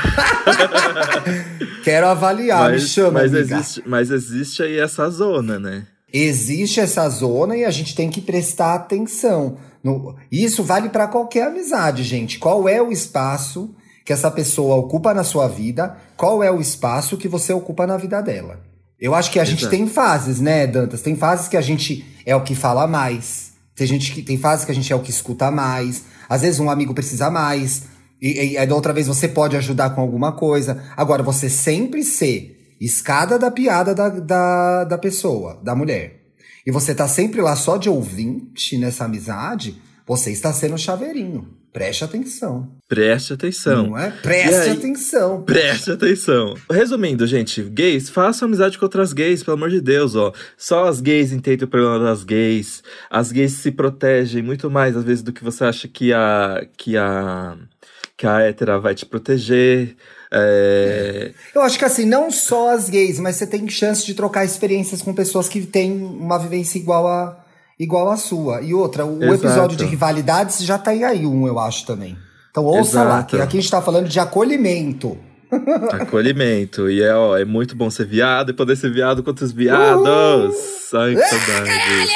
quero 1.83 2.05
avaliar, 2.05 2.69
mas, 2.69 2.83
me 2.83 2.87
chama, 2.87 3.11
mas 3.21 3.33
amiga. 3.33 3.55
Existe, 3.55 3.83
mas 3.87 4.11
existe 4.11 4.61
aí 4.61 4.77
essa 4.77 5.09
zona, 5.09 5.57
né? 5.57 5.87
Existe 6.13 6.79
essa 6.79 7.09
zona 7.09 7.57
e 7.57 7.65
a 7.65 7.71
gente 7.71 7.95
tem 7.95 8.11
que 8.11 8.21
prestar 8.21 8.75
atenção. 8.75 9.57
No, 9.83 10.15
isso 10.31 10.61
vale 10.61 10.89
para 10.89 11.07
qualquer 11.07 11.47
amizade, 11.47 12.03
gente. 12.03 12.37
Qual 12.37 12.69
é 12.69 12.79
o 12.79 12.91
espaço 12.91 13.73
que 14.05 14.13
essa 14.13 14.29
pessoa 14.29 14.75
ocupa 14.75 15.11
na 15.11 15.23
sua 15.23 15.47
vida? 15.47 15.97
Qual 16.15 16.43
é 16.43 16.51
o 16.51 16.61
espaço 16.61 17.17
que 17.17 17.27
você 17.27 17.51
ocupa 17.51 17.87
na 17.87 17.97
vida 17.97 18.21
dela? 18.21 18.72
Eu 19.03 19.13
acho 19.13 19.29
que 19.29 19.37
a 19.37 19.43
Exato. 19.43 19.59
gente 19.59 19.69
tem 19.69 19.85
fases, 19.85 20.39
né, 20.39 20.65
Dantas? 20.65 21.01
Tem 21.01 21.13
fases 21.13 21.49
que 21.49 21.57
a 21.57 21.61
gente 21.61 22.05
é 22.25 22.33
o 22.33 22.41
que 22.41 22.55
fala 22.55 22.87
mais. 22.87 23.51
Tem 23.75 23.85
gente 23.85 24.13
que 24.13 24.21
tem 24.21 24.37
fases 24.37 24.63
que 24.63 24.71
a 24.71 24.73
gente 24.73 24.93
é 24.93 24.95
o 24.95 25.01
que 25.01 25.09
escuta 25.09 25.51
mais. 25.51 26.05
Às 26.29 26.43
vezes 26.43 26.61
um 26.61 26.69
amigo 26.69 26.93
precisa 26.93 27.29
mais. 27.29 27.83
E, 28.21 28.55
e, 28.55 28.65
da 28.65 28.73
outra 28.73 28.93
vez 28.93 29.05
você 29.05 29.27
pode 29.27 29.57
ajudar 29.57 29.89
com 29.89 29.99
alguma 29.99 30.31
coisa. 30.31 30.81
Agora, 30.95 31.21
você 31.21 31.49
sempre 31.49 32.01
ser 32.01 32.75
escada 32.79 33.37
da 33.37 33.51
piada 33.51 33.93
da, 33.93 34.07
da, 34.07 34.83
da 34.85 34.97
pessoa, 34.97 35.59
da 35.61 35.75
mulher, 35.75 36.21
e 36.65 36.71
você 36.71 36.95
tá 36.95 37.05
sempre 37.05 37.41
lá 37.41 37.57
só 37.57 37.75
de 37.75 37.89
ouvinte 37.89 38.77
nessa 38.77 39.03
amizade, 39.03 39.81
você 40.05 40.31
está 40.31 40.51
sendo 40.51 40.77
chaveirinho. 40.77 41.47
Preste 41.73 42.03
atenção. 42.03 42.71
Preste 42.87 43.33
atenção. 43.33 43.87
Não 43.87 43.97
é? 43.97 44.11
Preste 44.11 44.69
aí, 44.69 44.69
atenção. 44.69 45.41
Preste 45.41 45.91
atenção. 45.91 46.53
Resumindo, 46.69 47.25
gente, 47.25 47.63
gays, 47.63 48.11
façam 48.11 48.47
amizade 48.47 48.77
com 48.77 48.85
outras 48.85 49.11
gays, 49.11 49.41
pelo 49.41 49.57
amor 49.57 49.71
de 49.71 49.81
Deus, 49.81 50.15
ó. 50.15 50.31
Só 50.55 50.87
as 50.87 51.01
gays 51.01 51.31
entendem 51.31 51.65
o 51.65 51.67
problema 51.67 51.97
das 51.97 52.23
gays. 52.23 52.83
As 53.09 53.31
gays 53.31 53.53
se 53.53 53.71
protegem 53.71 54.43
muito 54.43 54.69
mais, 54.69 54.95
às 54.95 55.03
vezes, 55.03 55.23
do 55.23 55.33
que 55.33 55.43
você 55.43 55.63
acha 55.63 55.87
que 55.87 56.13
a. 56.13 56.63
que 56.77 56.95
a. 56.95 57.57
que 58.15 58.27
a 58.27 58.41
hétera 58.41 58.79
vai 58.79 58.93
te 58.93 59.07
proteger. 59.07 59.95
É... 60.31 61.31
Eu 61.55 61.61
acho 61.61 61.77
que 61.77 61.85
assim, 61.85 62.05
não 62.05 62.29
só 62.31 62.69
as 62.69 62.87
gays, 62.89 63.19
mas 63.19 63.35
você 63.35 63.47
tem 63.47 63.67
chance 63.67 64.05
de 64.05 64.13
trocar 64.13 64.45
experiências 64.45 65.01
com 65.01 65.13
pessoas 65.13 65.47
que 65.47 65.61
têm 65.61 65.91
uma 66.03 66.39
vivência 66.39 66.77
igual 66.77 67.07
a, 67.07 67.42
igual 67.83 68.09
a 68.09 68.17
sua. 68.17 68.61
E 68.61 68.73
outra, 68.73 69.05
o 69.05 69.23
Exato. 69.23 69.33
episódio 69.33 69.77
de 69.77 69.85
rivalidades 69.85 70.63
já 70.63 70.77
tem 70.77 71.03
aí 71.03 71.25
um, 71.25 71.47
eu 71.47 71.59
acho 71.59 71.85
também. 71.85 72.17
Então 72.49 72.65
ouça 72.65 73.01
Exato. 73.01 73.09
lá, 73.09 73.23
que 73.23 73.35
aqui 73.37 73.57
a 73.57 73.61
gente 73.61 73.71
tá 73.71 73.81
falando 73.81 74.07
de 74.07 74.19
acolhimento. 74.19 75.17
Acolhimento. 75.91 76.89
E 76.89 77.03
é, 77.03 77.13
ó, 77.13 77.37
é 77.37 77.45
muito 77.45 77.75
bom 77.75 77.89
ser 77.89 78.05
viado 78.05 78.49
e 78.49 78.53
poder 78.53 78.75
ser 78.75 78.91
viado 78.91 79.21
contra 79.23 79.45
os 79.45 79.51
viados. 79.51 80.07
Uhul. 80.07 81.01
Ai, 81.01 81.15
que 81.15 81.21
saudade. 81.21 82.09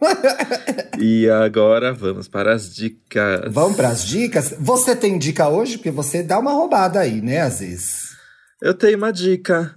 e 0.98 1.28
agora 1.28 1.92
vamos 1.92 2.28
para 2.28 2.54
as 2.54 2.74
dicas. 2.74 3.52
Vamos 3.52 3.76
para 3.76 3.88
as 3.88 4.04
dicas? 4.06 4.54
Você 4.58 4.96
tem 4.96 5.18
dica 5.18 5.48
hoje? 5.48 5.76
Porque 5.76 5.90
você 5.90 6.22
dá 6.22 6.38
uma 6.38 6.52
roubada 6.52 7.00
aí, 7.00 7.20
né, 7.20 7.40
às 7.40 7.60
vezes. 7.60 8.10
Eu 8.62 8.74
tenho 8.74 8.96
uma 8.96 9.12
dica 9.12 9.74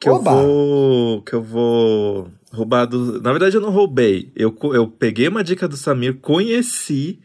que 0.00 0.08
Oba. 0.08 0.30
eu 0.30 0.36
vou 0.36 1.22
que 1.22 1.32
eu 1.34 1.42
vou 1.42 2.30
roubar 2.56 2.86
do... 2.86 3.20
Na 3.20 3.30
verdade 3.30 3.56
eu 3.56 3.60
não 3.60 3.70
roubei. 3.70 4.32
Eu, 4.34 4.56
eu 4.72 4.88
peguei 4.88 5.28
uma 5.28 5.44
dica 5.44 5.68
do 5.68 5.76
Samir, 5.76 6.16
conheci 6.16 7.20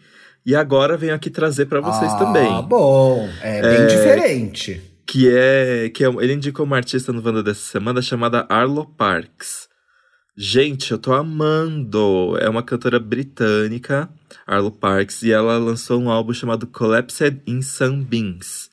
e 0.46 0.56
agora 0.56 0.98
venho 0.98 1.14
aqui 1.14 1.30
trazer 1.30 1.66
para 1.66 1.82
vocês 1.82 2.12
ah, 2.12 2.18
também. 2.18 2.52
Ah, 2.52 2.62
bom. 2.62 3.30
É 3.42 3.62
bem 3.62 3.82
é, 3.82 3.86
diferente. 3.86 4.82
Que 5.06 5.30
é 5.30 5.90
que 5.90 6.04
é, 6.04 6.08
ele 6.08 6.34
indicou 6.34 6.66
uma 6.66 6.78
artista 6.78 7.14
no 7.14 7.24
Wanda 7.24 7.44
dessa 7.44 7.62
semana 7.62 8.02
chamada 8.02 8.46
Arlo 8.50 8.86
Parks. 8.86 9.70
Gente, 10.36 10.92
eu 10.92 10.98
tô 10.98 11.14
amando! 11.14 12.38
É 12.40 12.50
uma 12.50 12.64
cantora 12.64 13.00
britânica, 13.00 14.10
Arlo 14.48 14.72
Parks, 14.72 15.22
e 15.24 15.32
ela 15.32 15.58
lançou 15.58 16.02
um 16.02 16.10
álbum 16.10 16.34
chamado 16.34 16.66
Collapsed 16.66 17.42
in 17.46 17.62
Sunbeams. 17.62 18.71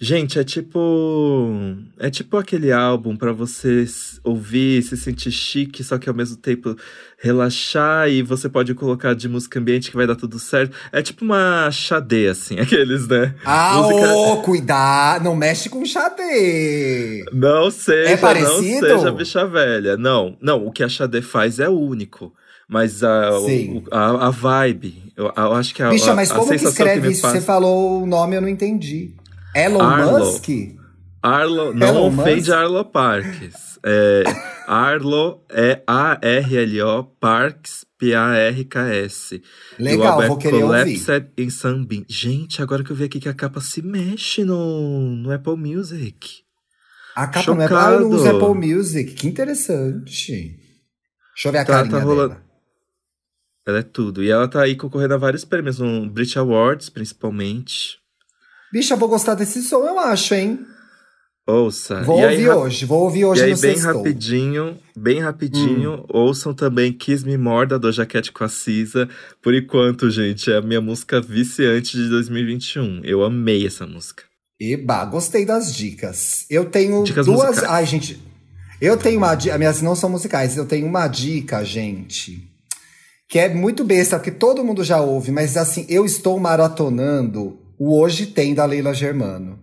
Gente, 0.00 0.38
é 0.38 0.44
tipo. 0.44 1.76
É 1.98 2.10
tipo 2.10 2.36
aquele 2.36 2.72
álbum 2.72 3.16
para 3.16 3.32
você 3.32 3.86
ouvir, 4.24 4.82
se 4.82 4.96
sentir 4.96 5.30
chique, 5.30 5.84
só 5.84 5.98
que 5.98 6.08
ao 6.08 6.14
mesmo 6.14 6.36
tempo 6.36 6.76
relaxar 7.18 8.08
e 8.08 8.22
você 8.22 8.48
pode 8.48 8.74
colocar 8.74 9.14
de 9.14 9.28
música 9.28 9.58
ambiente 9.58 9.90
que 9.90 9.96
vai 9.96 10.06
dar 10.06 10.16
tudo 10.16 10.38
certo. 10.38 10.76
É 10.92 11.00
tipo 11.00 11.24
uma 11.24 11.70
xadê, 11.70 12.28
assim, 12.28 12.58
aqueles, 12.60 13.06
né? 13.06 13.34
Ah, 13.44 13.82
música... 13.82 14.14
oh, 14.14 14.36
cuidado! 14.38 15.24
Não 15.24 15.36
mexe 15.36 15.68
com 15.68 15.84
xadê! 15.84 17.24
Não 17.32 17.70
seja, 17.70 18.10
é 18.10 18.16
parecido? 18.16 18.88
não 18.88 18.98
seja 18.98 19.12
bicha 19.12 19.46
velha. 19.46 19.96
Não, 19.96 20.36
não, 20.40 20.66
o 20.66 20.72
que 20.72 20.82
a 20.82 20.88
xadê 20.88 21.22
faz 21.22 21.60
é 21.60 21.68
único. 21.68 22.32
Mas 22.66 23.04
a, 23.04 23.38
o, 23.38 23.84
a, 23.90 24.28
a, 24.28 24.30
vibe, 24.30 25.12
eu, 25.16 25.30
eu, 25.36 25.52
acho 25.52 25.74
que 25.74 25.82
a. 25.82 25.90
Bicha, 25.90 26.14
mas 26.14 26.32
como 26.32 26.48
que 26.48 26.64
escreve 26.64 27.08
que 27.08 27.12
isso? 27.12 27.22
Passa... 27.22 27.38
Você 27.38 27.40
falou 27.42 28.02
o 28.02 28.06
nome, 28.06 28.36
eu 28.36 28.40
não 28.40 28.48
entendi. 28.48 29.14
Elon 29.54 29.80
Arlo. 29.80 30.18
Musk? 30.18 30.48
Arlo, 31.22 31.72
não 31.74 31.86
Elon 31.86 32.08
ofende 32.08 32.40
Musk? 32.40 32.50
Arlo 32.52 32.84
Parks. 32.84 33.78
É, 33.84 34.24
Arlo 34.66 35.44
é 35.50 35.82
A-R-L-O, 35.86 37.04
Parks, 37.20 37.84
P-A-R-K-S. 37.98 39.42
Legal, 39.78 40.26
vou 40.26 40.38
querer 40.38 40.64
ouvir. 40.64 41.00
in 41.38 41.50
Sunbeam. 41.50 42.04
Gente, 42.08 42.62
agora 42.62 42.82
que 42.82 42.90
eu 42.90 42.96
vi 42.96 43.04
aqui 43.04 43.20
que 43.20 43.28
a 43.28 43.34
capa 43.34 43.60
se 43.60 43.82
mexe 43.82 44.44
no, 44.44 45.16
no 45.16 45.32
Apple 45.32 45.56
Music. 45.56 46.42
A 47.14 47.26
capa 47.26 47.42
Chocado. 47.42 47.56
não 47.56 47.64
é 47.64 47.68
para 47.68 48.06
uso 48.06 48.28
Apple 48.28 48.68
Music. 48.68 49.12
Que 49.14 49.28
interessante. 49.28 50.58
Deixa 51.34 51.48
eu 51.48 51.52
ver 51.52 51.58
a 51.58 51.64
tá, 51.64 51.72
carinha 51.74 51.98
tá 51.98 52.02
rolando. 52.04 52.28
dela. 52.34 52.44
Ela 53.66 53.78
é 53.78 53.82
tudo. 53.82 54.22
E 54.22 54.30
ela 54.30 54.46
tá 54.46 54.62
aí 54.62 54.76
concorrendo 54.76 55.14
a 55.14 55.18
vários 55.18 55.44
prêmios, 55.44 55.78
no 55.78 56.08
Brit 56.08 56.38
Awards, 56.38 56.88
principalmente. 56.90 57.98
Bicha, 58.74 58.96
vou 58.96 59.08
gostar 59.08 59.36
desse 59.36 59.62
som, 59.62 59.86
eu 59.86 60.00
acho, 60.00 60.34
hein? 60.34 60.58
Ouça. 61.46 62.02
Vou 62.02 62.18
e 62.18 62.24
ouvir 62.24 62.50
aí, 62.50 62.50
hoje, 62.50 62.84
vou 62.84 63.04
ouvir 63.04 63.24
hoje 63.24 63.42
e 63.42 63.44
aí, 63.44 63.50
no 63.52 63.60
bem 63.60 63.76
sextou. 63.76 63.98
rapidinho, 63.98 64.78
bem 64.96 65.20
rapidinho, 65.20 66.00
hum. 66.00 66.06
ouçam 66.08 66.52
também 66.52 66.92
Kiss 66.92 67.24
Me 67.24 67.38
More, 67.38 67.68
da 67.68 67.78
Doja 67.78 68.04
Cat 68.04 68.32
com 68.32 68.42
a 68.42 68.48
Cisa. 68.48 69.08
Por 69.40 69.54
enquanto, 69.54 70.10
gente, 70.10 70.50
é 70.50 70.56
a 70.56 70.60
minha 70.60 70.80
música 70.80 71.20
viciante 71.20 71.96
de 71.96 72.08
2021. 72.08 73.02
Eu 73.04 73.22
amei 73.22 73.64
essa 73.64 73.86
música. 73.86 74.24
Eba, 74.60 75.04
gostei 75.04 75.46
das 75.46 75.72
dicas. 75.72 76.44
Eu 76.50 76.64
tenho 76.64 77.04
dicas 77.04 77.26
duas... 77.26 77.50
Musicais. 77.50 77.70
Ai, 77.70 77.86
gente, 77.86 78.20
eu 78.80 78.96
tenho 78.96 79.18
uma 79.18 79.36
dica... 79.36 79.56
Minhas 79.56 79.80
não 79.80 79.94
são 79.94 80.10
musicais, 80.10 80.56
eu 80.56 80.66
tenho 80.66 80.88
uma 80.88 81.06
dica, 81.06 81.64
gente 81.64 82.50
que 83.26 83.38
é 83.38 83.52
muito 83.52 83.84
besta, 83.84 84.18
porque 84.18 84.30
todo 84.30 84.62
mundo 84.62 84.84
já 84.84 85.00
ouve, 85.00 85.32
mas 85.32 85.56
assim, 85.56 85.86
eu 85.88 86.04
estou 86.04 86.38
maratonando 86.38 87.63
o 87.84 88.00
Hoje 88.00 88.26
Tem 88.26 88.54
da 88.54 88.64
Leila 88.64 88.94
Germano. 88.94 89.58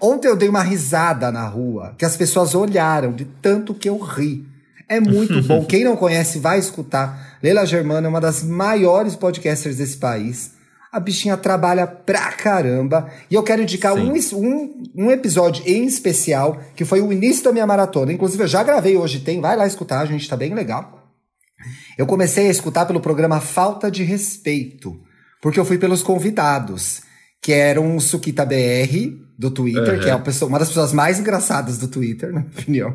Ontem 0.00 0.28
eu 0.28 0.36
dei 0.36 0.48
uma 0.48 0.62
risada 0.62 1.32
na 1.32 1.48
rua, 1.48 1.96
que 1.98 2.04
as 2.04 2.16
pessoas 2.16 2.54
olharam 2.54 3.12
de 3.12 3.24
tanto 3.24 3.74
que 3.74 3.88
eu 3.88 3.98
ri. 3.98 4.46
É 4.88 5.00
muito 5.00 5.42
bom. 5.42 5.64
Quem 5.66 5.82
não 5.82 5.96
conhece, 5.96 6.38
vai 6.38 6.56
escutar. 6.58 7.38
Leila 7.42 7.66
Germano 7.66 8.06
é 8.06 8.10
uma 8.10 8.20
das 8.20 8.44
maiores 8.44 9.16
podcasters 9.16 9.76
desse 9.76 9.96
país. 9.96 10.52
A 10.92 11.00
bichinha 11.00 11.38
trabalha 11.38 11.86
pra 11.86 12.32
caramba. 12.32 13.10
E 13.30 13.34
eu 13.34 13.42
quero 13.42 13.62
indicar 13.62 13.94
um, 13.94 14.12
um, 14.12 14.82
um, 14.94 15.10
episódio 15.10 15.64
em 15.66 15.86
especial, 15.86 16.60
que 16.76 16.84
foi 16.84 17.00
o 17.00 17.10
início 17.10 17.42
da 17.42 17.52
minha 17.52 17.66
maratona. 17.66 18.12
Inclusive, 18.12 18.42
eu 18.42 18.48
já 18.48 18.62
gravei 18.62 18.96
hoje, 18.96 19.20
tem. 19.20 19.40
Vai 19.40 19.56
lá 19.56 19.66
escutar, 19.66 20.00
a 20.00 20.06
gente 20.06 20.28
tá 20.28 20.36
bem 20.36 20.52
legal. 20.52 21.10
Eu 21.96 22.06
comecei 22.06 22.46
a 22.48 22.50
escutar 22.50 22.84
pelo 22.84 23.00
programa 23.00 23.40
Falta 23.40 23.90
de 23.90 24.04
Respeito, 24.04 25.00
porque 25.40 25.58
eu 25.58 25.64
fui 25.64 25.78
pelos 25.78 26.02
convidados, 26.02 27.00
que 27.40 27.52
eram 27.52 27.96
o 27.96 28.00
Suquita 28.00 28.44
BR, 28.44 29.22
do 29.42 29.50
Twitter, 29.50 29.94
uhum. 29.94 30.00
que 30.00 30.08
é 30.08 30.14
uma, 30.14 30.22
pessoa, 30.22 30.48
uma, 30.48 30.58
das 30.58 30.68
pessoas 30.68 30.92
mais 30.92 31.18
engraçadas 31.18 31.78
do 31.78 31.88
Twitter, 31.88 32.32
na 32.32 32.40
minha 32.40 32.52
opinião. 32.52 32.94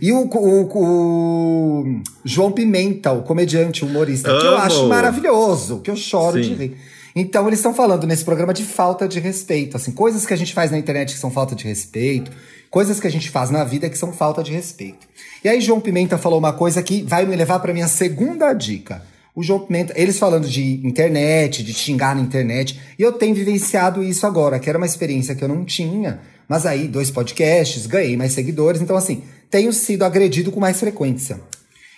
E 0.00 0.12
o, 0.12 0.24
o, 0.24 1.82
o 1.82 2.02
João 2.24 2.52
Pimenta, 2.52 3.12
o 3.12 3.22
comediante, 3.22 3.84
humorista, 3.84 4.30
Amo. 4.30 4.40
que 4.40 4.46
eu 4.46 4.56
acho 4.56 4.88
maravilhoso, 4.88 5.80
que 5.80 5.90
eu 5.90 5.96
choro 5.96 6.42
Sim. 6.42 6.48
de 6.48 6.54
rir. 6.54 6.76
Então, 7.16 7.46
eles 7.46 7.60
estão 7.60 7.72
falando 7.72 8.06
nesse 8.06 8.24
programa 8.24 8.52
de 8.52 8.64
falta 8.64 9.06
de 9.06 9.20
respeito, 9.20 9.76
assim, 9.76 9.92
coisas 9.92 10.26
que 10.26 10.34
a 10.34 10.36
gente 10.36 10.52
faz 10.52 10.72
na 10.72 10.78
internet 10.78 11.12
que 11.12 11.18
são 11.18 11.30
falta 11.30 11.54
de 11.54 11.64
respeito, 11.64 12.32
coisas 12.68 12.98
que 12.98 13.06
a 13.06 13.10
gente 13.10 13.30
faz 13.30 13.50
na 13.50 13.62
vida 13.62 13.88
que 13.88 13.96
são 13.96 14.12
falta 14.12 14.42
de 14.42 14.52
respeito. 14.52 15.06
E 15.44 15.48
aí, 15.48 15.60
João 15.60 15.80
Pimenta 15.80 16.18
falou 16.18 16.40
uma 16.40 16.52
coisa 16.52 16.82
que 16.82 17.02
vai 17.02 17.24
me 17.24 17.36
levar 17.36 17.60
para 17.60 17.72
minha 17.72 17.86
segunda 17.86 18.52
dica. 18.52 19.02
O 19.32 19.42
João 19.42 19.60
Pimenta, 19.60 19.92
eles 19.96 20.18
falando 20.18 20.48
de 20.48 20.84
internet, 20.84 21.62
de 21.62 21.72
xingar 21.72 22.16
na 22.16 22.22
internet, 22.22 22.80
e 22.98 23.02
eu 23.02 23.12
tenho 23.12 23.34
vivenciado 23.34 24.02
isso 24.02 24.26
agora, 24.26 24.58
que 24.58 24.68
era 24.68 24.78
uma 24.78 24.86
experiência 24.86 25.36
que 25.36 25.44
eu 25.44 25.48
não 25.48 25.64
tinha, 25.64 26.20
mas 26.48 26.66
aí, 26.66 26.88
dois 26.88 27.10
podcasts, 27.10 27.86
ganhei 27.86 28.16
mais 28.16 28.32
seguidores, 28.32 28.80
então 28.80 28.96
assim, 28.96 29.22
tenho 29.50 29.72
sido 29.72 30.04
agredido 30.04 30.50
com 30.50 30.60
mais 30.60 30.78
frequência. 30.78 31.40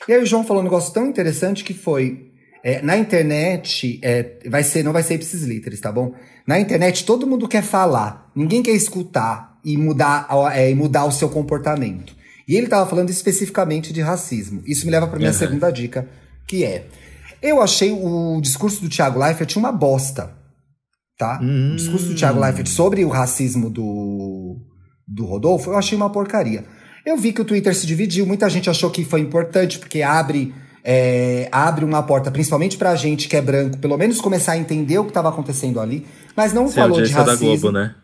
E 0.09 0.13
aí 0.13 0.23
o 0.23 0.27
João 0.27 0.45
falou 0.45 0.63
um 0.63 0.65
negócio 0.65 0.93
tão 0.93 1.07
interessante 1.07 1.65
que 1.65 1.75
foi 1.75 2.27
é, 2.67 2.83
na 2.83 2.97
internet, 2.97 4.01
é, 4.03 4.41
vai 4.49 4.65
ser, 4.65 4.83
não 4.83 4.93
vai 4.93 5.05
ser 5.05 5.15
ipsis 5.15 5.45
literis, 5.45 5.79
tá 5.79 5.93
bom? 5.93 6.13
Na 6.45 6.59
internet, 6.59 7.05
todo 7.05 7.25
mundo 7.25 7.47
quer 7.47 7.63
falar, 7.63 8.29
ninguém 8.35 8.61
quer 8.61 8.73
escutar 8.73 9.57
e 9.65 9.77
mudar, 9.77 10.27
é, 10.53 10.69
e 10.69 10.75
mudar 10.75 11.05
o 11.05 11.13
seu 11.13 11.29
comportamento. 11.29 12.13
E 12.49 12.57
ele 12.57 12.67
estava 12.67 12.85
falando 12.91 13.09
especificamente 13.09 13.93
de 13.93 14.01
racismo. 14.01 14.65
Isso 14.67 14.85
me 14.85 14.91
leva 14.91 15.07
para 15.07 15.17
minha 15.17 15.31
uhum. 15.31 15.39
segunda 15.39 15.71
dica, 15.71 16.09
que 16.45 16.65
é: 16.65 16.89
eu 17.41 17.63
achei 17.63 17.93
o 17.93 18.41
discurso 18.41 18.83
do 18.83 18.89
Thiago 18.89 19.21
Leifert 19.21 19.55
uma 19.57 19.71
bosta, 19.71 20.33
tá? 21.17 21.39
Hum. 21.41 21.75
O 21.75 21.77
discurso 21.77 22.07
do 22.07 22.15
Thiago 22.17 22.41
Leifert 22.41 22.67
sobre 22.67 23.05
o 23.05 23.09
racismo 23.09 23.71
do, 23.71 24.57
do 25.07 25.25
Rodolfo, 25.25 25.71
eu 25.71 25.79
achei 25.79 25.97
uma 25.97 26.11
porcaria. 26.11 26.65
Eu 27.05 27.17
vi 27.17 27.33
que 27.33 27.43
o 27.43 27.45
Twitter 27.45 27.73
se 27.77 27.87
dividiu, 27.87 28.27
muita 28.27 28.51
gente 28.51 28.69
achou 28.69 28.91
que 28.91 29.05
foi 29.05 29.21
importante 29.21 29.79
porque 29.79 30.03
abre 30.03 30.53
é, 30.89 31.49
abre 31.51 31.85
uma 31.85 32.01
porta, 32.01 32.31
principalmente 32.31 32.77
pra 32.79 32.95
gente 32.95 33.29
que 33.29 33.37
é 33.37 33.43
branco, 33.43 33.77
pelo 33.79 33.99
menos 33.99 34.21
começar 34.21 34.53
a 34.53 34.57
entender 34.57 34.97
o 35.01 35.03
que 35.03 35.11
estava 35.11 35.29
acontecendo 35.29 35.81
ali, 35.81 36.07
mas 36.37 36.53
não 36.53 36.69
Sem 36.69 36.77
falou 36.77 37.03
de 37.03 37.11
racismo. 37.11 37.27
da 37.27 37.37
Globo, 37.37 37.73
né? 37.73 37.97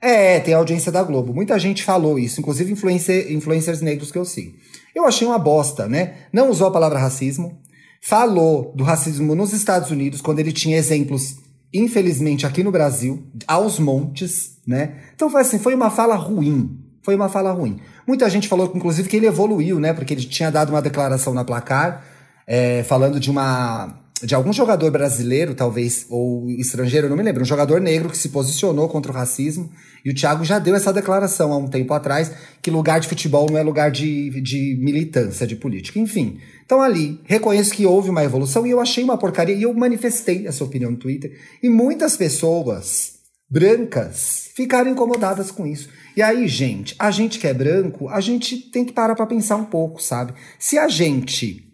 É, 0.00 0.38
tem 0.38 0.54
a 0.54 0.58
audiência 0.58 0.92
da 0.92 1.02
Globo. 1.02 1.34
Muita 1.34 1.58
gente 1.58 1.82
falou 1.82 2.16
isso, 2.16 2.40
inclusive 2.40 2.72
influencer, 2.72 3.32
influencers 3.32 3.80
negros 3.80 4.12
que 4.12 4.18
eu 4.18 4.24
sigo. 4.24 4.54
Eu 4.94 5.04
achei 5.04 5.26
uma 5.26 5.38
bosta, 5.38 5.88
né? 5.88 6.14
Não 6.32 6.48
usou 6.48 6.68
a 6.68 6.70
palavra 6.70 7.00
racismo. 7.00 7.58
Falou 8.00 8.72
do 8.76 8.84
racismo 8.84 9.34
nos 9.34 9.52
Estados 9.52 9.90
Unidos, 9.90 10.20
quando 10.20 10.38
ele 10.38 10.52
tinha 10.52 10.76
exemplos, 10.76 11.38
infelizmente, 11.74 12.46
aqui 12.46 12.62
no 12.62 12.70
Brasil, 12.70 13.26
aos 13.48 13.80
montes, 13.80 14.58
né? 14.64 14.98
Então 15.12 15.28
foi 15.28 15.40
assim, 15.40 15.58
foi 15.58 15.74
uma 15.74 15.90
fala 15.90 16.14
ruim. 16.14 16.78
Foi 17.02 17.16
uma 17.16 17.28
fala 17.28 17.50
ruim. 17.50 17.80
Muita 18.06 18.30
gente 18.30 18.46
falou, 18.46 18.70
inclusive, 18.76 19.08
que 19.08 19.16
ele 19.16 19.26
evoluiu, 19.26 19.80
né? 19.80 19.92
Porque 19.92 20.14
ele 20.14 20.22
tinha 20.24 20.52
dado 20.52 20.70
uma 20.70 20.80
declaração 20.80 21.34
na 21.34 21.42
placar 21.42 22.07
é, 22.48 22.82
falando 22.82 23.20
de 23.20 23.30
uma 23.30 23.94
de 24.20 24.34
algum 24.34 24.52
jogador 24.52 24.90
brasileiro, 24.90 25.54
talvez, 25.54 26.04
ou 26.08 26.50
estrangeiro, 26.50 27.08
não 27.08 27.16
me 27.16 27.22
lembro, 27.22 27.42
um 27.42 27.46
jogador 27.46 27.80
negro 27.80 28.08
que 28.10 28.18
se 28.18 28.30
posicionou 28.30 28.88
contra 28.88 29.12
o 29.12 29.14
racismo. 29.14 29.70
E 30.04 30.10
o 30.10 30.14
Thiago 30.14 30.44
já 30.44 30.58
deu 30.58 30.74
essa 30.74 30.92
declaração 30.92 31.52
há 31.52 31.56
um 31.56 31.68
tempo 31.68 31.94
atrás, 31.94 32.32
que 32.60 32.68
lugar 32.70 32.98
de 32.98 33.06
futebol 33.06 33.48
não 33.48 33.56
é 33.56 33.62
lugar 33.62 33.92
de, 33.92 34.40
de 34.40 34.76
militância, 34.82 35.46
de 35.46 35.54
política. 35.54 36.00
Enfim. 36.00 36.40
Então 36.64 36.82
ali, 36.82 37.20
reconheço 37.24 37.72
que 37.72 37.86
houve 37.86 38.10
uma 38.10 38.24
evolução 38.24 38.66
e 38.66 38.70
eu 38.70 38.80
achei 38.80 39.04
uma 39.04 39.16
porcaria 39.16 39.54
e 39.54 39.62
eu 39.62 39.72
manifestei 39.72 40.48
essa 40.48 40.64
opinião 40.64 40.90
no 40.90 40.96
Twitter. 40.96 41.38
E 41.62 41.68
muitas 41.68 42.16
pessoas 42.16 43.18
brancas 43.48 44.50
ficaram 44.56 44.90
incomodadas 44.90 45.52
com 45.52 45.64
isso. 45.64 45.88
E 46.16 46.22
aí, 46.22 46.48
gente, 46.48 46.96
a 46.98 47.12
gente 47.12 47.38
que 47.38 47.46
é 47.46 47.54
branco, 47.54 48.08
a 48.08 48.20
gente 48.20 48.56
tem 48.56 48.84
que 48.84 48.92
parar 48.92 49.14
para 49.14 49.26
pensar 49.26 49.54
um 49.54 49.64
pouco, 49.64 50.02
sabe? 50.02 50.34
Se 50.58 50.76
a 50.76 50.88
gente 50.88 51.67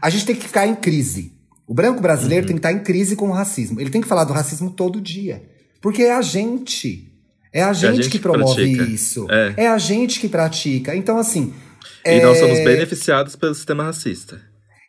a 0.00 0.10
gente 0.10 0.26
tem 0.26 0.36
que 0.36 0.46
ficar 0.46 0.66
em 0.66 0.74
crise. 0.74 1.32
O 1.66 1.74
branco 1.74 2.00
brasileiro 2.00 2.42
uhum. 2.42 2.48
tem 2.48 2.56
que 2.56 2.60
estar 2.60 2.72
em 2.72 2.82
crise 2.82 3.16
com 3.16 3.28
o 3.28 3.32
racismo. 3.32 3.80
Ele 3.80 3.90
tem 3.90 4.00
que 4.00 4.08
falar 4.08 4.24
do 4.24 4.32
racismo 4.32 4.70
todo 4.70 5.00
dia. 5.00 5.42
Porque 5.80 6.02
é 6.02 6.14
a 6.14 6.22
gente. 6.22 7.10
É 7.52 7.62
a 7.62 7.72
gente, 7.72 7.86
é 7.86 7.88
a 7.88 7.92
gente 7.92 8.10
que, 8.10 8.18
promove 8.18 8.74
pratica. 8.74 8.92
isso. 8.92 9.26
É. 9.30 9.54
é. 9.64 9.68
a 9.68 9.78
gente 9.78 10.20
que 10.20 10.28
pratica. 10.28 10.94
Então, 10.94 11.16
assim. 11.16 11.54
E 12.04 12.10
é... 12.10 12.22
nós 12.22 12.38
somos 12.38 12.58
beneficiados 12.60 13.36
pelo 13.36 13.54
sistema 13.54 13.84
racista. 13.84 14.40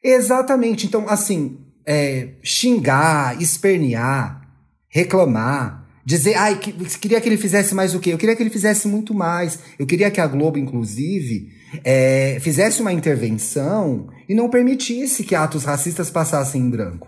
Exatamente. 0.04 0.86
Então, 0.86 1.06
assim, 1.08 1.58
é, 1.86 2.30
xingar, 2.44 3.42
espernear, 3.42 4.42
reclamar, 4.90 5.86
dizer, 6.06 6.36
ai, 6.36 6.58
que, 6.58 6.72
queria 6.98 7.20
que 7.20 7.28
ele 7.28 7.38
fizesse 7.38 7.74
mais 7.74 7.96
o 7.96 8.00
quê? 8.00 8.14
Eu 8.14 8.18
queria 8.18 8.36
que 8.36 8.44
ele 8.44 8.50
fizesse 8.50 8.88
muito 8.88 9.14
mais. 9.14 9.60
Eu 9.80 9.86
queria 9.86 10.12
que 10.12 10.22
a 10.22 10.28
Globo, 10.28 10.58
inclusive, 10.58 11.50
é, 11.84 12.38
fizesse 12.40 12.82
uma 12.82 12.94
intervenção 12.94 14.08
e 14.28 14.36
não 14.36 14.50
permitisse 14.50 15.24
que 15.24 15.36
atos 15.36 15.64
racistas 15.64 16.10
passassem 16.10 16.62
em 16.62 16.70
branco. 16.70 17.08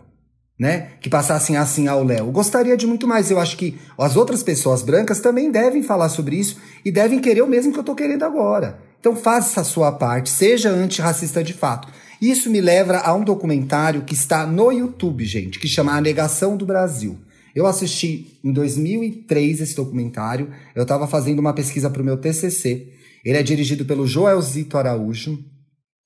Né? 0.60 0.90
Que 1.00 1.10
passassem 1.10 1.56
assim 1.56 1.88
ao 1.88 2.04
Léo. 2.04 2.32
Gostaria 2.32 2.76
de 2.76 2.88
muito 2.88 3.08
mais. 3.08 3.30
Eu 3.30 3.40
acho 3.40 3.56
que 3.58 3.78
as 3.98 4.16
outras 4.16 4.42
pessoas 4.42 4.82
brancas 4.82 5.20
também 5.20 5.52
devem 5.52 5.84
falar 5.84 6.10
sobre 6.10 6.36
isso 6.36 6.58
e 6.84 6.92
devem 6.92 7.20
querer 7.20 7.44
o 7.44 7.48
mesmo 7.48 7.72
que 7.72 7.80
eu 7.80 7.84
tô 7.84 7.94
querendo 7.94 8.24
agora. 8.24 8.80
Então 9.00 9.16
faça 9.16 9.62
a 9.62 9.64
sua 9.64 9.92
parte, 9.92 10.32
seja 10.32 10.72
antirracista 10.72 11.44
de 11.44 11.54
fato. 11.54 11.88
Isso 12.20 12.50
me 12.50 12.60
leva 12.60 12.98
a 12.98 13.14
um 13.14 13.24
documentário 13.24 14.02
que 14.02 14.16
está 14.16 14.48
no 14.48 14.72
YouTube, 14.72 15.24
gente, 15.24 15.60
que 15.60 15.68
chama 15.68 15.94
A 15.94 16.02
Negação 16.02 16.58
do 16.58 16.66
Brasil. 16.66 17.20
Eu 17.56 17.68
assisti 17.68 18.40
em 18.44 18.52
2003 18.52 19.62
esse 19.62 19.76
documentário. 19.76 20.50
Eu 20.76 20.84
estava 20.84 21.08
fazendo 21.08 21.40
uma 21.40 21.54
pesquisa 21.54 21.90
para 21.90 22.02
o 22.02 22.06
meu 22.06 22.18
TCC 22.18 22.97
ele 23.30 23.40
é 23.40 23.44
dirigido 23.44 23.84
pelo 23.84 24.08
Joelzito 24.08 24.78
Araújo. 24.78 25.38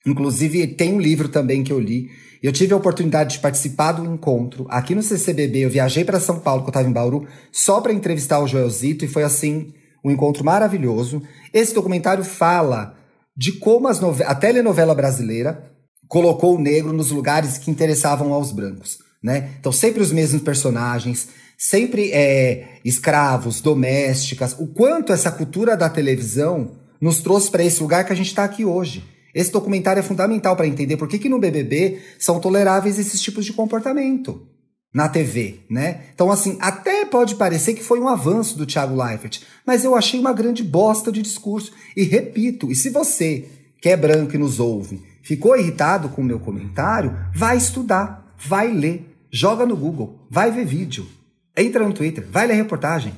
Inclusive, 0.07 0.65
tem 0.65 0.95
um 0.95 0.99
livro 0.99 1.29
também 1.29 1.63
que 1.63 1.71
eu 1.71 1.79
li. 1.79 2.09
Eu 2.41 2.51
tive 2.51 2.73
a 2.73 2.77
oportunidade 2.77 3.35
de 3.35 3.39
participar 3.39 3.91
do 3.91 4.03
encontro 4.03 4.65
aqui 4.67 4.95
no 4.95 5.03
CCBB. 5.03 5.59
Eu 5.59 5.69
viajei 5.69 6.03
para 6.03 6.19
São 6.19 6.39
Paulo, 6.39 6.63
que 6.63 6.69
eu 6.69 6.71
estava 6.71 6.89
em 6.89 6.91
Bauru, 6.91 7.27
só 7.51 7.79
para 7.79 7.93
entrevistar 7.93 8.39
o 8.39 8.47
Joelzito, 8.47 9.05
e 9.05 9.07
foi 9.07 9.21
assim 9.21 9.71
um 10.03 10.09
encontro 10.09 10.43
maravilhoso. 10.43 11.21
Esse 11.53 11.75
documentário 11.75 12.23
fala 12.23 12.97
de 13.37 13.51
como 13.51 13.87
a 13.87 14.35
telenovela 14.35 14.95
brasileira 14.95 15.71
colocou 16.07 16.55
o 16.55 16.59
negro 16.59 16.91
nos 16.91 17.11
lugares 17.11 17.59
que 17.59 17.69
interessavam 17.69 18.33
aos 18.33 18.51
brancos. 18.51 18.97
Né? 19.23 19.51
Então, 19.59 19.71
sempre 19.71 20.01
os 20.01 20.11
mesmos 20.11 20.41
personagens, 20.41 21.27
sempre 21.55 22.11
é, 22.11 22.79
escravos, 22.83 23.61
domésticas. 23.61 24.55
O 24.57 24.65
quanto 24.65 25.13
essa 25.13 25.31
cultura 25.31 25.77
da 25.77 25.87
televisão 25.87 26.80
nos 27.01 27.21
trouxe 27.21 27.49
para 27.49 27.63
esse 27.63 27.81
lugar 27.81 28.05
que 28.05 28.13
a 28.13 28.15
gente 28.15 28.27
está 28.27 28.43
aqui 28.43 28.63
hoje. 28.63 29.03
Esse 29.33 29.51
documentário 29.51 29.99
é 29.99 30.03
fundamental 30.03 30.55
para 30.55 30.67
entender 30.67 30.97
por 30.97 31.07
que, 31.07 31.17
que 31.17 31.29
no 31.29 31.39
BBB 31.39 31.99
são 32.19 32.39
toleráveis 32.39 32.99
esses 32.99 33.21
tipos 33.21 33.45
de 33.45 33.53
comportamento 33.53 34.45
na 34.93 35.07
TV, 35.07 35.61
né? 35.69 36.01
Então, 36.13 36.29
assim, 36.29 36.57
até 36.59 37.05
pode 37.05 37.35
parecer 37.35 37.73
que 37.73 37.83
foi 37.83 37.99
um 37.99 38.09
avanço 38.09 38.57
do 38.57 38.65
Thiago 38.65 39.01
Leifert, 39.01 39.41
mas 39.65 39.85
eu 39.85 39.95
achei 39.95 40.19
uma 40.19 40.33
grande 40.33 40.63
bosta 40.63 41.11
de 41.11 41.21
discurso. 41.21 41.71
E 41.95 42.03
repito, 42.03 42.69
e 42.69 42.75
se 42.75 42.89
você, 42.89 43.45
que 43.81 43.89
é 43.89 43.95
branco 43.95 44.35
e 44.35 44.37
nos 44.37 44.59
ouve, 44.59 45.01
ficou 45.23 45.57
irritado 45.57 46.09
com 46.09 46.21
o 46.21 46.25
meu 46.25 46.39
comentário, 46.39 47.17
vai 47.33 47.55
estudar, 47.55 48.35
vai 48.37 48.69
ler, 48.71 49.15
joga 49.31 49.65
no 49.65 49.77
Google, 49.77 50.19
vai 50.29 50.51
ver 50.51 50.65
vídeo, 50.65 51.07
entra 51.55 51.87
no 51.87 51.93
Twitter, 51.93 52.27
vai 52.29 52.45
ler 52.45 52.55
reportagem. 52.55 53.13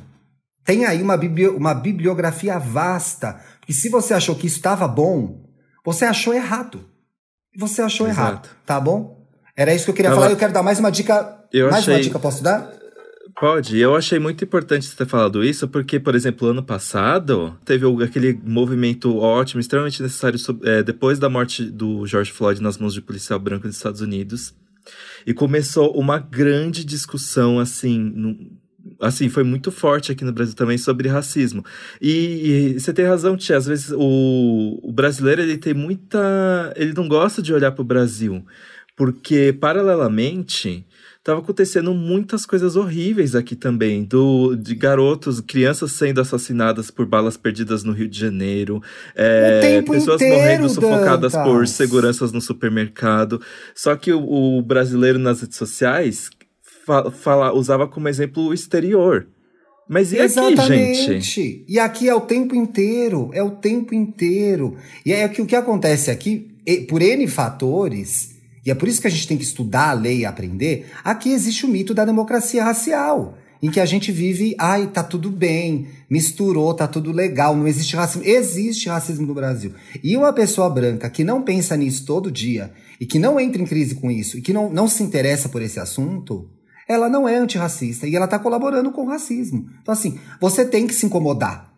Tem 0.63 0.85
aí 0.85 1.01
uma, 1.01 1.19
uma 1.55 1.73
bibliografia 1.73 2.57
vasta 2.57 3.41
e 3.67 3.73
se 3.73 3.89
você 3.89 4.13
achou 4.13 4.35
que 4.35 4.47
isso 4.47 4.57
estava 4.57 4.87
bom, 4.87 5.45
você 5.85 6.05
achou 6.05 6.33
errado. 6.33 6.85
Você 7.57 7.81
achou 7.81 8.07
Exato. 8.07 8.21
errado, 8.21 8.49
tá 8.65 8.79
bom? 8.79 9.27
Era 9.55 9.73
isso 9.73 9.85
que 9.85 9.91
eu 9.91 9.95
queria 9.95 10.11
falar. 10.11 10.31
Eu 10.31 10.37
quero 10.37 10.53
dar 10.53 10.63
mais 10.63 10.79
uma 10.79 10.91
dica. 10.91 11.45
Eu 11.51 11.69
mais 11.69 11.83
achei... 11.83 11.93
uma 11.93 12.01
dica, 12.01 12.17
posso 12.19 12.43
dar? 12.43 12.73
Pode, 13.39 13.77
eu 13.77 13.95
achei 13.95 14.19
muito 14.19 14.43
importante 14.43 14.85
você 14.85 14.95
ter 14.95 15.07
falado 15.07 15.43
isso, 15.43 15.67
porque, 15.67 15.99
por 15.99 16.13
exemplo, 16.13 16.49
ano 16.49 16.63
passado 16.63 17.57
teve 17.65 17.85
aquele 18.03 18.39
movimento 18.43 19.17
ótimo, 19.17 19.59
extremamente 19.59 20.03
necessário, 20.03 20.39
é, 20.63 20.83
depois 20.83 21.17
da 21.17 21.29
morte 21.29 21.63
do 21.63 22.05
George 22.05 22.31
Floyd 22.31 22.61
nas 22.61 22.77
mãos 22.77 22.93
de 22.93 23.01
policial 23.01 23.39
branco 23.39 23.65
nos 23.65 23.75
Estados 23.75 24.01
Unidos. 24.01 24.53
E 25.25 25.33
começou 25.33 25.97
uma 25.97 26.19
grande 26.19 26.83
discussão, 26.85 27.59
assim, 27.59 27.97
no, 27.99 28.37
assim, 28.99 29.29
foi 29.29 29.43
muito 29.43 29.71
forte 29.71 30.11
aqui 30.11 30.23
no 30.23 30.31
Brasil 30.31 30.55
também 30.55 30.77
sobre 30.77 31.07
racismo. 31.07 31.63
E, 32.01 32.73
e 32.75 32.79
você 32.79 32.93
tem 32.93 33.05
razão, 33.05 33.37
Tia, 33.37 33.57
às 33.57 33.65
vezes 33.65 33.91
o, 33.95 34.79
o 34.83 34.91
brasileiro, 34.91 35.41
ele 35.41 35.57
tem 35.57 35.73
muita... 35.73 36.73
Ele 36.75 36.93
não 36.93 37.07
gosta 37.07 37.41
de 37.41 37.53
olhar 37.53 37.71
para 37.71 37.81
o 37.81 37.85
Brasil, 37.85 38.45
porque, 38.95 39.55
paralelamente, 39.59 40.85
estava 41.17 41.39
acontecendo 41.39 41.93
muitas 41.93 42.45
coisas 42.45 42.75
horríveis 42.75 43.33
aqui 43.33 43.55
também, 43.55 44.03
do 44.03 44.55
de 44.55 44.75
garotos, 44.75 45.39
crianças 45.39 45.93
sendo 45.93 46.19
assassinadas 46.19 46.91
por 46.91 47.05
balas 47.05 47.37
perdidas 47.37 47.83
no 47.83 47.93
Rio 47.93 48.09
de 48.09 48.19
Janeiro, 48.19 48.83
é, 49.15 49.81
pessoas 49.83 50.21
inteiro, 50.21 50.35
morrendo 50.35 50.69
sufocadas 50.69 51.31
Dantas. 51.31 51.47
por 51.49 51.67
seguranças 51.67 52.33
no 52.33 52.41
supermercado. 52.41 53.41
Só 53.73 53.95
que 53.95 54.11
o, 54.11 54.57
o 54.57 54.61
brasileiro 54.61 55.17
nas 55.17 55.41
redes 55.41 55.57
sociais 55.57 56.29
fa 56.85 57.11
fala, 57.11 57.53
usava 57.53 57.87
como 57.87 58.07
exemplo 58.07 58.43
o 58.43 58.53
exterior. 58.53 59.27
Mas 59.87 60.13
e 60.13 60.17
Exatamente. 60.17 60.61
aqui, 60.61 60.95
gente? 60.95 61.65
E 61.67 61.77
aqui 61.77 62.07
é 62.07 62.15
o 62.15 62.21
tempo 62.21 62.55
inteiro, 62.55 63.29
é 63.33 63.43
o 63.43 63.51
tempo 63.51 63.93
inteiro. 63.93 64.77
E 65.05 65.11
é 65.11 65.27
que 65.27 65.41
o 65.41 65.45
que 65.45 65.55
acontece 65.55 66.09
aqui, 66.09 66.55
por 66.87 67.01
N 67.01 67.27
fatores, 67.27 68.35
e 68.65 68.71
é 68.71 68.75
por 68.75 68.87
isso 68.87 69.01
que 69.01 69.07
a 69.07 69.11
gente 69.11 69.27
tem 69.27 69.37
que 69.37 69.43
estudar 69.43 69.89
a 69.89 69.93
lei 69.93 70.19
e 70.19 70.25
aprender, 70.25 70.87
aqui 71.03 71.31
existe 71.31 71.65
o 71.65 71.69
mito 71.69 71.93
da 71.93 72.05
democracia 72.05 72.63
racial. 72.63 73.37
Em 73.61 73.71
que 73.71 73.79
a 73.79 73.85
gente 73.85 74.11
vive, 74.11 74.55
ai, 74.59 74.87
tá 74.87 75.01
tudo 75.01 75.29
bem, 75.29 75.87
misturou, 76.09 76.73
tá 76.73 76.85
tudo 76.85 77.13
legal, 77.13 77.55
não 77.55 77.65
existe 77.65 77.95
racismo. 77.95 78.27
Existe 78.27 78.89
racismo 78.89 79.25
no 79.25 79.33
Brasil. 79.33 79.71
E 80.03 80.17
uma 80.17 80.33
pessoa 80.33 80.69
branca 80.69 81.09
que 81.09 81.23
não 81.23 81.41
pensa 81.41 81.77
nisso 81.77 82.05
todo 82.05 82.29
dia, 82.29 82.73
e 82.99 83.05
que 83.05 83.17
não 83.17 83.39
entra 83.39 83.61
em 83.61 83.65
crise 83.65 83.95
com 83.95 84.11
isso, 84.11 84.37
e 84.37 84.41
que 84.41 84.51
não, 84.51 84.69
não 84.69 84.85
se 84.85 85.01
interessa 85.01 85.47
por 85.47 85.61
esse 85.61 85.79
assunto, 85.79 86.49
ela 86.87 87.09
não 87.09 87.27
é 87.27 87.35
antirracista 87.35 88.07
e 88.07 88.15
ela 88.15 88.25
está 88.25 88.37
colaborando 88.39 88.91
com 88.91 89.03
o 89.03 89.09
racismo. 89.09 89.69
Então, 89.81 89.93
assim, 89.93 90.19
você 90.39 90.65
tem 90.65 90.87
que 90.87 90.93
se 90.93 91.05
incomodar. 91.05 91.71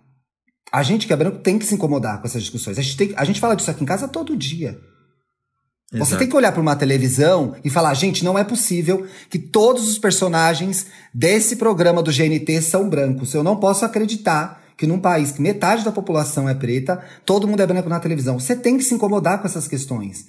A 0.71 0.83
gente 0.83 1.07
que 1.07 1.13
é 1.13 1.15
branco 1.15 1.39
tem 1.39 1.59
que 1.59 1.65
se 1.65 1.75
incomodar 1.75 2.19
com 2.19 2.27
essas 2.27 2.41
discussões. 2.41 2.77
A 2.77 2.81
gente, 2.81 2.97
tem, 2.97 3.13
a 3.15 3.23
gente 3.23 3.39
fala 3.39 3.55
disso 3.55 3.71
aqui 3.71 3.83
em 3.83 3.87
casa 3.87 4.07
todo 4.07 4.35
dia. 4.35 4.79
Exato. 5.93 6.09
Você 6.09 6.17
tem 6.17 6.27
que 6.27 6.35
olhar 6.35 6.51
para 6.51 6.61
uma 6.61 6.75
televisão 6.75 7.55
e 7.63 7.69
falar: 7.69 7.93
gente, 7.93 8.25
não 8.25 8.37
é 8.37 8.43
possível 8.43 9.07
que 9.29 9.37
todos 9.37 9.87
os 9.87 9.99
personagens 9.99 10.87
desse 11.13 11.55
programa 11.55 12.01
do 12.01 12.11
GNT 12.11 12.61
são 12.61 12.89
brancos. 12.89 13.33
Eu 13.33 13.43
não 13.43 13.57
posso 13.57 13.85
acreditar 13.85 14.63
que 14.75 14.87
num 14.87 14.99
país 14.99 15.31
que 15.31 15.41
metade 15.41 15.85
da 15.85 15.91
população 15.91 16.49
é 16.49 16.53
preta, 16.53 17.01
todo 17.25 17.47
mundo 17.47 17.61
é 17.61 17.67
branco 17.67 17.87
na 17.87 17.99
televisão. 17.99 18.39
Você 18.39 18.55
tem 18.55 18.77
que 18.77 18.83
se 18.83 18.93
incomodar 18.93 19.39
com 19.39 19.47
essas 19.47 19.67
questões. 19.67 20.25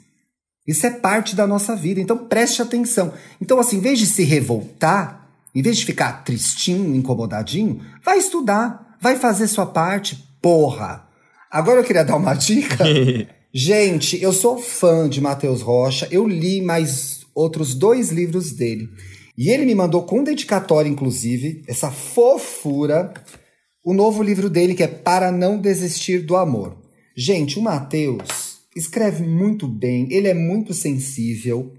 Isso 0.66 0.86
é 0.86 0.90
parte 0.90 1.36
da 1.36 1.46
nossa 1.46 1.76
vida, 1.76 2.00
então 2.00 2.18
preste 2.18 2.60
atenção. 2.60 3.12
Então, 3.40 3.60
assim, 3.60 3.76
em 3.76 3.80
vez 3.80 3.98
de 3.98 4.06
se 4.06 4.24
revoltar, 4.24 5.28
em 5.54 5.62
vez 5.62 5.76
de 5.78 5.86
ficar 5.86 6.24
tristinho, 6.24 6.94
incomodadinho, 6.94 7.80
vai 8.04 8.18
estudar, 8.18 8.96
vai 9.00 9.16
fazer 9.16 9.46
sua 9.46 9.66
parte, 9.66 10.22
porra. 10.42 11.06
Agora 11.50 11.80
eu 11.80 11.84
queria 11.84 12.04
dar 12.04 12.16
uma 12.16 12.34
dica. 12.34 12.84
Gente, 13.54 14.20
eu 14.22 14.32
sou 14.32 14.58
fã 14.58 15.08
de 15.08 15.20
Matheus 15.20 15.62
Rocha, 15.62 16.08
eu 16.10 16.26
li 16.26 16.60
mais 16.60 17.20
outros 17.34 17.74
dois 17.74 18.10
livros 18.10 18.52
dele. 18.52 18.88
E 19.38 19.50
ele 19.50 19.64
me 19.64 19.74
mandou 19.74 20.02
com 20.02 20.24
dedicatória, 20.24 20.88
inclusive, 20.88 21.62
essa 21.68 21.90
fofura, 21.90 23.14
o 23.84 23.94
novo 23.94 24.22
livro 24.22 24.50
dele 24.50 24.74
que 24.74 24.82
é 24.82 24.88
Para 24.88 25.30
Não 25.30 25.58
Desistir 25.58 26.20
do 26.20 26.36
Amor. 26.36 26.76
Gente, 27.16 27.58
o 27.58 27.62
Matheus 27.62 28.55
escreve 28.76 29.26
muito 29.26 29.66
bem, 29.66 30.06
ele 30.10 30.28
é 30.28 30.34
muito 30.34 30.74
sensível, 30.74 31.72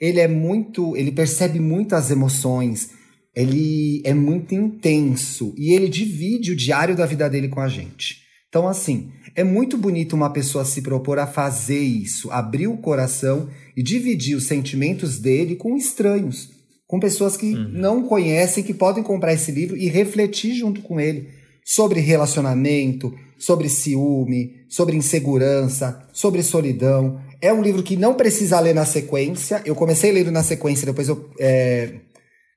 ele 0.00 0.20
é 0.20 0.28
muito, 0.28 0.96
ele 0.96 1.10
percebe 1.10 1.58
muito 1.58 1.94
as 1.94 2.10
emoções, 2.10 2.90
ele 3.34 4.00
é 4.04 4.14
muito 4.14 4.54
intenso 4.54 5.52
e 5.58 5.74
ele 5.74 5.88
divide 5.88 6.52
o 6.52 6.56
diário 6.56 6.96
da 6.96 7.04
vida 7.04 7.28
dele 7.28 7.48
com 7.48 7.60
a 7.60 7.68
gente. 7.68 8.22
Então, 8.48 8.68
assim, 8.68 9.10
é 9.34 9.42
muito 9.42 9.76
bonito 9.76 10.14
uma 10.14 10.30
pessoa 10.30 10.64
se 10.64 10.80
propor 10.80 11.18
a 11.18 11.26
fazer 11.26 11.80
isso, 11.80 12.30
abrir 12.30 12.68
o 12.68 12.76
coração 12.76 13.48
e 13.76 13.82
dividir 13.82 14.36
os 14.36 14.46
sentimentos 14.46 15.18
dele 15.18 15.56
com 15.56 15.76
estranhos, 15.76 16.50
com 16.86 17.00
pessoas 17.00 17.36
que 17.36 17.52
uhum. 17.52 17.68
não 17.72 18.02
conhecem, 18.04 18.62
que 18.62 18.72
podem 18.72 19.02
comprar 19.02 19.32
esse 19.32 19.50
livro 19.50 19.76
e 19.76 19.88
refletir 19.88 20.54
junto 20.54 20.82
com 20.82 21.00
ele 21.00 21.28
sobre 21.64 21.98
relacionamento, 21.98 23.12
sobre 23.38 23.68
ciúme, 23.68 24.64
sobre 24.68 24.96
insegurança, 24.96 26.06
sobre 26.12 26.42
solidão. 26.42 27.20
É 27.40 27.52
um 27.52 27.62
livro 27.62 27.82
que 27.82 27.96
não 27.96 28.14
precisa 28.14 28.60
ler 28.60 28.74
na 28.74 28.84
sequência. 28.84 29.62
Eu 29.64 29.74
comecei 29.74 30.10
lendo 30.12 30.30
na 30.30 30.42
sequência, 30.42 30.86
depois 30.86 31.08
eu 31.08 31.30
é, 31.38 31.94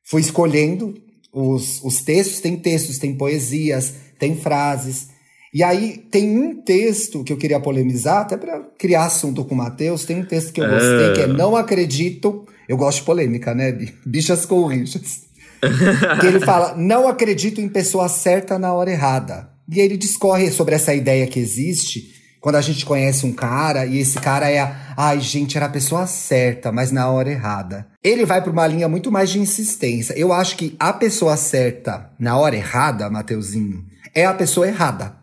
fui 0.04 0.22
escolhendo 0.22 0.94
os, 1.34 1.84
os 1.84 2.02
textos. 2.02 2.40
Tem 2.40 2.56
textos, 2.56 2.98
tem 2.98 3.16
poesias, 3.16 3.94
tem 4.18 4.36
frases. 4.36 5.10
E 5.54 5.64
aí 5.64 5.98
tem 6.12 6.38
um 6.38 6.62
texto 6.62 7.24
que 7.24 7.34
eu 7.34 7.38
queria 7.38 7.60
polemizar, 7.60 8.22
até 8.22 8.38
para 8.38 8.60
criar 8.78 9.06
assunto 9.06 9.44
com 9.44 9.56
o 9.56 9.58
Matheus. 9.58 10.06
Tem 10.06 10.20
um 10.20 10.26
texto 10.26 10.54
que 10.54 10.62
eu 10.62 10.70
gostei, 10.70 11.10
é... 11.10 11.14
que 11.14 11.22
é 11.22 11.28
Não 11.28 11.56
Acredito. 11.56 12.46
Eu 12.68 12.78
gosto 12.78 13.00
de 13.00 13.06
polêmica, 13.06 13.56
né? 13.56 13.72
Bichas 14.06 14.46
com 14.46 14.66
rixas. 14.66 15.22
que 16.20 16.28
ele 16.28 16.40
fala: 16.42 16.76
Não 16.76 17.08
acredito 17.08 17.62
em 17.62 17.70
pessoa 17.70 18.08
certa 18.08 18.60
na 18.60 18.74
hora 18.74 18.92
errada. 18.92 19.57
E 19.70 19.80
ele 19.80 19.98
discorre 19.98 20.52
sobre 20.52 20.76
essa 20.76 20.94
ideia 20.94 21.28
que 21.28 21.40
existe 21.40 22.16
quando 22.40 22.56
a 22.56 22.62
gente 22.62 22.86
conhece 22.86 23.26
um 23.26 23.34
cara 23.34 23.86
e 23.86 24.00
esse 24.00 24.20
cara 24.20 24.50
é 24.50 24.60
a, 24.60 24.94
ai 24.96 25.20
gente, 25.20 25.58
era 25.58 25.66
a 25.66 25.70
pessoa 25.70 26.08
certa, 26.08 26.72
mas 26.72 26.92
na 26.92 27.10
hora 27.10 27.30
errada. 27.30 27.88
Ele 28.04 28.26
vai 28.26 28.42
para 28.42 28.52
uma 28.52 28.66
linha 28.68 28.88
muito 28.88 29.12
mais 29.12 29.30
de 29.30 29.40
insistência. 29.40 30.14
Eu 30.18 30.32
acho 30.32 30.56
que 30.56 30.76
a 30.80 30.94
pessoa 30.94 31.36
certa 31.36 32.10
na 32.18 32.38
hora 32.38 32.56
errada, 32.56 33.10
Mateuzinho, 33.10 33.84
é 34.16 34.26
a 34.26 34.34
pessoa 34.34 34.68
errada. 34.68 35.16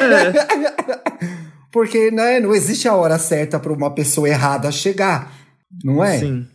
é. 0.00 1.30
Porque 1.70 2.10
né, 2.10 2.40
não 2.40 2.52
existe 2.52 2.88
a 2.88 2.94
hora 2.94 3.16
certa 3.18 3.60
para 3.60 3.72
uma 3.72 3.94
pessoa 3.94 4.28
errada 4.28 4.72
chegar, 4.72 5.32
não 5.84 6.02
é? 6.02 6.18
Sim. 6.18 6.46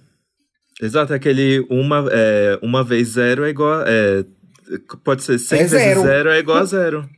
Exato, 0.82 1.14
aquele 1.14 1.66
uma, 1.70 2.06
é, 2.12 2.60
uma 2.62 2.84
vez 2.84 3.10
zero 3.10 3.46
é 3.46 3.50
igual. 3.50 3.84
É, 3.88 4.26
pode 5.04 5.24
ser 5.24 5.40
100 5.40 5.60
é 5.60 5.68
zero. 5.68 6.02
vezes 6.02 6.04
zero 6.04 6.30
é 6.30 6.40
igual 6.40 6.58
a 6.58 6.66
zero. 6.66 7.10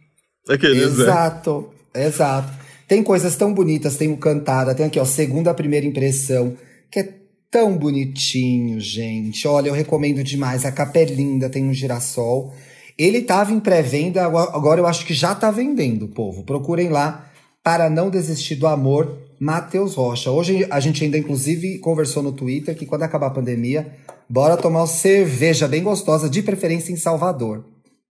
Aquele 0.50 0.84
exato, 0.84 1.72
zero. 1.94 2.08
exato. 2.08 2.54
Tem 2.88 3.04
coisas 3.04 3.36
tão 3.36 3.54
bonitas, 3.54 3.98
tem 3.98 4.12
o 4.12 4.18
Cantada, 4.18 4.74
tem 4.74 4.86
aqui, 4.86 5.00
ó, 5.00 5.06
Segunda 5.06 5.54
Primeira 5.54 5.86
Impressão, 5.86 6.56
que 6.90 7.00
é 7.00 7.14
tão 7.52 7.78
bonitinho, 7.78 8.80
gente. 8.80 9.48
Olha, 9.48 9.70
eu 9.70 9.74
recomendo 9.74 10.24
demais. 10.24 10.66
A 10.66 10.72
capa 10.72 11.00
é 11.00 11.06
linda, 11.06 11.50
tem 11.50 11.66
um 11.66 11.74
girassol. 11.74 12.54
Ele 12.98 13.22
tava 13.22 13.52
em 13.52 13.60
pré-venda, 13.60 14.24
agora 14.26 14.80
eu 14.82 14.88
acho 14.88 15.06
que 15.06 15.14
já 15.14 15.36
tá 15.36 15.52
vendendo, 15.52 16.08
povo. 16.08 16.44
Procurem 16.44 16.90
lá 16.90 17.30
para 17.64 17.90
não 17.90 18.10
desistir 18.10 18.56
do 18.56 18.66
amor, 18.66 19.18
Matheus 19.40 19.94
Rocha. 19.96 20.32
Hoje 20.32 20.66
a 20.70 20.80
gente 20.80 21.04
ainda, 21.04 21.18
inclusive, 21.18 21.80
conversou 21.80 22.24
no 22.24 22.32
Twitter 22.32 22.76
que 22.76 22.86
quando 22.86 23.04
acabar 23.04 23.28
a 23.28 23.32
pandemia, 23.32 23.94
bora 24.30 24.58
tomar 24.58 24.82
uma 24.82 24.88
cerveja 24.88 25.68
bem 25.68 25.84
gostosa, 25.84 26.30
de 26.30 26.42
preferência 26.42 26.92
em 26.92 26.98
Salvador. 26.98 27.66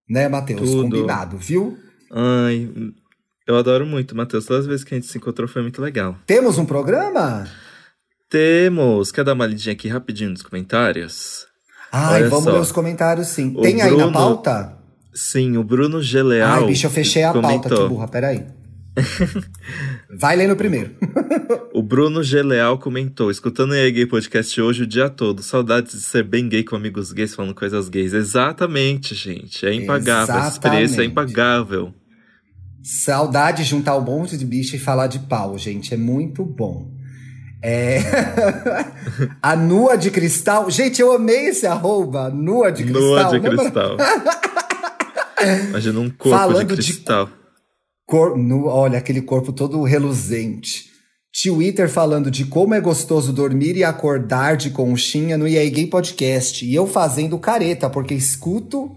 Né, 0.10 0.28
Matheus? 0.28 0.70
Combinado, 0.74 1.38
viu? 1.38 1.78
Ai, 2.12 2.70
eu 3.46 3.58
adoro 3.58 3.86
muito, 3.86 4.16
Matheus. 4.16 4.46
Todas 4.46 4.62
as 4.62 4.68
vezes 4.68 4.84
que 4.84 4.94
a 4.94 4.98
gente 4.98 5.08
se 5.08 5.18
encontrou 5.18 5.48
foi 5.48 5.62
muito 5.62 5.82
legal. 5.82 6.16
Temos 6.26 6.58
um 6.58 6.66
programa? 6.66 7.48
Temos. 8.30 9.12
Quer 9.12 9.24
dar 9.24 9.34
uma 9.34 9.46
lidinha 9.46 9.74
aqui 9.74 9.88
rapidinho 9.88 10.30
nos 10.30 10.42
comentários? 10.42 11.46
Ai, 11.92 12.22
Olha 12.22 12.30
vamos 12.30 12.46
só. 12.46 12.52
ler 12.52 12.60
os 12.60 12.72
comentários 12.72 13.28
sim. 13.28 13.54
O 13.56 13.62
Tem 13.62 13.78
Bruno... 13.78 13.92
aí 13.92 13.98
na 13.98 14.12
pauta? 14.12 14.78
Sim, 15.14 15.58
o 15.58 15.64
Bruno 15.64 16.02
Geleal. 16.02 16.62
Ai, 16.62 16.68
bicho, 16.68 16.86
eu 16.86 16.92
fechei 16.92 17.24
a 17.24 17.32
comentou. 17.34 17.62
pauta 17.62 17.76
aqui, 17.76 17.90
burra. 17.90 18.08
Peraí. 18.08 18.46
Vai 20.20 20.36
lendo 20.36 20.56
primeiro. 20.56 20.92
Bruno 21.88 22.22
G. 22.22 22.44
Leal 22.44 22.78
comentou: 22.78 23.32
escutando 23.32 23.72
o 23.72 23.74
EA 23.74 23.90
Gay 23.90 24.06
Podcast 24.06 24.60
hoje 24.60 24.84
o 24.84 24.88
dia 24.88 25.10
todo. 25.10 25.42
Saudades 25.42 25.94
de 25.94 26.02
ser 26.02 26.22
bem 26.22 26.50
gay 26.50 26.62
com 26.62 26.76
amigos 26.76 27.14
gays 27.14 27.34
falando 27.34 27.56
coisas 27.56 27.88
gays. 27.88 28.14
Exatamente, 28.14 29.16
gente. 29.16 29.66
É 29.66 29.74
impagável. 29.74 30.24
Exatamente. 30.24 30.48
Essa 30.48 30.54
experiência 30.54 31.02
é 31.02 31.06
impagável. 31.06 31.94
Saudade 32.84 33.64
de 33.64 33.70
juntar 33.70 33.96
um 33.96 34.02
monte 34.02 34.38
de 34.38 34.46
bicho 34.46 34.76
e 34.76 34.80
falar 34.80 35.08
de 35.08 35.20
pau, 35.20 35.58
gente. 35.58 35.94
É 35.94 35.98
muito 35.98 36.44
bom. 36.44 36.92
É... 37.64 38.00
a 39.42 39.56
nua 39.56 39.98
de 39.98 40.12
cristal. 40.12 40.70
Gente, 40.70 41.02
eu 41.02 41.14
amei 41.14 41.48
esse 41.48 41.66
arroba. 41.66 42.30
Nua 42.30 42.70
de 42.70 42.84
cristal. 42.84 43.02
Nua 43.02 43.30
de 43.30 43.40
cristal. 43.40 43.98
Imagina 45.70 46.00
um 46.02 46.10
corpo 46.10 46.38
Falando 46.38 46.68
de 46.68 46.84
cristal. 46.84 47.28
De 47.28 47.32
Cor, 48.06 48.38
olha, 48.66 48.98
aquele 48.98 49.22
corpo 49.22 49.54
todo 49.54 49.82
reluzente. 49.84 50.97
Twitter 51.44 51.90
falando 51.90 52.32
de 52.32 52.46
como 52.46 52.74
é 52.74 52.82
gostoso 52.82 53.32
dormir 53.32 53.76
e 53.76 53.84
acordar 53.84 54.58
de 54.58 54.72
conchinha 54.72 55.38
no 55.38 55.48
EA 55.48 55.70
Gay 55.70 55.88
Podcast. 55.88 56.66
E 56.66 56.74
eu 56.74 56.88
fazendo 56.88 57.38
careta, 57.38 57.90
porque 57.90 58.14
escuto 58.14 58.96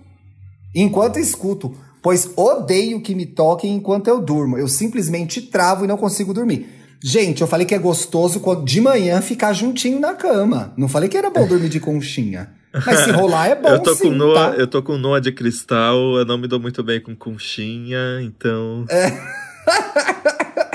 enquanto 0.74 1.18
escuto, 1.18 1.74
pois 2.02 2.30
odeio 2.36 3.00
que 3.00 3.14
me 3.14 3.26
toquem 3.26 3.74
enquanto 3.74 4.08
eu 4.08 4.20
durmo. 4.20 4.56
Eu 4.56 4.68
simplesmente 4.68 5.42
travo 5.42 5.84
e 5.84 5.88
não 5.88 5.96
consigo 5.96 6.32
dormir. 6.32 6.66
Gente, 7.02 7.40
eu 7.40 7.46
falei 7.46 7.66
que 7.66 7.74
é 7.74 7.78
gostoso 7.78 8.42
de 8.64 8.80
manhã 8.80 9.20
ficar 9.22 9.52
juntinho 9.52 9.98
na 9.98 10.14
cama. 10.14 10.72
Não 10.76 10.88
falei 10.88 11.08
que 11.08 11.16
era 11.16 11.30
bom 11.30 11.46
dormir 11.46 11.68
de 11.68 11.80
conchinha. 11.80 12.50
Mas 12.86 13.00
se 13.00 13.10
rolar 13.10 13.48
é 13.48 13.54
bom 13.60 13.70
eu 13.70 13.80
tô 13.80 13.94
sim, 13.94 14.10
com 14.10 14.10
Noa, 14.10 14.34
tá? 14.34 14.56
Eu 14.56 14.66
tô 14.66 14.82
com 14.82 14.98
Noa 14.98 15.20
de 15.20 15.32
cristal, 15.32 16.16
eu 16.18 16.24
não 16.24 16.38
me 16.38 16.46
dou 16.46 16.60
muito 16.60 16.82
bem 16.82 17.00
com 17.00 17.16
conchinha, 17.16 18.20
então... 18.22 18.84
É. 18.88 19.10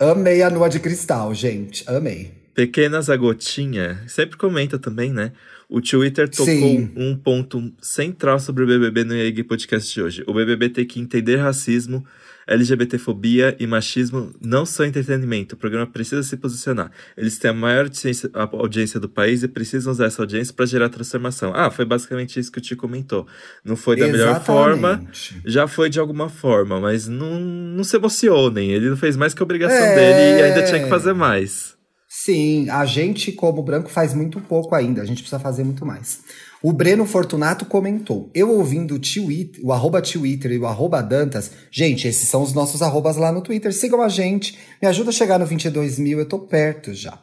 Amei 0.00 0.42
a 0.42 0.50
Noa 0.50 0.68
de 0.68 0.78
cristal, 0.78 1.34
gente. 1.34 1.82
Amei. 1.88 2.30
Pequenas 2.54 3.10
Agotinha, 3.10 4.00
sempre 4.06 4.36
comenta 4.36 4.78
também, 4.78 5.12
né? 5.12 5.32
O 5.68 5.80
Twitter 5.80 6.28
tocou 6.28 6.46
Sim. 6.46 6.90
um 6.96 7.16
ponto 7.16 7.72
central 7.80 8.38
sobre 8.38 8.62
o 8.62 8.66
BBB 8.66 9.04
no 9.04 9.14
EG 9.14 9.42
Podcast 9.42 9.92
de 9.92 10.00
hoje. 10.00 10.24
O 10.26 10.32
BBB 10.32 10.68
tem 10.68 10.86
que 10.86 11.00
entender 11.00 11.36
racismo, 11.36 12.04
LGBTfobia 12.48 13.56
e 13.60 13.66
machismo 13.66 14.32
não 14.40 14.64
são 14.66 14.84
entretenimento. 14.86 15.54
O 15.54 15.58
programa 15.58 15.86
precisa 15.86 16.22
se 16.22 16.36
posicionar. 16.36 16.90
Eles 17.16 17.38
têm 17.38 17.50
a 17.50 17.54
maior 17.54 17.84
audiência, 17.84 18.30
a 18.34 18.42
audiência 18.42 18.98
do 18.98 19.08
país 19.08 19.42
e 19.42 19.48
precisam 19.48 19.92
usar 19.92 20.06
essa 20.06 20.22
audiência 20.22 20.52
para 20.54 20.66
gerar 20.66 20.88
transformação. 20.88 21.52
Ah, 21.54 21.70
foi 21.70 21.84
basicamente 21.84 22.38
isso 22.40 22.50
que 22.50 22.58
o 22.58 22.60
Ti 22.62 22.74
comentou. 22.76 23.26
Não 23.64 23.76
foi 23.76 23.96
da 23.96 24.06
melhor 24.08 24.42
forma, 24.44 24.88
Exatamente. 24.90 25.40
já 25.46 25.68
foi 25.68 25.88
de 25.88 26.00
alguma 26.00 26.28
forma, 26.28 26.80
mas 26.80 27.06
não, 27.06 27.38
não 27.40 27.84
se 27.84 27.96
emocionem. 27.96 28.70
Ele 28.72 28.90
não 28.90 28.96
fez 28.96 29.16
mais 29.16 29.34
que 29.34 29.42
a 29.42 29.44
obrigação 29.44 29.76
É. 29.78 29.94
dele 29.94 30.40
e 30.40 30.42
ainda 30.42 30.62
tinha 30.64 30.82
que 30.82 30.88
fazer 30.88 31.12
mais. 31.12 31.77
Sim, 32.08 32.70
a 32.70 32.84
gente, 32.86 33.30
como 33.32 33.62
branco, 33.62 33.90
faz 33.90 34.14
muito 34.14 34.40
pouco 34.40 34.74
ainda. 34.74 35.02
A 35.02 35.04
gente 35.04 35.18
precisa 35.22 35.38
fazer 35.38 35.62
muito 35.62 35.84
mais. 35.84 36.20
O 36.62 36.72
Breno 36.72 37.04
Fortunato 37.04 37.64
comentou: 37.66 38.30
Eu 38.34 38.50
ouvindo 38.50 38.94
o, 38.94 38.98
Twitter, 38.98 39.60
o 39.62 39.72
arroba 39.72 40.00
Twitter 40.00 40.52
e 40.52 40.58
o 40.58 40.66
arroba 40.66 41.02
Dantas. 41.02 41.50
Gente, 41.70 42.08
esses 42.08 42.28
são 42.28 42.42
os 42.42 42.52
nossos 42.54 42.80
arrobas 42.82 43.16
lá 43.16 43.30
no 43.30 43.42
Twitter. 43.42 43.72
Sigam 43.74 44.00
a 44.02 44.08
gente. 44.08 44.58
Me 44.80 44.88
ajuda 44.88 45.10
a 45.10 45.12
chegar 45.12 45.38
no 45.38 45.46
22 45.46 45.98
mil, 45.98 46.18
eu 46.18 46.26
tô 46.26 46.38
perto 46.38 46.94
já. 46.94 47.18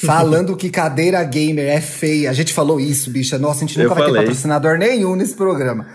Falando 0.00 0.56
que 0.56 0.70
cadeira 0.70 1.22
gamer 1.24 1.66
é 1.68 1.80
feia. 1.80 2.30
A 2.30 2.32
gente 2.32 2.52
falou 2.54 2.78
isso, 2.80 3.10
bicha. 3.10 3.38
Nossa, 3.38 3.64
a 3.64 3.66
gente 3.66 3.76
Eu 3.78 3.84
nunca 3.84 3.94
vai 3.96 4.04
ter 4.04 4.10
falei. 4.10 4.22
patrocinador 4.26 4.78
nenhum 4.78 5.14
nesse 5.16 5.34
programa. 5.34 5.86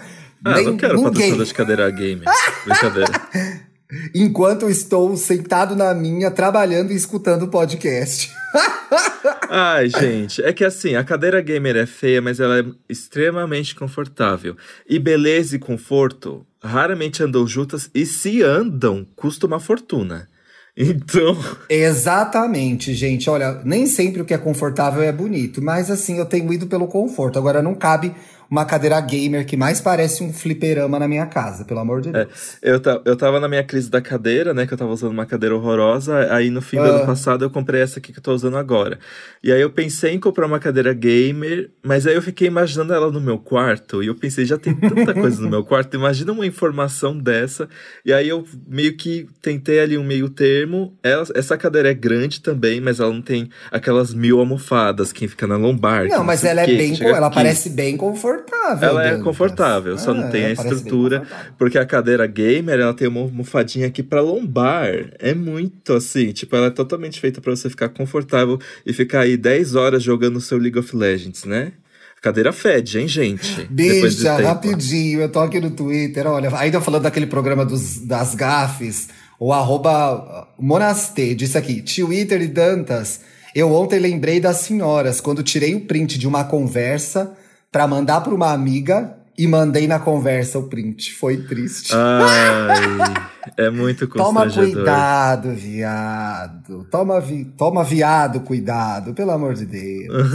Ah, 0.45 0.55
Nem- 0.55 0.66
não 0.66 0.78
quero 0.78 0.93
ninguém. 0.95 1.12
patrocinador 1.12 1.45
de 1.45 1.53
cadeira 1.53 1.89
gamer. 1.89 2.26
Brincadeira. 2.66 3.12
Enquanto 4.14 4.70
estou 4.70 5.16
sentado 5.16 5.76
na 5.76 5.94
minha, 5.94 6.30
trabalhando 6.30 6.92
e 6.92 6.96
escutando 6.96 7.44
o 7.44 7.48
podcast. 7.48 8.30
Ai, 9.50 9.90
gente, 9.90 10.44
é 10.44 10.52
que 10.52 10.66
assim, 10.66 10.96
a 10.96 11.04
cadeira 11.04 11.42
gamer 11.42 11.78
é 11.78 11.86
feia, 11.86 12.22
mas 12.22 12.40
ela 12.40 12.60
é 12.60 12.66
extremamente 12.90 13.76
confortável. 13.76 14.58
E 14.90 15.00
beleza 15.00 15.56
e 15.56 15.60
conforto 15.60 16.46
raramente 16.62 17.24
andam 17.24 17.48
juntas, 17.48 17.90
e 17.94 18.06
se 18.06 18.44
andam, 18.44 19.08
custa 19.16 19.48
uma 19.48 19.60
fortuna. 19.60 20.28
Então, 20.76 21.36
Exatamente, 21.70 22.94
gente. 22.94 23.30
Olha, 23.30 23.62
nem 23.64 23.88
sempre 23.88 24.22
o 24.22 24.26
que 24.26 24.34
é 24.34 24.38
confortável 24.38 25.02
é 25.02 25.12
bonito, 25.12 25.62
mas 25.62 25.90
assim, 25.90 26.20
eu 26.20 26.26
tenho 26.26 26.52
ido 26.54 26.68
pelo 26.68 26.88
conforto. 26.88 27.40
Agora 27.40 27.64
não 27.64 27.74
cabe 27.74 28.14
uma 28.50 28.66
cadeira 28.66 29.00
gamer 29.02 29.45
que 29.45 29.58
mais 29.58 29.82
parece 29.82 30.24
um 30.24 30.32
fliperama 30.32 30.98
na 31.00 31.08
minha 31.08 31.26
casa, 31.26 31.66
pelo 31.66 31.80
amor 31.80 32.02
de 32.02 32.12
Deus. 32.12 32.58
eu, 32.62 32.80
ta- 32.80 33.02
eu 33.06 33.16
tava 33.16 33.39
na 33.39 33.48
minha 33.48 33.64
crise 33.64 33.89
da 33.89 34.02
cadeira, 34.02 34.54
né? 34.54 34.66
Que 34.66 34.74
eu 34.74 34.78
tava 34.78 34.91
usando 34.91 35.12
uma 35.12 35.26
cadeira 35.26 35.56
horrorosa. 35.56 36.34
Aí 36.34 36.50
no 36.50 36.62
fim 36.62 36.78
do 36.78 36.84
Ah. 36.84 36.88
ano 36.98 37.06
passado 37.06 37.43
eu 37.43 37.50
comprei 37.50 37.82
essa 37.82 38.00
aqui 38.00 38.12
que 38.14 38.20
eu 38.20 38.24
tô 38.24 38.34
usando 38.34 38.58
agora. 38.58 39.00
E 39.43 39.52
aí 39.52 39.62
eu 39.62 39.70
pensei 39.70 40.14
em 40.14 40.20
comprar 40.20 40.45
uma 40.45 40.60
cadeira 40.60 40.93
gamer, 40.93 41.70
mas 41.84 42.08
aí 42.08 42.16
eu 42.16 42.22
fiquei 42.22 42.48
imaginando 42.48 42.93
ela 42.93 43.12
no 43.12 43.20
meu 43.22 43.38
quarto. 43.38 44.02
E 44.02 44.08
eu 44.08 44.16
pensei, 44.16 44.45
já 44.45 44.58
tem 44.58 44.74
tanta 44.76 45.14
coisa 45.14 45.41
no 45.41 45.50
meu 45.50 45.64
quarto, 45.64 45.95
imagina 45.95 46.32
uma 46.32 46.45
informação 46.45 47.18
dessa. 47.18 47.68
E 48.06 48.14
aí 48.14 48.28
eu 48.30 48.45
meio 48.68 48.95
que 48.95 49.28
tentei 49.41 49.80
ali 49.80 49.98
um 49.98 50.04
meio 50.04 50.30
termo. 50.30 50.93
Ela- 51.04 51.26
essa 51.36 51.58
cadeira 51.58 51.89
é 51.91 51.93
grande 51.93 52.41
também, 52.41 52.80
mas 52.82 53.00
ela 53.00 53.12
não 53.12 53.22
tem 53.22 53.50
aquelas 53.72 54.14
mil 54.14 54.39
almofadas 54.39 55.12
que 55.12 55.28
fica 55.28 55.45
na 55.48 55.58
lombar. 55.58 56.04
que 56.08 56.10
Não, 56.10 56.24
mas 56.24 56.43
ela 56.43 56.62
é 56.62 56.66
bem, 56.68 56.98
ela 57.02 57.28
aqui. 57.28 57.36
parece 57.36 57.70
bem 57.70 57.95
confortável. 57.98 58.37
Ela 58.82 59.08
é 59.08 59.18
confortável, 59.18 59.98
só 59.98 60.14
não 60.14 60.26
Ah, 60.26 60.30
tem 60.30 60.46
a 60.46 60.52
estrutura. 60.52 61.20
confortável. 61.20 61.54
Porque 61.58 61.78
a 61.78 61.86
cadeira 61.86 62.26
gamer, 62.28 62.80
ela 62.80 62.94
tem 62.94 63.08
uma 63.08 63.22
almofadinha 63.22 63.88
aqui 63.88 64.04
pra 64.04 64.22
lombar. 64.22 64.88
É 65.20 65.34
muito 65.34 65.94
assim, 65.94 66.32
tipo, 66.32 66.56
ela 66.56 66.68
é 66.68 66.72
totalmente 66.72 67.20
feita 67.20 67.40
pra 67.42 67.56
você 67.56 67.70
ficar 67.70 67.90
confortável 67.90 68.60
e 68.86 68.94
ficar 68.94 69.22
aí 69.22 69.38
10 69.38 69.76
horas 69.76 70.04
jogando 70.04 70.38
o 70.38 70.42
seu 70.42 70.58
League 70.58 70.78
of 70.80 70.96
Legends, 70.96 71.44
né? 71.46 71.72
A 72.18 72.22
cadeira 72.22 72.52
fede, 72.52 73.00
hein, 73.00 73.08
gente? 73.08 73.68
Depois 73.70 74.16
de 74.16 74.22
Bicha, 74.24 74.36
tempo. 74.38 74.48
rapidinho, 74.48 75.22
eu 75.22 75.30
tô 75.30 75.40
aqui 75.40 75.60
no 75.60 75.70
Twitter, 75.70 76.26
olha, 76.26 76.50
ainda 76.58 76.82
falando 76.82 77.04
daquele 77.04 77.28
programa 77.28 77.64
dos, 77.64 78.00
das 78.00 78.34
gafes, 78.34 79.10
o 79.40 79.54
arroba 79.54 80.48
Monastê 80.60 81.36
disse 81.36 81.58
aqui, 81.58 81.82
Twitter 81.84 82.42
e 82.42 82.48
Dantas, 82.48 83.22
eu 83.54 83.72
ontem 83.72 84.00
lembrei 84.00 84.40
das 84.40 84.58
senhoras, 84.58 85.22
quando 85.22 85.44
tirei 85.44 85.76
o 85.76 85.82
print 85.82 86.18
de 86.18 86.28
uma 86.28 86.44
conversa 86.44 87.34
pra 87.72 87.88
mandar 87.88 88.22
pra 88.22 88.34
uma 88.34 88.51
amiga 88.51 89.15
e 89.38 89.45
mandei 89.45 89.88
na 89.88 89.99
conversa 89.99 90.57
o 90.57 90.63
print, 90.63 91.13
foi 91.13 91.38
triste. 91.38 91.93
Ai, 91.93 93.13
é 93.55 93.70
muito 93.70 94.07
Toma 94.09 94.43
constrangedor. 94.45 94.84
cuidado, 94.84 95.51
viado. 95.53 96.88
Toma, 96.89 97.22
vi, 97.22 97.45
toma 97.45 97.84
viado, 97.84 98.39
cuidado, 98.39 99.13
pelo 99.13 99.30
amor 99.32 99.53
de 99.53 99.65
Deus. 99.68 100.28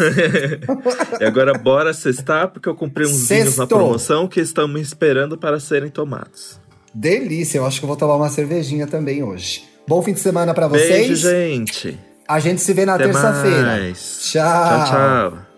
e 1.20 1.24
agora 1.24 1.52
bora 1.54 1.92
cestar, 1.92 2.48
porque 2.50 2.68
eu 2.68 2.76
comprei 2.76 3.06
uns 3.06 3.28
vinhos 3.28 3.56
na 3.56 3.64
Sextou. 3.64 3.78
promoção 3.78 4.28
que 4.28 4.38
estão 4.40 4.68
me 4.68 4.80
esperando 4.80 5.36
para 5.36 5.58
serem 5.58 5.90
tomados. 5.90 6.60
Delícia, 6.94 7.58
eu 7.58 7.66
acho 7.66 7.80
que 7.80 7.84
eu 7.84 7.88
vou 7.88 7.96
tomar 7.96 8.14
uma 8.16 8.28
cervejinha 8.28 8.86
também 8.86 9.22
hoje. 9.24 9.64
Bom 9.88 10.00
fim 10.00 10.12
de 10.12 10.20
semana 10.20 10.54
pra 10.54 10.68
vocês. 10.68 11.08
Beijo, 11.08 11.28
gente. 11.28 11.98
A 12.28 12.38
gente 12.38 12.60
se 12.60 12.72
vê 12.72 12.86
na 12.86 12.96
terça-feira. 12.96 13.92
Tchau. 13.94 14.32
Tchau, 14.32 14.86
tchau. 14.86 15.51